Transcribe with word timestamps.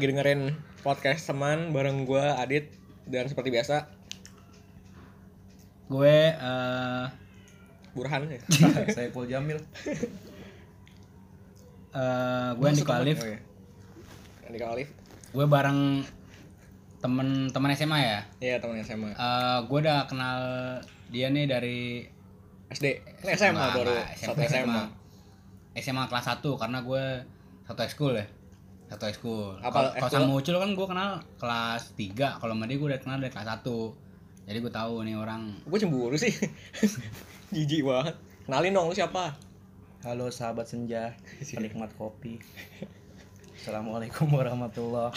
Lagi 0.00 0.16
dengerin 0.16 0.56
podcast 0.80 1.28
teman 1.28 1.76
bareng 1.76 2.08
gua 2.08 2.40
Adit 2.40 2.72
dan 3.04 3.28
seperti 3.28 3.52
biasa 3.52 3.84
Gue 5.92 6.32
eh 6.32 7.04
Burhan 7.92 8.32
ya. 8.32 8.40
saya 8.96 9.12
Paul 9.12 9.28
Jamil 9.28 9.60
eh, 11.92 12.50
gue 12.56 12.64
Andika 12.64 12.96
Alif. 12.96 13.20
Oh, 13.20 13.28
iya. 13.28 13.44
Andika 14.48 14.72
Alif. 14.72 14.88
Gue 15.36 15.44
bareng 15.44 16.00
temen-temen 17.04 17.70
SMA 17.76 17.98
ya. 18.00 18.20
Iya 18.40 18.56
teman 18.56 18.80
SMA. 18.80 19.12
Eh 19.12 19.58
gue 19.68 19.78
udah 19.84 20.08
kenal 20.08 20.40
dia 21.12 21.28
nih 21.28 21.44
dari 21.44 22.08
SD. 22.72 23.04
SMA 23.36 23.52
Enggak, 23.52 23.76
baru 23.76 23.92
enggak, 24.00 24.16
satu 24.16 24.40
SMA. 24.48 24.82
SMA 25.76 26.04
kelas 26.08 26.40
1 26.40 26.40
karena 26.56 26.78
gue 26.88 27.04
satu 27.68 27.80
ekskul 27.84 28.16
ya. 28.16 28.39
Satu 28.90 29.04
ekskul. 29.06 29.54
Apa 29.62 29.94
Kalau 29.94 30.10
sama 30.10 30.32
Ucul 30.34 30.58
kan 30.58 30.70
gue 30.74 30.86
kenal 30.90 31.10
kelas 31.38 31.94
3, 31.94 32.42
kalau 32.42 32.52
sama 32.58 32.66
dia 32.66 32.76
gue 32.76 32.88
udah 32.90 33.00
kenal 33.00 33.22
dari 33.22 33.30
kelas 33.30 33.62
1. 33.62 34.50
Jadi 34.50 34.58
gue 34.58 34.72
tahu 34.74 34.94
nih 35.06 35.14
orang 35.14 35.62
Gue 35.62 35.78
cemburu 35.78 36.18
sih. 36.18 36.34
Jijik 37.54 37.86
banget. 37.86 38.18
Kenalin 38.50 38.74
dong 38.74 38.90
lu 38.90 38.94
siapa? 38.98 39.50
halo 40.00 40.32
sahabat 40.32 40.64
senja 40.64 41.12
penikmat 41.60 41.92
kopi 42.00 42.40
Assalamualaikum 43.60 44.32
warahmatullah 44.32 45.12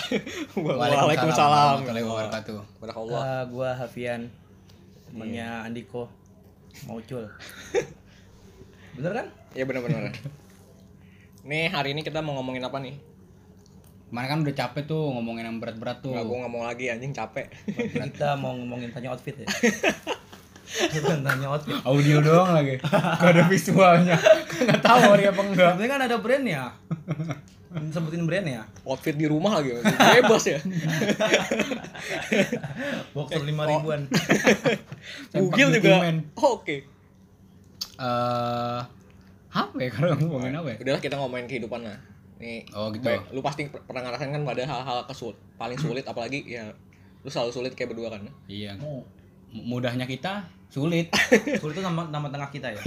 Waalaikumsalam. 0.59 1.87
warahmatullahi 1.87 2.03
wabarakatuh. 2.03 2.59
Uh, 3.07 3.43
gua 3.47 3.71
Hafian 3.79 4.27
temannya 5.07 5.47
Andiko 5.63 6.11
Maucul 6.83 7.31
bener 8.99 9.11
kan 9.23 9.27
Iya 9.55 9.63
benar-benar. 9.69 10.11
Nih 11.47 11.71
hari 11.71 11.95
ini 11.95 12.01
kita 12.03 12.19
mau 12.19 12.35
ngomongin 12.35 12.65
apa 12.67 12.81
nih? 12.83 12.99
Kemarin 14.13 14.29
kan 14.29 14.39
udah 14.45 14.53
capek 14.53 14.83
tuh 14.85 15.09
ngomongin 15.09 15.49
yang 15.49 15.57
berat-berat 15.57 16.05
tuh. 16.05 16.13
Nggak, 16.13 16.29
gue 16.29 16.37
nggak 16.37 16.53
mau 16.53 16.61
lagi 16.69 16.85
anjing 16.93 17.17
capek. 17.17 17.49
kita 17.97 18.37
mau 18.37 18.53
ngomongin 18.53 18.93
tanya 18.93 19.09
outfit 19.09 19.33
ya 19.33 19.49
bukan 20.93 21.21
tanya 21.25 21.49
outfit 21.49 21.81
Audio 21.81 22.21
doang 22.21 22.53
lagi. 22.53 22.77
Gak 22.77 23.25
ada 23.33 23.49
visualnya. 23.49 24.13
Gak 24.69 24.85
tahu 24.85 25.17
hari 25.17 25.25
apa 25.33 25.41
enggak. 25.41 25.73
Tapi 25.73 25.89
kan 25.89 26.01
ada 26.05 26.21
brandnya 26.21 26.77
sebutin 27.89 28.29
brandnya 28.29 28.69
Outfit 28.85 29.17
di 29.17 29.25
rumah 29.25 29.57
lagi. 29.57 29.81
Bebas 29.81 30.45
ya. 30.45 30.61
boxer 33.17 33.41
lima 33.41 33.65
ribuan 33.65 34.05
Bugil 35.33 35.73
Sempak 35.73 35.81
juga. 35.81 35.97
Oh, 36.37 36.61
Oke. 36.61 36.85
Eh 37.97 38.81
apa 39.53 39.77
ya 39.77 39.89
kalau 39.89 40.13
ngomongin 40.21 40.53
apa 40.53 40.69
ya? 40.69 40.77
Udahlah 40.85 41.01
kita 41.01 41.17
ngomongin 41.17 41.49
kehidupan 41.49 41.81
lah. 41.81 41.97
Nih, 42.43 42.59
Oh, 42.69 42.91
gitu. 42.91 43.01
baik, 43.01 43.31
lu 43.31 43.39
pasti 43.39 43.65
per- 43.65 43.79
pernah 43.81 44.03
ngerasain 44.03 44.29
kan 44.29 44.43
pada 44.43 44.61
hal-hal 44.61 44.99
kesul 45.05 45.31
paling 45.55 45.77
sulit 45.77 46.03
apalagi 46.03 46.43
ya 46.45 46.67
lu 47.17 47.29
selalu 47.29 47.51
sulit 47.53 47.71
kayak 47.71 47.89
berdua 47.89 48.11
kan. 48.11 48.27
Iya. 48.45 48.75
oh 48.77 48.99
Mudahnya 49.49 50.03
kita 50.03 50.43
sulit. 50.67 51.07
sulit 51.61 51.71
itu 51.71 51.81
nama 51.81 52.03
nama 52.05 52.27
tengah 52.27 52.49
kita 52.49 52.67
ya 52.67 52.81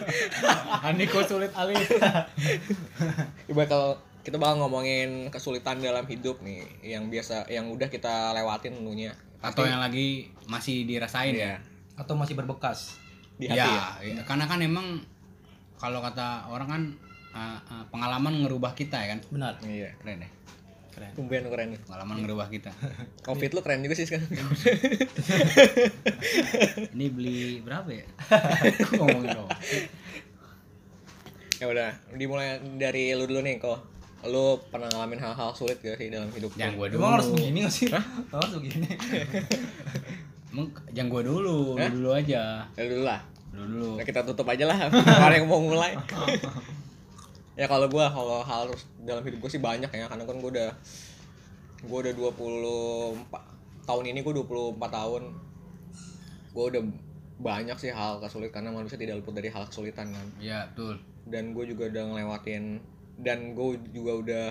Andiko 0.86 1.20
sulit 1.20 1.50
alih. 1.52 1.74
Coba 3.46 3.62
kalau 3.64 3.90
kita 4.22 4.36
bakal 4.36 4.60
ngomongin 4.60 5.26
kesulitan 5.28 5.78
dalam 5.78 6.04
hidup 6.04 6.40
nih 6.40 6.62
yang 6.86 7.08
biasa 7.08 7.48
yang 7.48 7.66
udah 7.66 7.88
kita 7.88 8.32
lewatin 8.32 8.72
tentunya. 8.74 9.12
Atau 9.38 9.64
yang 9.64 9.78
lagi 9.78 10.30
masih 10.44 10.82
dirasain 10.84 11.32
Iya. 11.32 11.56
ya. 11.56 11.56
atau 11.98 12.14
masih 12.14 12.34
berbekas 12.34 12.94
Di 13.34 13.50
hati 13.50 13.58
ya. 13.58 13.82
iya. 14.00 14.22
Karena 14.22 14.46
kan 14.46 14.62
emang 14.62 15.02
kalau 15.74 15.98
kata 15.98 16.46
orang 16.46 16.68
kan 16.68 16.82
eh, 17.34 17.58
eh, 17.60 17.84
pengalaman 17.92 18.34
ngerubah 18.44 18.72
kita 18.72 18.96
ya 18.98 19.08
kan. 19.16 19.20
benar 19.28 19.52
Iya. 19.64 19.90
Keren 20.00 20.24
deh. 20.24 20.32
keren 20.98 21.10
Tumben 21.14 21.46
lu 21.46 21.50
keren 21.54 21.68
nih. 21.70 21.80
Pengalaman 21.86 22.16
ngerubah 22.26 22.46
kita. 22.50 22.70
Outfit 23.30 23.52
lu 23.54 23.60
keren 23.62 23.84
juga 23.86 23.94
sih 23.94 24.06
sekarang. 24.08 24.26
Ini 26.98 27.06
beli 27.14 27.62
berapa 27.62 27.86
ya? 27.86 28.06
Kok 28.90 28.98
ngomongin 28.98 29.30
dong. 29.36 29.50
ya 31.58 31.66
udah, 31.66 31.90
dimulai 32.14 32.62
dari 32.78 33.14
lu 33.18 33.26
dulu 33.26 33.42
nih 33.42 33.58
kok. 33.58 33.82
Lu 34.30 34.62
pernah 34.70 34.86
ngalamin 34.94 35.18
hal-hal 35.18 35.50
sulit 35.58 35.82
gak 35.82 35.98
sih 35.98 36.06
dalam 36.06 36.30
hidup? 36.30 36.54
lu? 36.54 36.58
Yang 36.58 36.72
gue 36.74 36.86
dulu. 36.94 37.00
Emang 37.02 37.12
harus 37.18 37.28
begini 37.34 37.58
gak 37.66 37.74
sih? 37.74 37.86
Harus 38.30 38.52
begini. 38.58 38.86
Emang 40.54 40.66
yang 40.94 41.06
gue 41.10 41.22
dulu, 41.26 41.74
lu 41.74 41.82
Hah? 41.82 41.90
dulu 41.90 42.10
aja. 42.14 42.66
Ya 42.78 42.82
dulu 42.86 43.02
lah. 43.02 43.20
Lu 43.54 43.62
dulu. 43.66 43.90
Nah, 43.98 44.06
kita 44.06 44.22
tutup 44.22 44.46
aja 44.46 44.64
lah. 44.70 44.78
Orang 44.90 45.34
yang 45.34 45.46
mau 45.50 45.62
mulai. 45.62 45.98
Ya 47.58 47.66
kalau 47.66 47.90
gua 47.90 48.06
kalau 48.08 48.38
hal 48.40 48.70
dalam 49.02 49.20
hidup 49.20 49.42
gue 49.42 49.50
sih 49.50 49.58
banyak 49.58 49.90
ya 49.90 50.06
karena 50.06 50.22
kan 50.22 50.36
gue 50.38 50.46
udah 50.48 50.70
gue 51.80 51.98
udah 51.98 52.14
24 52.14 53.26
tahun 53.84 54.04
ini 54.06 54.20
gue 54.20 54.34
24 54.36 54.78
tahun 54.78 55.22
gue 56.48 56.64
udah 56.64 56.82
banyak 57.38 57.76
sih 57.76 57.90
hal 57.90 58.18
kesulitan 58.18 58.62
karena 58.62 58.70
manusia 58.72 58.94
tidak 58.94 59.18
luput 59.18 59.30
dari 59.32 59.46
hal 59.46 59.66
kesulitan 59.66 60.10
kan 60.10 60.26
Iya, 60.38 60.70
betul. 60.70 60.98
dan 61.26 61.50
gue 61.50 61.64
juga 61.66 61.86
udah 61.86 62.02
ngelewatin 62.08 62.64
dan 63.18 63.38
gue 63.52 63.68
juga 63.90 64.12
udah 64.14 64.46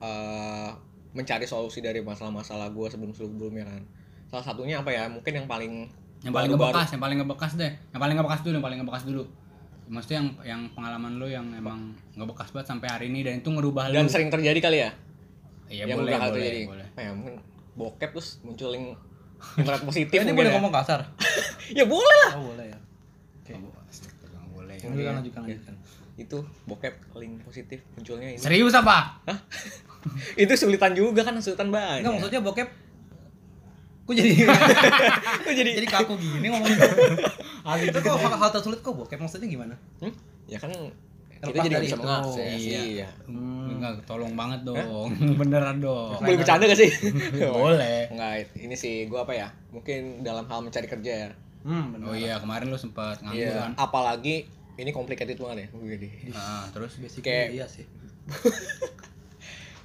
eh, 0.00 0.70
mencari 1.10 1.44
solusi 1.44 1.80
dari 1.80 2.00
masalah-masalah 2.00 2.70
gue 2.70 2.86
sebelum 2.88 3.12
sebelumnya 3.12 3.64
kan 3.64 3.82
salah 4.28 4.44
satunya 4.44 4.76
apa 4.78 4.92
ya 4.92 5.08
mungkin 5.08 5.32
yang 5.34 5.48
paling 5.48 5.72
Yang 6.18 6.34
paling 6.34 6.50
ngebekas, 6.50 6.88
yang 6.90 6.98
paling 7.00 7.18
ngebekas 7.22 7.52
deh. 7.54 7.72
Yang 7.94 8.00
paling 8.02 8.16
ngebekas 8.18 8.40
dulu, 8.42 8.52
yang 8.52 8.66
paling 8.66 8.78
ngebekas 8.82 9.04
dulu. 9.06 9.22
Maksudnya 9.88 10.18
yang 10.18 10.28
yang 10.44 10.62
pengalaman 10.70 11.16
lu 11.16 11.26
yang 11.26 11.48
emang 11.50 11.80
ngebekas 12.12 12.50
banget 12.50 12.68
sampai 12.68 12.88
hari 12.88 13.06
ini 13.08 13.20
dan 13.22 13.34
itu 13.36 13.48
ngerubah 13.48 13.88
dan 13.88 14.04
lu. 14.04 14.10
sering 14.10 14.28
terjadi 14.28 14.58
kali 14.58 14.78
ya 14.78 14.90
Iya, 15.66 15.84
yang 15.84 15.98
boleh, 15.98 16.12
boleh, 16.14 16.28
terjadi 16.30 16.60
boleh. 16.66 16.86
apa 16.86 17.00
ya 17.02 17.10
mungkin 17.10 17.34
bokep 17.74 18.10
terus 18.10 18.28
munculin 18.40 18.92
internet 19.54 19.82
positif 19.82 20.16
Ini 20.20 20.32
boleh 20.32 20.48
ya. 20.48 20.54
ngomong 20.54 20.72
kasar? 20.72 21.00
ya 21.78 21.84
boleh 21.84 22.16
lah 22.22 22.32
Oh 22.34 22.44
boleh 22.48 22.66
ya. 22.66 22.78
Oke. 23.38 23.50
Nggak 23.50 23.60
bo- 23.62 23.76
astaga, 23.82 24.26
nggak 24.28 24.46
boleh. 24.50 24.76
Lanjutkan 24.78 25.14
lanjutkan 25.14 25.42
lanjutkan. 25.42 25.74
itu 26.16 26.38
bokep 26.64 26.94
link 27.14 27.34
positif 27.42 27.78
munculnya 27.92 28.28
ini 28.28 28.38
Serius 28.38 28.74
apa? 28.74 29.22
itu 30.36 30.52
sulitan 30.52 30.92
juga 30.92 31.22
kan 31.22 31.38
sulitan 31.38 31.68
banyak 31.68 32.00
Enggak 32.00 32.12
maksudnya 32.18 32.40
bokep 32.40 32.68
Kok 34.08 34.14
jadi 34.14 34.32
Kok 35.44 35.52
jadi 35.52 35.70
jadi 35.74 35.86
kaku 35.86 36.16
gini 36.16 36.48
ngomongin 36.48 36.78
Itu 37.84 37.98
kok 38.00 38.16
hal, 38.16 38.32
hal 38.34 38.50
tersulit 38.50 38.80
kok 38.80 38.96
bokep 38.96 39.18
maksudnya 39.18 39.44
gimana? 39.46 39.76
Hmm? 40.00 40.12
ya 40.48 40.56
kan 40.56 40.72
kita 41.38 41.60
jadi 41.62 41.76
bisa 41.78 41.94
mengakses 41.94 42.56
Iya. 42.58 42.80
iya 42.82 43.08
Enggak, 43.28 44.02
tolong 44.02 44.32
banget 44.32 44.64
dong. 44.64 45.12
Beneran 45.38 45.78
dong. 45.78 46.16
boleh 46.16 46.34
bercanda 46.34 46.64
gak 46.64 46.80
sih 46.80 46.90
boleh. 47.38 48.08
Enggak, 48.08 48.48
ini 48.56 48.74
sih 48.74 49.06
gua 49.06 49.22
apa 49.22 49.36
ya 49.36 49.46
mungkin 49.68 50.24
dalam 50.24 50.48
hal 50.48 50.58
mencari 50.60 50.88
kerja 50.88 51.12
ya 51.20 51.30
Hmm 51.60 51.92
benar. 51.92 52.06
Oh 52.06 52.16
iya, 52.16 52.38
kemarin 52.38 52.66
lu 52.66 52.74
sempat 52.74 53.20
nganggur 53.20 53.44
Iya, 53.44 53.54
kan? 53.60 53.72
apalagi 53.76 54.48
ini 54.74 54.90
complicated 54.90 55.36
banget 55.36 55.68
ya 55.68 55.68
Wih, 55.76 56.32
Ah, 56.32 56.64
terus 56.70 56.96
Basically 56.96 57.28
Kayak- 57.28 57.50
iya 57.52 57.66
sih. 57.68 57.84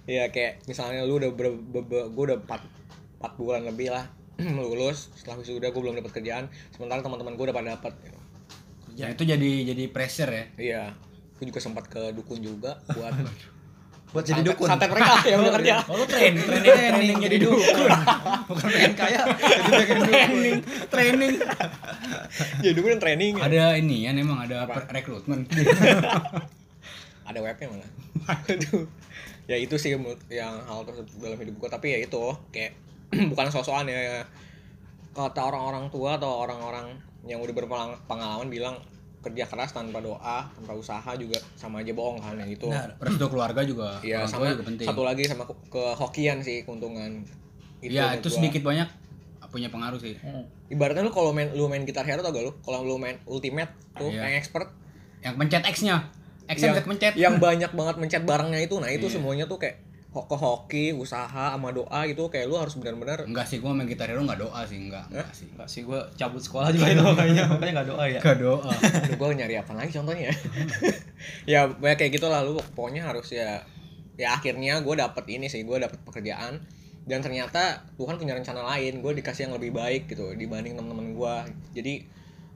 Iya 0.04 0.24
kayak 0.30 0.66
misalnya 0.66 1.02
lu 1.02 1.16
udah 1.16 1.32
ber, 1.32 1.48
ber, 1.54 1.82
ber- 1.82 2.10
gua 2.10 2.24
udah 2.30 2.38
4, 2.42 2.83
4 3.24 3.40
bulan 3.40 3.64
lebih 3.64 3.88
lah 3.90 4.06
lulus 4.60 5.08
setelah 5.16 5.40
wisuda 5.40 5.72
gue 5.72 5.80
belum 5.80 5.96
dapat 5.96 6.12
kerjaan 6.12 6.52
sementara 6.70 7.00
teman-teman 7.00 7.34
gue 7.34 7.46
udah 7.48 7.56
pada 7.56 7.68
dapat 7.80 7.94
ya 8.94 9.08
itu 9.10 9.24
jadi 9.24 9.52
jadi 9.74 9.84
pressure 9.90 10.30
ya. 10.30 10.46
iya 10.60 10.84
gue 11.40 11.46
juga 11.48 11.58
sempat 11.58 11.88
ke 11.88 12.12
dukun 12.12 12.44
juga 12.44 12.78
buat 12.92 13.16
Buat 14.14 14.30
jadi 14.30 14.46
dukun. 14.46 14.70
santet 14.70 14.94
mereka 14.94 15.26
yang 15.26 15.42
belum 15.42 15.54
kerja 15.58 15.74
Oh, 15.90 15.98
lu 15.98 16.06
train, 16.06 16.38
training, 16.46 16.70
training 16.70 17.18
jadi 17.18 17.38
dukun. 17.42 17.90
Bukan 18.54 18.68
pengen 18.70 18.94
kaya, 18.94 19.26
jadi 19.26 19.74
pengen 19.74 19.98
dukun. 20.06 20.58
training. 20.86 21.34
jadi 22.62 22.74
dukun 22.78 22.90
yang 22.94 23.02
training 23.02 23.32
ya. 23.34 23.44
Ada 23.50 23.64
ini 23.82 24.06
ya, 24.06 24.14
emang 24.14 24.38
ada 24.38 24.70
rekrutmen. 24.94 25.50
ada 27.26 27.40
webnya 27.42 27.68
malah 27.74 27.90
Aduh. 28.54 28.86
ya 29.50 29.58
itu 29.58 29.82
sih 29.82 29.98
yang 30.30 30.54
hal 30.62 30.86
tersebut 30.86 31.10
dalam 31.18 31.40
hidup 31.42 31.56
gue 31.58 31.70
tapi 31.74 31.88
ya 31.92 32.00
itu 32.06 32.24
kayak 32.54 32.78
bukan 33.32 33.48
sosokan 33.50 33.86
ya 33.86 34.22
kata 35.12 35.42
orang-orang 35.44 35.88
tua 35.88 36.18
atau 36.18 36.42
orang-orang 36.42 36.90
yang 37.24 37.40
udah 37.40 37.54
berpengalaman 37.54 38.48
bilang 38.48 38.76
kerja 39.22 39.48
keras 39.48 39.72
tanpa 39.72 40.00
doa 40.00 40.44
tanpa 40.52 40.74
usaha 40.74 41.16
juga 41.16 41.40
sama 41.56 41.80
aja 41.80 41.92
bohong 41.92 42.20
kan 42.20 42.36
ya 42.36 42.46
gitu 42.46 42.68
Benar. 42.68 43.00
Restu 43.00 43.26
keluarga 43.32 43.62
juga, 43.64 43.96
orang 43.96 44.04
tua 44.04 44.28
sama 44.28 44.52
juga 44.52 44.64
penting. 44.68 44.88
satu 44.90 45.02
lagi 45.02 45.24
sama 45.24 45.44
ke, 45.44 45.54
ke 45.70 45.84
hokian 45.96 46.38
sih 46.40 46.64
keuntungan 46.64 47.24
Iya, 47.80 48.04
menurut 48.10 48.20
itu 48.20 48.28
gua. 48.28 48.36
sedikit 48.38 48.62
banyak 48.64 48.90
punya 49.46 49.70
pengaruh 49.70 50.02
sih. 50.02 50.18
Hmm. 50.18 50.50
ibaratnya 50.66 51.06
lu 51.06 51.14
kalau 51.14 51.30
main 51.30 51.54
lu 51.54 51.70
main 51.70 51.86
gitar 51.86 52.02
hero 52.02 52.20
tau 52.20 52.34
gak 52.34 52.42
lu 52.42 52.58
kalau 52.60 52.82
lu 52.82 52.98
main 52.98 53.22
ultimate 53.24 53.70
tuh 53.94 54.10
Iya. 54.10 54.26
yang 54.26 54.34
expert 54.36 54.66
Yang 55.22 55.34
pencet 55.38 55.64
X-nya. 55.70 55.96
X-nya 56.44 56.66
yang, 56.66 56.74
bisa 56.74 56.84
pencet. 56.84 57.14
yang 57.14 57.34
banyak 57.46 57.70
banget 57.70 57.96
mencet 57.96 58.24
barangnya 58.24 58.60
itu 58.60 58.82
nah 58.82 58.90
itu 58.90 59.06
Iya. 59.06 59.14
semuanya 59.14 59.46
tuh 59.46 59.62
kayak 59.62 59.78
ke 60.14 60.36
hoki 60.38 60.86
usaha 60.94 61.58
sama 61.58 61.74
doa 61.74 62.06
gitu 62.06 62.30
kayak 62.30 62.46
lu 62.46 62.62
harus 62.62 62.78
benar-benar 62.78 63.26
Enggak 63.26 63.50
sih, 63.50 63.58
gua 63.58 63.74
main 63.74 63.90
gitar 63.90 64.06
hero 64.06 64.22
enggak 64.22 64.46
doa 64.46 64.62
sih, 64.70 64.78
enggak. 64.78 65.10
Enggak 65.10 65.34
sih. 65.34 65.50
Enggak 65.50 65.70
sih 65.70 65.82
gua 65.82 66.06
cabut 66.14 66.38
sekolah 66.38 66.70
juga 66.70 66.86
itu 66.94 67.02
makanya 67.02 67.44
makanya 67.52 67.72
enggak 67.82 67.90
doa 67.90 68.04
ya. 68.06 68.20
Enggak 68.22 68.38
doa. 68.38 68.72
Aduh, 68.74 69.16
gue 69.18 69.28
nyari 69.42 69.56
apa 69.58 69.72
lagi 69.74 69.92
contohnya 69.98 70.30
ya 70.30 70.36
ya 71.48 71.62
kayak 71.80 71.98
kayak 71.98 72.12
gitu 72.20 72.28
lah 72.30 72.44
lu 72.46 72.60
pokoknya 72.78 73.10
harus 73.10 73.32
ya 73.34 73.64
ya 74.20 74.38
akhirnya 74.38 74.84
gue 74.86 74.96
dapet 74.98 75.26
ini 75.32 75.50
sih 75.50 75.66
gue 75.66 75.78
dapet 75.82 75.98
pekerjaan 76.06 76.62
dan 77.04 77.20
ternyata 77.20 77.84
Tuhan 78.00 78.16
punya 78.16 78.38
rencana 78.38 78.64
lain 78.64 79.04
gue 79.04 79.12
dikasih 79.20 79.50
yang 79.50 79.54
lebih 79.58 79.76
baik 79.76 80.08
gitu 80.08 80.38
dibanding 80.38 80.78
teman-teman 80.78 81.16
gue 81.16 81.36
jadi 81.76 81.94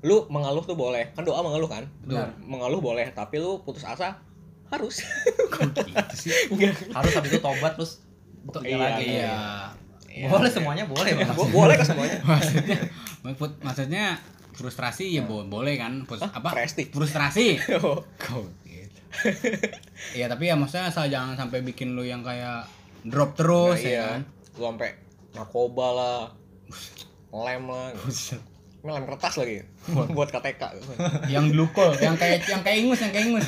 lu 0.06 0.30
mengeluh 0.30 0.62
tuh 0.64 0.78
boleh 0.78 1.10
kan 1.18 1.26
doa 1.26 1.42
mengeluh 1.42 1.68
kan 1.68 1.84
Betul. 2.06 2.30
mengeluh 2.46 2.80
boleh 2.80 3.10
tapi 3.12 3.42
lu 3.42 3.66
putus 3.66 3.84
asa 3.84 4.22
harus 4.70 4.96
gitu 5.88 6.16
sih 6.18 6.32
Enggak. 6.50 6.76
harus 6.92 7.12
habis 7.14 7.30
itu 7.30 7.40
tobat 7.40 7.74
terus 7.74 8.04
bekerja 8.44 8.68
Iya, 8.68 8.78
lagi 8.78 9.06
iya 9.06 9.36
Iya. 10.10 10.28
boleh 10.28 10.50
semuanya 10.50 10.84
boleh 10.84 11.12
bang 11.14 11.30
Bo- 11.32 11.48
boleh 11.48 11.74
ke 11.74 11.84
semuanya 11.84 12.18
maksudnya 12.28 12.78
maksud- 13.22 13.60
maksudnya 13.60 14.06
frustrasi 14.52 15.12
ya 15.12 15.22
bo- 15.22 15.46
boleh 15.46 15.76
kan 15.76 16.04
Frus- 16.04 16.20
Hah? 16.20 16.34
apa 16.34 16.50
Presti? 16.52 16.88
frustrasi 16.88 17.62
Oh. 17.78 18.02
Kok 18.18 18.44
gitu. 18.64 19.00
Iya 20.14 20.26
tapi 20.28 20.46
ya 20.46 20.56
maksudnya 20.56 20.88
asal 20.88 21.08
jangan 21.08 21.36
sampai 21.36 21.62
bikin 21.62 21.94
lu 21.94 22.02
yang 22.02 22.22
kayak 22.22 22.66
drop 23.04 23.34
terus 23.34 23.78
Nah, 23.78 23.84
ya 23.84 23.90
iya. 23.90 24.06
kan. 24.12 24.22
lu 24.54 24.64
sampai 24.66 24.90
narkoba 25.30 25.88
lah 25.92 26.20
lem 27.30 27.64
lah. 27.64 27.94
Ini 28.80 28.90
lem 28.90 29.06
kertas 29.06 29.38
lagi 29.38 29.62
buat 30.10 30.30
KTK 30.30 30.62
yang 31.28 31.48
glukol, 31.48 31.94
yang 31.96 32.16
kayak 32.16 32.42
yang 32.44 32.62
kayak 32.62 32.78
ingus, 32.80 33.00
yang 33.00 33.12
kayak 33.12 33.26
ingus. 33.30 33.46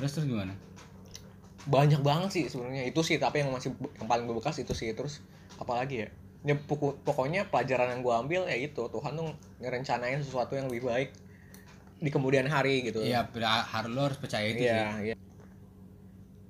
Terus 0.00 0.10
terus 0.10 0.26
gimana? 0.26 0.56
banyak 1.60 2.00
banget 2.00 2.30
sih 2.32 2.44
sebenarnya. 2.48 2.88
Itu 2.88 3.04
sih 3.04 3.20
tapi 3.20 3.44
yang 3.44 3.52
masih 3.52 3.76
yang 4.00 4.08
paling 4.08 4.24
berbekas 4.24 4.56
itu 4.58 4.72
sih. 4.72 4.90
Terus 4.90 5.20
apalagi 5.54 6.02
ya? 6.02 6.08
Ya 6.40 6.56
pokok- 6.56 7.04
pokoknya 7.04 7.52
pelajaran 7.52 7.92
yang 7.92 8.00
gue 8.00 8.14
ambil 8.16 8.42
ya 8.48 8.56
itu. 8.56 8.80
Tuhan 8.80 9.12
tuh 9.12 9.28
ngerencanain 9.60 10.18
sesuatu 10.18 10.56
yang 10.56 10.72
lebih 10.72 10.88
baik 10.88 11.12
di 12.00 12.08
kemudian 12.08 12.48
hari 12.48 12.80
gitu. 12.80 13.04
Iya, 13.04 13.28
harus 13.68 13.90
lu 13.92 14.00
harus 14.00 14.16
percaya 14.16 14.48
itu 14.48 14.64
sih. 14.64 14.72
iya. 14.72 15.14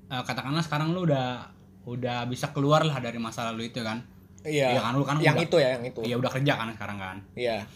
Eh, 0.06 0.22
katakanlah 0.22 0.62
sekarang 0.62 0.94
lu 0.94 1.02
udah 1.04 1.50
udah 1.90 2.22
bisa 2.30 2.54
keluar 2.54 2.86
lah 2.86 3.02
dari 3.02 3.18
masa 3.18 3.50
lalu 3.50 3.66
itu 3.66 3.82
kan. 3.82 3.98
iya. 4.40 4.72
Iya 4.72 4.80
kan, 4.80 4.94
lu 4.94 5.02
kan 5.02 5.18
yang 5.18 5.34
udah- 5.34 5.42
itu 5.42 5.56
ya 5.58 5.68
yang 5.74 5.84
itu. 5.84 6.00
Iya 6.06 6.14
udah 6.16 6.30
kerja 6.30 6.52
kan 6.54 6.70
sekarang 6.70 6.98
kan. 7.02 7.16
iya. 7.34 7.66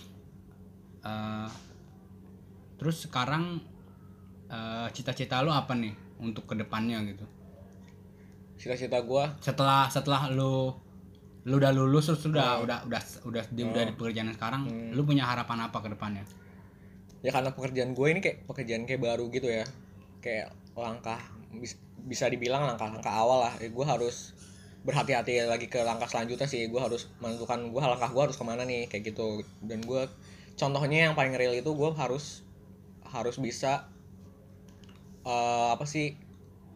Eh, 1.03 1.49
terus 2.79 3.11
sekarang 3.11 3.59
eh, 4.49 4.87
cita-cita 4.91 5.41
lu 5.41 5.51
apa 5.51 5.73
nih 5.73 5.93
untuk 6.19 6.45
ke 6.45 6.55
depannya 6.55 7.01
gitu? 7.05 7.25
cita-cita 8.55 9.03
gue 9.03 9.25
Setelah 9.43 9.91
setelah 9.91 10.31
lu 10.31 10.73
lu 11.45 11.55
udah 11.61 11.73
lulus 11.77 12.09
terus 12.09 12.25
udah 12.25 12.57
Hmm. 12.57 12.65
udah 12.65 12.79
udah 12.89 13.01
udah 13.29 13.45
di, 13.53 13.63
udah 13.63 13.83
di 13.85 13.93
pekerjaan 13.93 14.33
sekarang, 14.33 14.63
Hmm. 14.65 14.97
lu 14.97 15.05
punya 15.05 15.29
harapan 15.29 15.69
apa 15.69 15.79
ke 15.81 15.89
depannya? 15.93 16.25
ya 17.21 17.33
karena 17.33 17.57
pekerjaan 17.57 17.97
gue 17.97 18.07
ini 18.13 18.21
kayak 18.21 18.45
pekerjaan 18.45 18.85
kayak 18.85 19.01
baru 19.01 19.33
gitu 19.33 19.49
ya 19.49 19.65
kayak 20.21 20.53
langkah 20.77 21.17
bis- 21.57 21.81
bisa 22.05 22.29
dibilang 22.29 22.69
langkah-langkah 22.69 23.09
awal 23.09 23.49
lah 23.49 23.57
gue 23.57 23.87
harus 23.89 24.37
berhati-hati 24.85 25.49
lagi 25.49 25.73
ke 25.73 25.81
langkah 25.81 26.05
selanjutnya 26.05 26.45
sih 26.45 26.69
gue 26.69 26.77
harus 26.77 27.09
menentukan 27.25 27.73
gue 27.73 27.81
langkah 27.81 28.13
gue 28.13 28.23
harus 28.29 28.37
ke 28.37 28.45
mana 28.45 28.69
nih 28.69 28.93
kayak 28.93 29.09
gitu 29.09 29.41
dan 29.65 29.81
gue 29.81 30.05
contohnya 30.53 31.09
yang 31.09 31.15
paling 31.17 31.33
real 31.33 31.57
itu 31.57 31.73
gue 31.73 31.91
harus 31.97 32.45
harus 33.09 33.41
bisa 33.41 33.89
eh, 35.25 35.69
apa 35.75 35.85
sih 35.89 36.15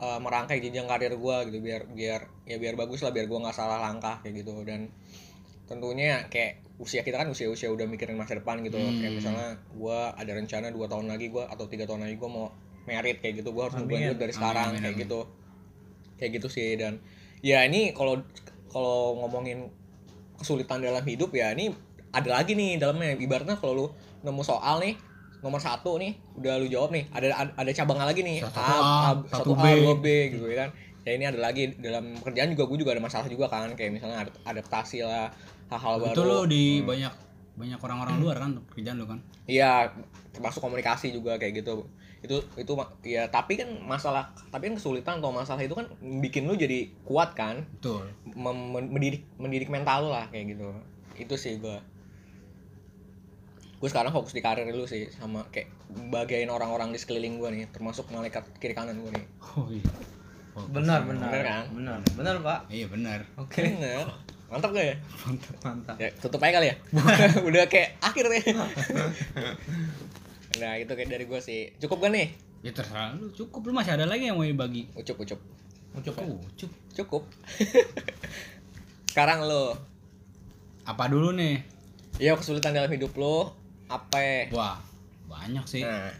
eh, 0.01 0.19
merangkai 0.21 0.59
jenjang 0.65 0.89
karir 0.89 1.15
gue 1.15 1.37
gitu 1.53 1.59
biar 1.61 1.87
biar 1.93 2.21
ya 2.49 2.57
biar 2.57 2.75
bagus 2.75 3.05
lah 3.05 3.13
biar 3.13 3.29
gue 3.29 3.39
nggak 3.39 3.57
salah 3.57 3.79
langkah 3.81 4.21
kayak 4.25 4.43
gitu. 4.45 4.65
Dan 4.65 4.89
tentunya 5.69 6.25
kayak 6.33 6.65
usia 6.81 7.05
kita 7.05 7.21
kan 7.21 7.29
usia-usia 7.29 7.69
udah 7.69 7.85
mikirin 7.85 8.17
masa 8.17 8.39
depan 8.39 8.65
gitu. 8.65 8.81
Hmm. 8.81 8.99
kayak 8.99 9.13
misalnya 9.21 9.49
gue 9.75 9.99
ada 10.17 10.33
rencana 10.33 10.73
dua 10.73 10.87
tahun 10.89 11.13
lagi 11.13 11.29
gue 11.29 11.45
atau 11.45 11.69
tiga 11.69 11.85
tahun 11.85 12.09
lagi 12.09 12.17
gue 12.17 12.31
mau 12.31 12.49
merit 12.89 13.21
kayak 13.21 13.45
gitu. 13.45 13.53
Gue 13.53 13.69
harus 13.69 13.77
mulai 13.77 14.17
dari 14.17 14.33
Amin, 14.33 14.33
sekarang 14.33 14.69
amin, 14.73 14.81
kayak 14.81 14.95
amin. 14.97 15.05
gitu. 15.05 15.21
Kayak 16.17 16.31
gitu 16.41 16.49
sih. 16.49 16.69
Dan 16.81 17.05
ya 17.45 17.63
ini 17.69 17.93
kalau 17.93 18.25
kalau 18.73 19.17
ngomongin 19.25 19.69
kesulitan 20.39 20.81
dalam 20.81 21.03
hidup 21.03 21.35
ya 21.35 21.51
ini 21.53 21.75
ada 22.15 22.41
lagi 22.41 22.57
nih 22.57 22.81
dalamnya. 22.81 23.19
Ibaratnya 23.19 23.61
kalau 23.61 23.73
lu 23.75 23.87
nemu 24.25 24.43
soal 24.43 24.81
nih 24.81 24.97
nomor 25.39 25.61
satu 25.63 25.97
nih 25.97 26.19
udah 26.35 26.59
lu 26.59 26.67
jawab 26.67 26.91
nih 26.91 27.07
ada 27.15 27.31
ada, 27.55 27.71
cabangnya 27.71 28.11
lagi 28.11 28.21
nih 28.27 28.43
Satu 28.43 28.59
A, 28.59 28.67
satu 28.67 29.23
satu 29.31 29.51
A, 29.55 29.63
B. 29.63 29.67
B 30.03 30.07
gitu 30.35 30.47
ya 30.51 30.67
kan 30.67 30.71
ya 31.07 31.13
ini 31.15 31.25
ada 31.25 31.39
lagi 31.41 31.73
dalam 31.79 32.19
pekerjaan 32.21 32.53
juga 32.53 32.65
gue 32.69 32.79
juga 32.79 32.93
ada 32.93 33.03
masalah 33.03 33.27
juga 33.31 33.47
kan 33.49 33.73
kayak 33.73 33.97
misalnya 33.97 34.27
ad- 34.27 34.37
adaptasi 34.45 35.07
lah 35.07 35.31
hal-hal 35.73 35.95
baru 36.01 36.13
Itu 36.13 36.23
lu 36.23 36.39
di 36.45 36.65
Hmm. 36.83 36.89
banyak 36.91 37.13
banyak 37.59 37.81
orang-orang 37.83 38.15
luar 38.23 38.37
kan 38.39 38.51
pekerjaan 38.71 39.03
lu 39.03 39.07
kan? 39.11 39.19
Iya, 39.51 39.91
termasuk 40.31 40.63
komunikasi 40.63 41.11
juga 41.11 41.35
kayak 41.37 41.59
gitu. 41.59 41.91
Itu 42.23 42.39
itu 42.55 42.73
ya 43.03 43.27
tapi 43.27 43.59
kan 43.59 43.67
masalah 43.83 44.31
tapi 44.55 44.71
kan 44.71 44.79
kesulitan 44.79 45.19
atau 45.19 45.35
masalah 45.35 45.59
itu 45.59 45.75
kan 45.75 45.91
bikin 46.23 46.47
lu 46.47 46.55
jadi 46.55 46.87
kuat 47.03 47.35
kan, 47.35 47.67
Betul. 47.79 48.07
Mem- 48.31 48.71
men- 48.71 48.91
mendidik 48.95 49.27
mendidik 49.43 49.71
mental 49.75 50.07
lu 50.07 50.11
lah 50.15 50.31
kayak 50.31 50.55
gitu. 50.55 50.71
Itu 51.19 51.35
sih 51.35 51.59
gua. 51.59 51.83
Gue 53.79 53.87
sekarang 53.87 54.11
fokus 54.11 54.35
di 54.35 54.43
karir 54.43 54.67
dulu 54.67 54.91
sih 54.91 55.07
sama 55.15 55.47
kayak 55.55 55.71
bagain 56.11 56.51
orang-orang 56.51 56.91
di 56.91 56.99
sekeliling 56.99 57.39
gua 57.39 57.55
nih, 57.55 57.71
termasuk 57.71 58.11
malaikat 58.11 58.43
kiri 58.59 58.75
kanan 58.75 58.99
gua 58.99 59.15
nih. 59.15 59.27
Oh 59.55 59.71
iya. 59.71 59.87
Oh, 60.59 60.67
benar 60.67 61.07
benar 61.07 61.31
Benar 61.31 61.45
kan? 61.47 61.65
benar 61.71 61.99
benar 62.19 62.35
pak 62.43 62.61
Iya 62.67 62.91
benar. 62.91 63.23
oke 63.39 63.63
Bener. 63.63 64.03
Mantap 64.51 64.73
gak 64.75 64.87
ya? 64.91 64.97
mantap 65.63 65.95
Ya, 66.01 66.09
tutup 66.19 66.41
aja 66.43 66.59
kali 66.59 66.73
ya. 66.73 66.77
Udah 67.49 67.69
kayak 67.69 68.01
akhir 68.03 68.27
nih. 68.33 68.43
nah, 70.61 70.73
itu 70.81 70.89
kayak 70.89 71.11
dari 71.13 71.25
gua 71.29 71.39
sih. 71.39 71.71
Cukup 71.79 72.03
gak 72.03 72.13
nih? 72.17 72.29
Ya 72.65 72.75
terserah 72.75 73.15
lu, 73.15 73.31
cukup 73.31 73.71
lu 73.71 73.73
masih 73.77 73.95
ada 73.95 74.09
lagi 74.09 74.27
yang 74.27 74.35
mau 74.35 74.43
dibagi. 74.43 74.91
Ucup, 74.99 75.21
ucup. 75.23 75.39
ucup 75.95 76.15
ya? 76.17 76.25
Oh, 76.27 76.41
cukup. 76.59 76.75
Cukup. 76.97 77.23
Sekarang 79.13 79.47
lo, 79.47 79.77
Apa 80.83 81.07
dulu 81.07 81.31
nih? 81.37 81.63
ya 82.19 82.35
kesulitan 82.35 82.75
dalam 82.75 82.91
hidup 82.91 83.15
lo 83.15 83.55
apa? 83.89 84.53
Wah, 84.53 84.77
banyak 85.29 85.65
sih. 85.65 85.83
Nah, 85.83 86.13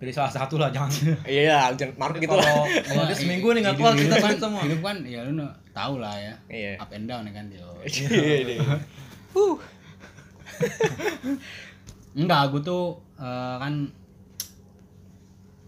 pilih 0.00 0.16
salah 0.16 0.32
satu 0.32 0.56
lah 0.56 0.72
jangan 0.72 0.88
iya, 1.28 1.68
jangan 1.76 1.92
maruk 2.00 2.24
gitu 2.24 2.32
lah. 2.32 2.64
kalau 2.88 3.04
dia 3.12 3.16
seminggu 3.20 3.52
nih 3.52 3.60
nggak 3.68 3.76
keluar 3.76 3.92
kita 3.92 4.16
kan, 4.16 4.32
semua 4.40 4.64
hidup 4.64 4.80
kan 4.80 4.96
ya 5.04 5.20
lu 5.28 5.44
tahu 5.76 6.00
lah 6.00 6.16
ya. 6.16 6.34
Iya. 6.48 6.72
Up 6.80 6.88
and 6.96 7.04
down 7.04 7.28
ya 7.28 7.32
kan 7.36 7.46
yo. 7.52 7.68
Iya, 7.84 8.64
Huh. 9.30 9.54
Enggak, 12.18 12.50
gue 12.50 12.62
tuh 12.66 12.98
eh, 13.20 13.56
kan 13.60 13.86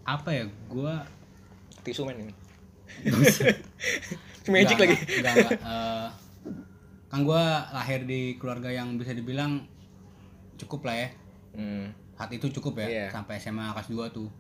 apa 0.03 0.29
ya? 0.35 0.45
Gua 0.67 1.07
Tisu 1.87 2.03
men 2.03 2.27
ini. 2.27 2.35
Magic 4.51 4.75
Enggak, 4.75 4.89
lagi. 4.91 4.97
Enggak, 5.21 5.33
enggak. 5.39 5.53
Eh, 5.63 6.09
kan 7.13 7.21
gua 7.23 7.43
lahir 7.71 8.03
di 8.03 8.35
keluarga 8.35 8.67
yang 8.69 8.97
bisa 8.97 9.13
dibilang 9.13 9.61
cukup 10.57 10.81
lah 10.83 10.97
ya. 10.97 11.09
Hmm. 11.53 11.93
Saat 12.15 12.33
itu 12.33 12.49
cukup 12.51 12.81
ya, 12.81 12.87
Iya. 12.89 13.07
sampai 13.11 13.37
SMA 13.37 13.69
kelas 13.71 13.87
2 13.87 14.09
tuh. 14.11 14.33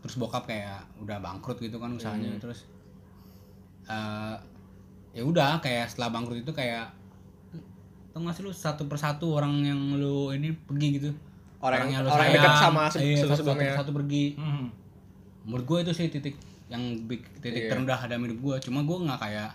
Terus 0.00 0.16
bokap 0.16 0.44
kayak 0.44 0.80
udah 0.96 1.18
bangkrut 1.18 1.58
gitu 1.58 1.76
kan 1.76 1.92
usahanya 1.92 2.30
Hmm. 2.30 2.40
terus 2.40 2.64
eh 3.84 4.36
ya 5.12 5.22
udah 5.22 5.58
kayak 5.58 5.86
setelah 5.86 6.08
bangkrut 6.10 6.40
itu 6.40 6.52
kayak 6.52 6.88
tau 8.08 8.18
gak 8.20 8.32
sih 8.32 8.42
lu 8.42 8.50
satu 8.50 8.86
persatu 8.86 9.26
orang 9.32 9.60
yang 9.60 9.80
lu 9.92 10.30
ini 10.30 10.54
pergi 10.56 10.88
gitu 10.94 11.10
Orang 11.58 11.84
yang 11.84 12.00
yang 12.00 12.02
lu 12.02 12.08
orang 12.08 12.26
yang 12.26 12.32
sayang, 12.32 12.46
dekat 12.46 12.62
sama 12.64 12.82
se- 12.86 13.00
iya, 13.02 13.16
satu- 13.20 13.44
satu, 13.44 13.52
satu 13.76 13.90
pergi 13.92 14.24
Hmm. 14.34 14.66
menurut 15.42 15.64
gue 15.64 15.78
itu 15.82 15.92
sih 15.92 16.06
titik 16.08 16.38
yang 16.66 16.80
big, 17.04 17.20
titik 17.36 17.66
Iya. 17.66 17.70
terendah 17.70 18.00
dalam 18.00 18.22
hidup 18.24 18.38
gue 18.40 18.56
cuma 18.62 18.80
gue 18.80 18.96
nggak 19.00 19.20
kayak 19.20 19.50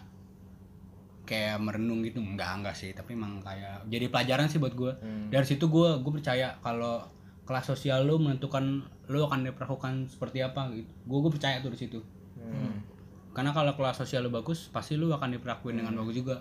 kayak 1.25 1.57
merenung 1.57 1.99
gitu 1.99 2.17
enggak 2.17 2.55
enggak 2.55 2.73
sih 2.73 2.89
tapi 2.89 3.13
emang 3.13 3.41
kayak 3.41 3.83
jadi 3.85 4.07
pelajaran 4.07 4.45
sih 4.45 4.57
buat 4.57 4.71
gue 4.71 4.91
Hmm. 4.95 5.27
dari 5.27 5.43
situ 5.43 5.65
gue 5.65 5.89
gue 5.97 6.11
percaya 6.13 6.55
kalau 6.59 7.01
kelas 7.43 7.65
sosial 7.67 8.01
lu 8.01 8.17
menentukan 8.17 8.81
lu 9.05 9.21
akan 9.21 9.43
diperlakukan 9.43 9.93
seperti 10.07 10.39
apa 10.39 10.69
gitu 10.71 10.89
gue 11.03 11.19
gue 11.19 11.31
percaya 11.31 11.59
tuh 11.59 11.69
di 11.69 11.79
situ 11.79 11.99
Hmm. 12.35 12.81
karena 13.31 13.51
kalau 13.51 13.73
kelas 13.73 13.97
sosial 13.97 14.21
lu 14.21 14.31
bagus 14.31 14.69
pasti 14.69 14.93
lu 14.93 15.09
akan 15.09 15.33
diperlakuin 15.33 15.75
dengan 15.75 15.91
Hmm. 15.91 16.01
bagus 16.01 16.15
juga 16.15 16.35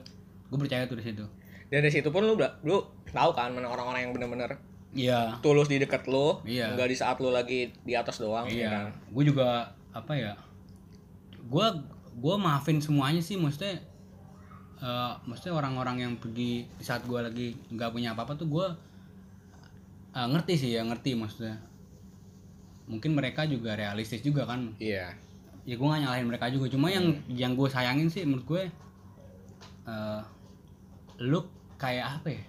gue 0.46 0.58
percaya 0.58 0.84
tuh 0.84 0.96
di 0.96 1.04
situ 1.04 1.24
Dan 1.64 1.80
dari 1.80 1.90
situ 1.90 2.08
pun 2.08 2.22
udah- 2.22 2.60
lu 2.60 2.76
tahu 3.06 3.30
kan 3.32 3.50
mana 3.50 3.66
orang-orang 3.66 4.04
yang 4.04 4.12
bener-bener 4.12 4.52
iya 4.92 5.34
tulus 5.40 5.66
di 5.66 5.76
dekat 5.76 6.06
lu, 6.06 6.38
Iya. 6.44 6.70
enggak 6.70 6.86
di 6.86 6.94
saat 6.94 7.18
lu 7.18 7.28
lagi 7.28 7.72
di 7.82 7.92
atas 7.92 8.16
doang, 8.16 8.46
ya 8.46 8.54
iya 8.54 8.68
kan? 8.70 8.86
gue 9.10 9.24
juga 9.26 9.48
apa 9.90 10.12
ya 10.12 10.38
gue 11.42 11.66
gue 12.14 12.34
maafin 12.36 12.78
semuanya 12.78 13.18
sih 13.18 13.34
maksudnya 13.34 13.82
eh 14.82 15.12
maksudnya 15.28 15.54
orang-orang 15.54 15.96
yang 16.02 16.12
pergi 16.18 16.66
di 16.66 16.84
saat 16.84 17.06
gue 17.06 17.20
lagi 17.20 17.54
nggak 17.70 17.90
punya 17.94 18.16
apa-apa 18.16 18.34
tuh 18.34 18.48
gue 18.50 18.66
eh, 20.14 20.26
ngerti 20.30 20.54
sih 20.58 20.70
ya 20.74 20.82
ngerti 20.82 21.14
maksudnya. 21.14 21.58
Mungkin 22.90 23.16
mereka 23.16 23.48
juga 23.48 23.78
realistis 23.78 24.20
juga 24.20 24.44
kan. 24.44 24.74
Iya. 24.80 25.16
ya 25.64 25.80
gue 25.80 25.86
gak 25.88 26.02
nyalahin 26.04 26.28
mereka 26.28 26.52
juga. 26.52 26.68
Cuma 26.68 26.92
yang 26.92 27.16
yang 27.32 27.56
gue 27.56 27.64
sayangin 27.72 28.12
sih 28.12 28.28
menurut 28.28 28.44
gue 28.44 28.62
eh 29.88 30.20
lu 31.24 31.40
kayak 31.80 32.20
apa 32.20 32.28
ya? 32.28 32.44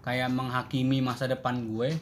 Kayak 0.00 0.28
menghakimi 0.32 1.04
masa 1.04 1.28
depan 1.28 1.60
gue 1.68 1.92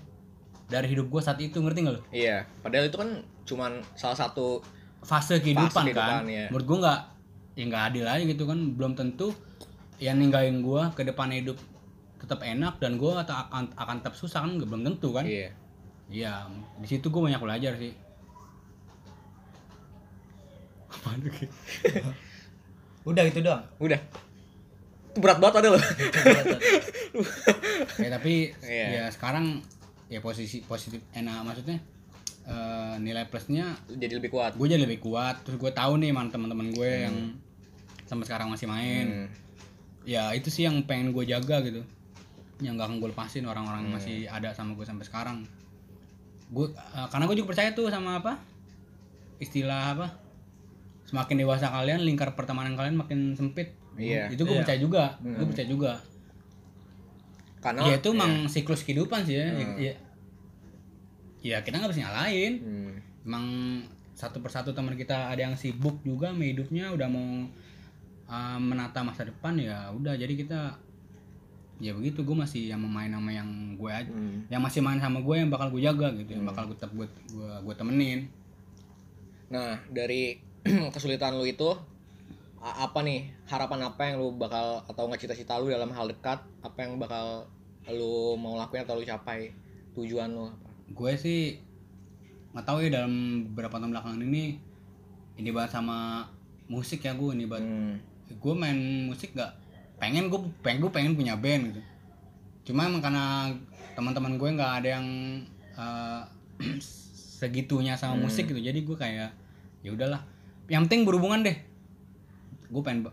dari 0.71 0.87
hidup 0.95 1.11
gue 1.11 1.19
saat 1.19 1.43
itu 1.43 1.59
ngerti 1.59 1.83
gak 1.83 1.95
lu? 1.99 2.03
Iya, 2.15 2.47
padahal 2.63 2.87
itu 2.87 2.99
kan 2.99 3.11
cuman 3.47 3.83
salah 3.99 4.19
satu 4.19 4.63
fase 5.07 5.39
kehidupan, 5.39 5.87
kehidupan, 5.87 6.23
kan. 6.23 6.25
iya. 6.27 6.47
Menurut 6.51 6.67
gua 6.67 6.79
nggak 6.83 7.01
ya 7.57 7.63
nggak 7.65 7.83
adil 7.91 8.05
aja 8.05 8.23
gitu 8.23 8.45
kan. 8.45 8.57
Belum 8.73 8.93
tentu 8.93 9.33
yang 9.97 10.17
ninggalin 10.17 10.61
gua 10.61 10.93
ke 10.93 11.03
depan 11.03 11.29
hidup 11.31 11.57
tetap 12.17 12.41
enak 12.41 12.77
dan 12.77 12.97
gua 12.97 13.21
tak 13.23 13.49
akan 13.49 13.71
akan 13.75 13.95
tetap 13.99 14.15
susah 14.15 14.41
kan 14.41 14.57
belum 14.57 14.85
tentu 14.85 15.11
kan. 15.11 15.25
Iya. 15.25 15.51
Iya, 16.07 16.47
di 16.79 16.87
situ 16.87 17.09
gua 17.09 17.27
banyak 17.27 17.41
belajar 17.41 17.73
sih. 17.75 17.91
Apaan 20.87 21.19
tuh, 21.19 21.31
Ki? 21.31 21.47
Udah 23.11 23.23
gitu 23.27 23.43
doang. 23.43 23.63
Udah. 23.79 23.99
Itu 25.11 25.19
berat 25.19 25.39
banget 25.39 25.55
ada 25.61 25.69
loh. 25.75 25.83
ya 28.03 28.09
tapi 28.13 28.53
Iya. 28.61 28.87
ya 28.93 29.05
sekarang 29.09 29.65
ya 30.07 30.21
posisi 30.21 30.61
positif 30.63 31.01
enak 31.11 31.43
maksudnya 31.43 31.81
eh, 32.45 32.95
nilai 33.01 33.25
plusnya 33.25 33.73
Jadi 33.89 34.13
lebih 34.15 34.31
kuat. 34.31 34.55
gue 34.55 34.67
jadi 34.69 34.79
lebih 34.79 35.01
kuat 35.01 35.41
terus 35.43 35.57
gue 35.57 35.73
tahu 35.73 35.97
nih 35.97 36.13
mana 36.13 36.29
teman-teman 36.29 36.69
gue 36.71 36.91
yang 37.09 37.17
sampai 38.07 38.25
sekarang 38.25 38.49
masih 38.49 38.67
main. 38.67 39.07
Hmm. 39.07 39.29
ya 40.07 40.31
itu 40.39 40.47
sih 40.55 40.63
yang 40.63 40.87
pengen 40.87 41.11
gue 41.11 41.27
jaga 41.27 41.59
gitu. 41.67 41.83
Yang 42.63 42.79
gak 42.79 42.87
akan 42.87 42.97
gue 43.03 43.09
lepasin 43.11 43.43
orang-orang 43.45 43.91
yang 43.91 43.95
masih 43.99 44.31
ada 44.31 44.55
sama 44.55 44.79
gue 44.79 44.87
sampai 44.87 45.03
sekarang. 45.03 45.43
Gue 46.49 46.71
eh, 46.71 47.07
karena 47.11 47.27
gue 47.27 47.37
juga 47.37 47.51
percaya 47.51 47.75
tuh 47.75 47.91
sama 47.91 48.23
apa? 48.23 48.39
Istilah 49.43 49.99
apa? 49.99 50.07
Semakin 51.11 51.43
dewasa 51.43 51.75
kalian 51.75 52.07
lingkar 52.07 52.39
pertemanan 52.39 52.79
kalian 52.79 52.95
makin 52.95 53.35
sempit. 53.35 53.75
Iya. 53.99 54.31
itu 54.31 54.47
gue 54.47 54.55
Iya. 54.55 54.63
percaya 54.63 54.79
juga. 54.79 55.05
Gue 55.21 55.47
percaya 55.51 55.67
juga. 55.67 55.93
Karena 57.59 57.83
ya 57.91 57.99
itu 57.99 58.09
emang 58.15 58.47
siklus 58.47 58.87
kehidupan 58.87 59.27
sih 59.27 59.43
ya. 59.43 59.51
Hmm. 59.51 59.75
ya, 59.75 59.95
ya 61.43 61.57
kita 61.67 61.83
nggak 61.83 61.91
bisa 61.91 62.07
nyalain. 62.07 62.53
Hmm. 62.63 62.95
emang 63.27 63.47
satu 64.15 64.39
persatu 64.39 64.71
teman 64.71 64.95
kita 64.95 65.35
ada 65.35 65.51
yang 65.51 65.59
sibuk 65.59 65.99
juga 66.07 66.31
sama 66.31 66.47
hidupnya 66.47 66.95
udah 66.95 67.11
mau 67.11 67.51
uh, 68.26 68.59
menata 68.59 69.00
masa 69.00 69.23
depan 69.23 69.54
ya 69.56 69.90
udah 69.90 70.14
jadi 70.14 70.33
kita 70.33 70.61
ya 71.76 71.92
begitu 71.92 72.25
gue 72.25 72.33
masih 72.33 72.73
yang 72.73 72.80
main 72.80 73.11
sama 73.11 73.28
yang 73.30 73.49
gue 73.75 73.90
aja 73.90 74.09
Hmm. 74.09 74.49
yang 74.49 74.61
masih 74.61 74.80
main 74.80 74.97
sama 74.97 75.21
gue 75.21 75.35
yang 75.35 75.49
bakal 75.49 75.68
gue 75.68 75.80
jaga 75.80 76.09
gitu 76.14 76.30
yang 76.33 76.45
bakal 76.45 76.64
gue 76.64 76.75
tetap 76.75 76.90
gue 76.90 77.04
gue 77.28 77.50
gue 77.62 77.75
temenin 77.75 78.28
Nah, 79.47 79.78
dari 79.87 80.42
kesulitan 80.90 81.38
lu 81.38 81.47
itu 81.47 81.71
apa 82.59 82.99
nih 82.99 83.30
harapan 83.47 83.87
apa 83.87 84.02
yang 84.02 84.18
lu 84.18 84.35
bakal 84.35 84.83
atau 84.83 85.06
nggak 85.06 85.23
cita-cita 85.23 85.54
lu 85.54 85.71
dalam 85.71 85.87
hal 85.88 86.11
dekat 86.11 86.42
apa 86.61 86.78
yang 86.80 86.99
bakal 86.99 87.47
lu 87.87 88.35
mau 88.35 88.59
lakuin 88.59 88.83
atau 88.83 88.99
lu 88.99 89.06
capai 89.06 89.54
tujuan 89.95 90.26
lu 90.28 90.50
apa? 90.50 90.66
gue 90.88 91.12
sih 91.14 91.62
nggak 92.50 92.66
tahu 92.66 92.83
ya 92.83 92.90
dalam 92.90 93.12
beberapa 93.47 93.78
tahun 93.78 93.92
belakangan 93.92 94.18
ini 94.21 94.59
ini 95.37 95.49
banget 95.54 95.78
sama 95.78 96.26
musik 96.66 97.04
ya 97.04 97.14
gue 97.14 97.30
ini 97.30 97.47
banget 97.47 97.68
Hmm. 97.68 97.97
Gue 98.30 98.54
main 98.54 98.78
musik 99.06 99.33
gak 99.35 99.54
pengen 99.97 100.28
gue 100.28 100.40
pengen 100.61 100.85
gue 100.85 100.92
pengen 100.92 101.12
punya 101.16 101.35
band 101.38 101.73
gitu. 101.73 101.80
Cuma 102.73 102.90
emang 102.90 103.00
karena 103.00 103.54
teman-teman 103.97 104.37
gue 104.37 104.49
nggak 104.59 104.73
ada 104.83 104.88
yang 105.00 105.06
eh, 105.78 106.23
segitunya 107.40 107.95
sama 107.97 108.18
musik 108.18 108.49
gitu. 108.50 108.59
Jadi 108.61 108.83
gue 108.85 108.97
kayak 108.97 109.30
ya 109.80 109.90
udahlah. 109.95 110.23
Yang 110.66 110.90
penting 110.90 111.00
berhubungan 111.06 111.47
deh. 111.47 111.56
Gue 112.68 112.83
pengen 112.83 113.09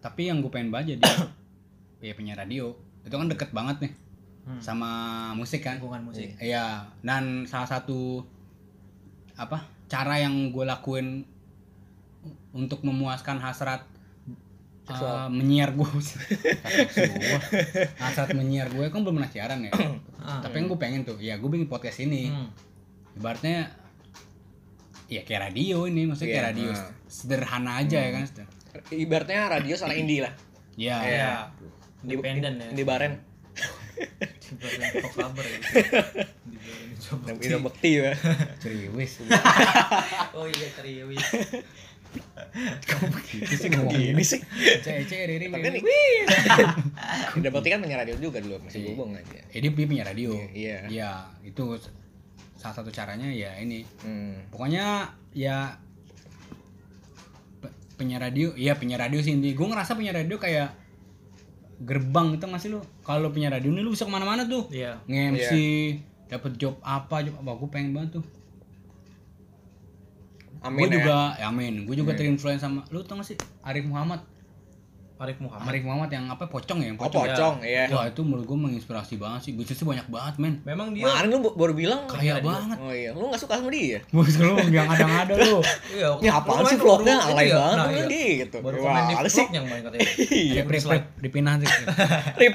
tapi 0.00 0.28
yang 0.28 0.44
gue 0.44 0.52
pengen 0.52 0.68
baca 0.68 0.88
dia 0.88 1.00
ya 2.04 2.12
punya 2.16 2.34
radio. 2.34 2.72
Itu 3.04 3.14
kan 3.14 3.28
deket 3.28 3.52
banget 3.52 3.88
nih 3.88 3.94
Hmm. 4.44 4.60
sama 4.60 4.90
musik 5.32 5.64
kan. 5.64 5.80
Lingkungan 5.80 6.04
musik. 6.04 6.36
Iya, 6.36 6.84
dan 7.00 7.48
salah 7.48 7.64
satu 7.64 8.20
apa 9.34 9.64
cara 9.88 10.20
yang 10.20 10.52
gue 10.52 10.68
lakuin 10.68 11.24
untuk 12.52 12.84
memuaskan 12.84 13.40
hasrat 13.40 13.88
uh, 14.86 15.28
menyiar 15.28 15.72
gue 15.72 15.88
hasrat 17.98 18.28
menyiar 18.38 18.68
gue 18.68 18.86
kan 18.86 19.00
belum 19.00 19.16
pernah 19.16 19.30
siaran 19.30 19.60
ya 19.62 19.72
Ah. 20.24 20.40
tapi 20.40 20.56
yang 20.56 20.66
gue 20.66 20.80
pengen 20.80 21.04
tuh 21.04 21.20
ya 21.20 21.36
gue 21.36 21.46
bikin 21.46 21.68
podcast 21.68 22.00
ini 22.00 22.32
Hmm. 22.32 22.48
ibaratnya 23.12 23.76
ya 25.04 25.20
kayak 25.20 25.52
radio 25.52 25.84
ini 25.84 26.08
maksudnya 26.08 26.32
kayak 26.32 26.40
Iya, 26.40 26.50
radio 26.50 26.68
nah. 26.72 26.88
sederhana 27.04 27.72
aja 27.76 27.98
ya 27.98 28.10
kan 28.10 28.24
seder- 28.24 28.48
Ibaratnya 28.90 29.40
radio 29.46 29.74
secara 29.76 29.92
indie 29.94 30.18
lah. 30.18 30.32
ya 30.74 30.96
Iya. 30.98 31.28
Di- 32.00 32.16
Independen 32.16 32.52
ya. 32.58 32.66
Indie 32.72 32.82
baren. 32.82 33.12
Kabar 35.14 35.44
ya. 35.44 35.58
Ida 37.44 37.58
Bekti 37.60 37.90
ya. 38.00 38.16
ceriwis 38.58 39.20
Oh 40.36 40.48
iya 40.48 40.68
serius. 42.86 43.50
itu 43.50 43.54
sih 43.58 43.68
ngomong 43.74 43.92
Gini 43.94 44.24
sih. 44.24 44.40
cece 44.82 45.26
riri 45.26 45.50
Tapi 45.50 45.68
nih. 45.74 45.82
Ida 47.38 47.48
Bekti 47.50 47.68
kan 47.70 47.80
punya 47.82 47.96
radio 47.98 48.14
juga 48.18 48.38
dulu 48.38 48.62
masih 48.62 48.94
berhubung 48.94 49.18
aja. 49.18 49.40
Eh, 49.50 49.58
dia 49.58 49.70
dia 49.70 49.86
punya 49.88 50.04
radio. 50.06 50.30
Iya. 50.54 50.86
Iya, 50.86 51.10
itu 51.42 51.78
salah 52.54 52.74
satu 52.74 52.90
caranya 52.94 53.28
ya 53.28 53.58
ini. 53.58 53.82
Hmm. 54.06 54.46
Pokoknya 54.54 55.12
ya 55.34 55.76
penyiar 57.94 58.22
radio, 58.22 58.50
iya 58.58 58.74
penyiar 58.74 59.06
radio 59.06 59.18
sih 59.22 59.34
intinya. 59.34 59.54
Gue 59.54 59.66
ngerasa 59.70 59.92
penyiar 59.98 60.16
radio 60.18 60.36
kayak 60.38 60.74
gerbang 61.82 62.38
itu 62.38 62.46
masih 62.46 62.68
lu. 62.78 62.80
Kalau 63.02 63.26
lu 63.26 63.30
penyiar 63.34 63.58
radio 63.58 63.70
ini 63.70 63.82
lu 63.82 63.90
bisa 63.94 64.06
ke 64.06 64.12
mana-mana 64.12 64.46
tuh. 64.46 64.70
Iya. 64.70 65.02
Nge-MC, 65.10 65.50
dapet 66.30 66.52
job 66.58 66.78
apa, 66.82 67.22
job 67.26 67.34
apa. 67.42 67.50
Gue 67.58 67.68
pengen 67.70 67.92
banget 67.94 68.22
tuh. 68.22 68.24
Amin 70.64 70.80
gue 70.80 70.88
ya. 70.88 70.94
juga, 70.96 71.18
ya 71.36 71.46
amin. 71.48 71.74
Gue 71.84 71.96
juga 71.96 72.12
terinfluence 72.12 72.60
sama, 72.60 72.80
lu 72.88 73.04
tau 73.04 73.20
gak 73.20 73.28
sih 73.28 73.36
Arif 73.60 73.84
Muhammad? 73.84 74.24
Arif 75.14 75.38
Muhammad. 75.38 75.70
Arif 75.70 75.82
Muhammad 75.84 76.10
yang 76.10 76.26
apa 76.26 76.50
pocong 76.50 76.82
ya? 76.82 76.90
Yang 76.90 76.98
Oh, 76.98 77.06
pocong. 77.06 77.22
pocong, 77.30 77.54
iya. 77.62 77.86
Wah 77.86 78.04
itu 78.04 78.20
menurut 78.20 78.44
gue 78.44 78.58
menginspirasi 78.58 79.14
banget 79.14 79.40
sih. 79.46 79.52
Gue 79.54 79.62
sih 79.62 79.78
banyak 79.78 80.10
banget 80.10 80.34
men. 80.42 80.58
Memang 80.66 80.90
dia 80.90 81.06
Kemarin 81.06 81.28
lu 81.30 81.38
baru 81.54 81.72
bilang 81.72 82.00
Kaya 82.10 82.42
banget. 82.42 82.76
Oh 82.82 82.90
iya, 82.90 83.14
lu 83.14 83.30
gak 83.30 83.38
suka 83.38 83.62
sama 83.62 83.70
dia? 83.70 84.02
Bos 84.14 84.34
lu 84.34 84.58
yang 84.68 84.90
ada-ada 84.90 85.34
lu. 85.38 85.62
Iya, 85.94 86.08
Ini 86.18 86.28
apaan 86.32 86.66
sih 86.66 86.76
vlognya 86.76 87.14
alay 87.22 87.46
iya, 87.46 87.54
banget 87.54 87.76
nah, 87.78 87.88
iya. 88.10 88.32
gitu. 88.42 88.56
Baru 88.58 88.76
Wah, 88.82 88.90
komen 88.90 89.04
di 89.06 89.14
vlog 89.30 89.50
yang 89.54 89.66
main 89.70 89.82
katanya. 89.86 90.02
Iya, 90.34 90.60
Rip, 90.64 90.68
rip, 90.72 90.84
rip, 90.90 91.04
dipinah 91.22 91.54
sih. 91.62 91.68
Rip. 92.34 92.54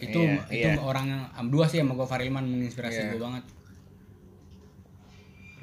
itu 0.00 0.16
Iya, 0.16 0.40
itu 0.48 0.68
iya. 0.72 0.80
orang 0.80 1.04
yang 1.12 1.22
dua 1.52 1.68
sih 1.68 1.76
sama 1.76 1.92
gue 1.92 2.08
Farilman 2.08 2.40
menginspirasi 2.40 2.98
Iya. 2.98 3.08
gue 3.12 3.20
banget. 3.20 3.44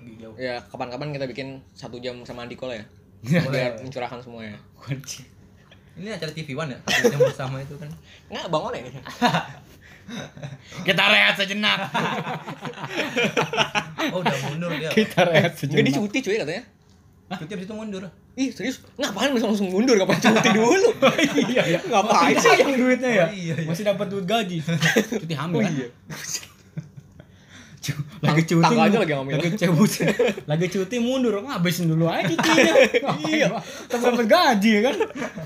Pergi 0.08 0.24
jauh. 0.24 0.36
Ya, 0.40 0.64
kapan-kapan 0.72 1.12
kita 1.12 1.28
bikin 1.28 1.60
satu 1.76 2.00
jam 2.00 2.24
sama 2.24 2.48
Andiko 2.48 2.72
lah 2.72 2.80
ya. 2.80 2.86
Biar 3.52 3.76
mencurahkan 3.84 4.24
semuanya. 4.24 4.56
Ini 5.98 6.16
acara 6.16 6.32
TV 6.32 6.56
One 6.56 6.72
ya? 6.72 6.80
Satu 6.88 7.12
jam 7.12 7.20
bersama 7.20 7.60
itu 7.60 7.76
kan. 7.76 7.92
Nggak, 8.32 8.48
bangun 8.48 8.72
ya 8.72 8.82
ini. 8.88 8.92
Kita 10.88 11.04
rehat 11.12 11.36
sejenak. 11.36 11.80
Oh, 14.08 14.24
udah 14.24 14.32
mundur 14.48 14.72
dia. 14.72 14.88
Kita 14.88 15.28
rehat 15.28 15.52
Enggak 15.68 15.84
dia 15.84 16.00
cuti 16.00 16.18
cuy 16.24 16.40
katanya. 16.40 16.64
Cuti 17.28 17.52
habis 17.60 17.68
itu 17.68 17.76
mundur. 17.76 18.08
Ih, 18.40 18.56
serius? 18.56 18.80
Ngapain 18.96 19.36
bisa 19.36 19.52
langsung 19.52 19.68
mundur? 19.68 20.00
Ngapain 20.00 20.16
cuti 20.16 20.50
dulu? 20.64 20.90
iya, 21.52 21.64
iya. 21.76 21.80
Ngapain 21.92 22.40
sih? 22.40 22.56
yang 22.56 22.72
duitnya 22.80 23.10
ya? 23.12 23.26
Oh, 23.28 23.34
iya, 23.36 23.56
iya. 23.60 23.68
Masih 23.68 23.84
dapat 23.84 24.08
duit 24.08 24.24
gaji. 24.24 24.64
Cuti 25.20 25.36
hamil 25.36 25.60
kan? 25.60 25.72
iya. 25.76 25.88
Cu- 27.88 28.04
lagi 28.20 28.44
cuti 28.44 28.64
Tangga 28.68 28.84
aja 28.86 28.98
lagi 29.00 29.14
hamil. 29.16 29.34
lagi 29.40 29.50
cabut 29.56 29.88
lagi 30.52 30.66
cuti 30.68 30.98
mundur 31.00 31.40
ngabisin 31.40 31.88
dulu 31.88 32.12
aja 32.12 32.28
cutinya. 32.28 32.74
Iya. 33.32 33.48
Dapat 33.88 34.28
gaji 34.28 34.72
kan? 34.84 34.96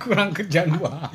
Kurang 0.02 0.30
kerjaan 0.34 0.74
gua. 0.74 1.06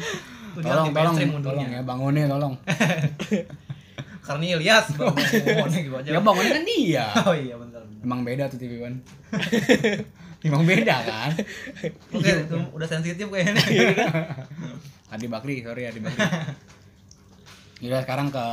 Tolong 0.55 0.95
tolong 0.95 1.17
tolong 1.43 1.67
ya 1.67 1.83
bangunnya 1.83 2.31
tolong. 2.31 2.55
Karena 4.27 4.59
Ilyas 4.59 4.91
baru 4.95 5.15
ngomongnya 5.15 5.81
gitu 5.83 5.97
aja. 5.97 6.09
ya 6.15 6.21
bangunnya 6.21 6.53
kan 6.53 6.65
dia. 6.65 7.07
Oh 7.23 7.35
iya 7.35 7.55
bentar. 7.55 7.83
emang 8.03 8.21
beda 8.23 8.47
tuh 8.47 8.59
TV 8.59 8.79
One. 8.81 8.99
Emang 10.43 10.63
beda 10.63 10.97
kan? 11.03 11.31
Oke, 12.11 12.31
itu 12.43 12.57
udah 12.71 12.87
sensitif 12.87 13.27
kayaknya. 13.27 13.63
Adi 15.09 15.27
Bakri 15.27 15.63
sorry 15.63 15.87
Adi 15.87 15.99
Bakri. 15.99 16.23
Yaudah 17.83 18.03
sekarang 18.03 18.31
ke 18.31 18.47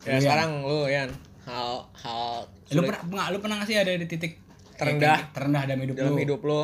Ya, 0.00 0.16
sekarang 0.16 0.64
lu 0.64 0.88
Yan, 0.88 1.12
hal 1.42 1.72
hal 1.94 2.44
lu 2.68 2.78
sulit 2.78 2.88
pernah 2.90 3.02
nggak 3.02 3.26
lu 3.26 3.38
pernah 3.38 3.54
nggak 3.56 3.68
sih 3.68 3.76
ada 3.76 3.92
di 3.92 4.06
titik 4.06 4.32
Terendah. 4.74 5.12
eh, 5.14 5.20
terendah 5.30 5.62
dalam 5.64 5.80
hidup 5.82 5.94
dalam 5.94 6.12
lu 6.12 6.18
hidup 6.18 6.40
lu. 6.40 6.60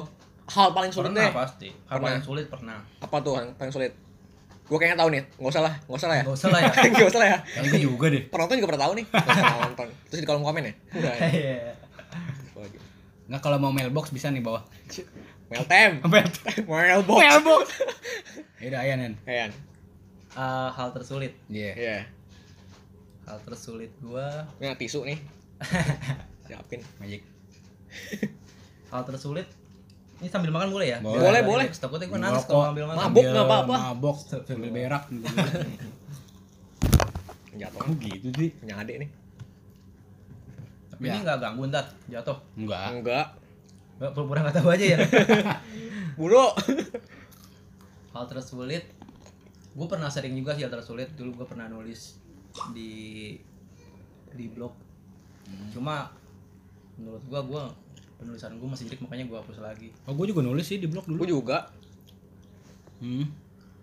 Hal 0.46 0.68
paling 0.72 0.88
sulit 0.88 1.10
Pernah 1.10 1.20
deh. 1.22 1.34
pasti. 1.34 1.68
Hal 1.68 1.84
Pernah. 1.92 2.04
paling 2.06 2.22
sulit 2.22 2.46
pernah. 2.46 2.78
Apa 2.98 3.16
tuh 3.20 3.34
yang 3.34 3.48
paling 3.54 3.68
sulit? 3.70 3.92
Gue 4.64 4.78
kayaknya 4.78 4.98
tahu 4.98 5.08
nih. 5.10 5.22
Nggak 5.36 5.52
usah 5.52 5.62
lah, 5.62 5.74
nggak 5.80 5.94
usah 5.96 6.08
lah 6.08 6.16
ya. 6.16 6.24
Gak 6.24 6.34
usah 6.34 6.48
lah 6.48 6.58
ya. 6.58 6.70
Nggak 6.86 7.06
usah 7.06 7.20
lah 7.20 7.28
ya. 7.28 7.38
Kayaknya 7.46 7.68
gua 7.68 7.80
juga 7.82 8.06
deh 8.08 8.22
Penonton 8.26 8.54
juga 8.56 8.66
pernah 8.66 8.82
tahu 8.82 8.92
nih. 8.94 9.04
Nggak 9.06 9.58
nonton. 9.60 9.88
Terus 10.06 10.18
di 10.18 10.26
kolom 10.26 10.42
komen 10.42 10.62
ya. 10.62 10.72
Ya. 10.96 11.12
Iya. 11.28 11.58
nggak 13.26 13.40
kalau 13.42 13.58
mau 13.58 13.68
mailbox 13.68 14.10
bisa 14.10 14.30
nih 14.30 14.38
bawah 14.38 14.62
Meltem. 15.46 15.98
Mailbox. 16.64 17.12
mailbox 17.12 17.66
Yaudah 18.62 18.80
ayan 18.80 18.98
Yan 19.02 19.14
Yan. 19.24 19.50
Eh, 20.32 20.68
hal 20.70 20.88
tersulit. 20.90 21.34
Iya 21.46 21.70
Iya. 21.74 21.98
Hal 23.26 23.38
tersulit 23.42 23.90
gua 23.98 24.46
Ini 24.56 24.74
tisu 24.74 25.02
nih. 25.02 25.18
Siapin. 26.46 26.80
Magic 26.96 27.22
hal 28.86 29.02
tersulit 29.02 29.48
ini 30.16 30.28
sambil 30.28 30.48
makan 30.48 30.68
boleh 30.70 30.88
ya 30.88 30.98
Boleh, 30.98 31.18
boleh, 31.18 31.40
boleh. 31.42 31.66
takutnya 31.68 32.06
gue 32.06 32.16
nangis 32.16 32.44
kalau 32.44 32.70
ambil 32.70 32.86
makan 32.86 32.98
Mabuk. 33.04 33.24
nggak 33.26 33.44
apa-apa. 33.44 33.74
Mabok, 33.90 34.16
sambil 34.20 34.70
berak. 34.70 35.04
Jatuh. 37.56 37.78
Kamu 37.78 37.94
gitu 37.98 38.28
sih? 38.32 38.50
Punya 38.54 38.74
adik 38.76 38.96
nih. 39.00 39.10
tapi 40.88 41.02
Ya. 41.02 41.12
ini 41.12 41.24
nggak 41.24 41.38
ganggu 41.38 41.62
ntar 41.66 41.86
jatuh 42.06 42.38
Enggak. 42.54 42.88
Enggak. 42.94 43.26
Nggak, 43.96 44.10
pura-pura 44.12 44.40
nggak 44.44 44.56
tahu 44.56 44.68
aja 44.70 44.84
ya 44.86 44.98
Buru. 46.18 46.46
hal 48.12 48.24
tersulit 48.26 48.84
gue 49.72 49.86
pernah 49.86 50.08
sering 50.08 50.32
juga 50.32 50.52
sih 50.52 50.64
hal 50.64 50.70
tersulit 50.70 51.12
dulu 51.12 51.32
gue 51.34 51.46
pernah 51.46 51.64
nulis 51.66 52.16
di 52.70 52.92
di 54.30 54.46
blog 54.46 54.72
cuma 55.70 56.10
menurut 56.94 57.22
gue 57.22 57.40
gue 57.46 57.62
penulisan 58.16 58.52
gue 58.52 58.64
masih 58.66 58.84
jelek 58.86 59.00
makanya 59.00 59.24
gue 59.24 59.36
hapus 59.36 59.58
lagi 59.60 59.88
Oh, 60.02 60.12
gue 60.12 60.26
juga 60.26 60.40
nulis 60.40 60.64
sih 60.64 60.76
di 60.76 60.86
blog 60.86 61.04
dulu. 61.04 61.20
Gue 61.20 61.28
juga. 61.30 61.68
Hmm. 62.98 63.28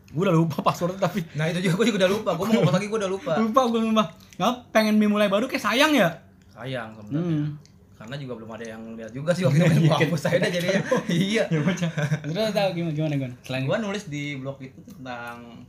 Gue 0.10 0.24
udah 0.24 0.36
lupa 0.36 0.62
password 0.68 0.98
tapi 0.98 1.22
nah 1.34 1.46
itu 1.46 1.62
juga 1.62 1.80
gue 1.80 1.88
juga 1.88 2.00
udah 2.01 2.12
lupa 2.12 2.30
gue 2.32 2.44
mau 2.44 2.53
ngomong 2.56 2.74
lagi 2.74 2.88
gue 2.88 3.00
udah 3.00 3.12
lupa 3.12 3.34
lupa 3.44 3.62
gue 3.68 3.80
lupa. 3.84 4.03
Nggak 4.36 4.53
pengen 4.70 4.96
memulai 4.98 5.27
baru 5.27 5.46
kayak 5.46 5.63
sayang 5.63 5.94
ya. 5.94 6.10
sayang 6.50 6.94
sebenarnya 6.96 7.34
Hmm. 7.34 7.50
karena 7.96 8.15
juga 8.20 8.34
belum 8.36 8.50
ada 8.51 8.65
yang 8.68 8.82
lihat 8.94 9.10
juga 9.10 9.32
sih 9.32 9.42
waktu 9.42 9.63
itu 9.63 9.80
gue 9.86 9.96
hapus 9.96 10.27
aja 10.27 10.38
dah 10.39 10.51
jadinya 10.51 10.82
iya 11.08 11.44
Ya 11.48 11.60
baca. 11.62 11.88
Terus 12.20 12.51
tahu 12.51 12.70
gimana 12.75 12.94
gimana? 13.10 13.36
Selain 13.42 13.63
gue 13.63 13.77
nulis 13.80 14.03
di 14.06 14.24
blog 14.36 14.58
itu 14.60 14.80
tentang 14.84 15.65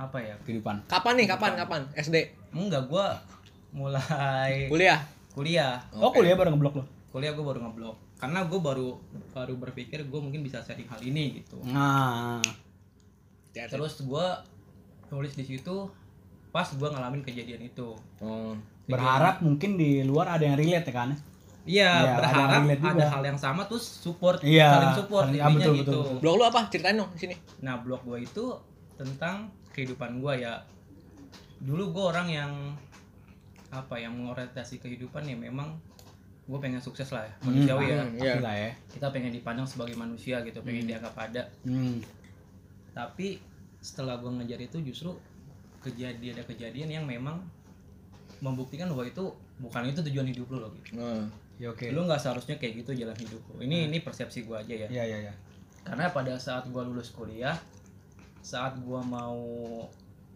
apa 0.00 0.16
ya 0.18 0.34
kehidupan. 0.40 0.80
Kapan 0.86 1.12
nih? 1.14 1.26
Kapan? 1.28 1.52
Kapan? 1.54 1.80
SD. 1.94 2.16
enggak 2.50 2.82
gue 2.86 3.06
mulai 3.70 4.66
Kuliah. 4.66 4.98
kuliah 5.30 5.78
Oh, 5.94 6.10
kuliah 6.10 6.34
baru 6.34 6.50
ngeblok 6.50 6.74
lo. 6.74 6.84
kuliah 7.10 7.30
gue 7.30 7.44
baru 7.44 7.60
ngeblok 7.60 7.94
karena 8.16 8.42
gue 8.42 8.58
baru 8.58 8.88
baru 9.30 9.54
berpikir 9.56 10.02
gue 10.02 10.20
mungkin 10.20 10.40
bisa 10.40 10.58
sharing 10.58 10.84
hal 10.84 10.98
ini 11.00 11.38
gitu 11.38 11.62
Nah. 11.64 12.42
terus 13.52 14.00
gue 14.00 14.26
nulis 15.08 15.32
di 15.32 15.44
situ 15.44 15.86
pas 16.50 16.66
gue 16.66 16.88
ngalamin 16.88 17.20
kejadian 17.20 17.62
itu 17.64 17.94
Oh. 18.18 18.54
Berharap 18.84 19.38
mungkin 19.38 19.76
di 19.76 20.02
luar 20.02 20.26
ada 20.32 20.42
yang 20.42 20.56
relate 20.56 20.82
ya 20.84 20.94
kan? 20.96 21.10
iya 21.62 21.86
Iya, 21.86 21.90
ada 21.92 22.16
berharap 22.16 22.48
ada, 22.50 22.74
juga. 22.74 23.04
hal 23.06 23.22
yang 23.24 23.38
sama 23.38 23.62
terus 23.64 23.86
support 23.86 24.42
Iya, 24.42 24.66
saling 24.72 24.94
support 24.96 25.24
saling- 25.28 25.38
intinya 25.38 25.54
betul, 25.60 25.74
gitu 25.76 25.90
betul, 25.94 26.18
Blog 26.18 26.34
lu 26.34 26.44
apa? 26.44 26.60
Ceritain 26.66 26.96
dong 26.96 27.10
di 27.12 27.18
sini. 27.20 27.34
nah 27.60 27.78
blog 27.78 28.02
gue 28.02 28.18
itu 28.20 28.44
tentang 28.96 29.46
kehidupan 29.70 30.18
gue 30.18 30.34
ya 30.40 30.62
dulu 31.60 31.90
gue 31.90 32.04
orang 32.06 32.28
yang 32.28 32.52
apa 33.70 33.94
yang 33.94 34.12
mengorientasi 34.12 34.78
kehidupan 34.78 35.22
ya 35.22 35.34
memang 35.34 35.78
gue 36.44 36.58
pengen 36.58 36.78
sukses 36.78 37.06
lah 37.08 37.22
ya 37.22 37.34
manusiawi 37.40 37.84
ya 37.86 37.98
Hmm, 38.00 38.16
iya. 38.16 38.34
Lah 38.38 38.56
ya. 38.58 38.70
kita 38.88 39.06
pengen 39.08 39.30
dipandang 39.30 39.62
sebagai 39.64 39.94
manusia 39.94 40.42
gitu 40.42 40.58
pengen 40.60 40.84
dianggap 40.84 41.14
ada 41.14 41.46
Hmm. 41.62 42.02
tapi 42.90 43.38
setelah 43.78 44.18
gue 44.18 44.28
ngejar 44.28 44.60
itu 44.60 44.76
justru 44.82 45.14
kejadian 45.80 46.34
ada 46.34 46.44
kejadian 46.44 46.90
yang 46.90 47.04
memang 47.04 47.40
membuktikan 48.40 48.88
bahwa 48.88 49.04
itu 49.04 49.24
bukan 49.58 49.86
itu 49.86 50.00
tujuan 50.02 50.26
hidup 50.26 50.48
lo 50.50 50.58
loh 50.58 50.70
gitu. 50.74 50.96
Nah. 50.96 51.28
Ya 51.56 51.68
oke. 51.68 51.88
Lu 51.88 52.04
nggak 52.04 52.16
seharusnya 52.18 52.56
kayak 52.56 52.80
gitu 52.80 52.92
jalan 52.94 53.12
hidup 53.14 53.40
lo. 53.46 53.60
Ini 53.60 53.86
ini 53.86 54.00
persepsi 54.00 54.42
gue 54.42 54.56
aja 54.56 54.74
ya. 54.74 54.88
Iya 54.88 55.04
iya 55.06 55.18
iya. 55.22 55.32
Karena 55.80 56.08
pada 56.08 56.36
saat 56.36 56.64
gue 56.66 56.82
lulus 56.82 57.08
kuliah, 57.10 57.52
saat 58.40 58.76
gue 58.76 59.00
mau 59.02 59.36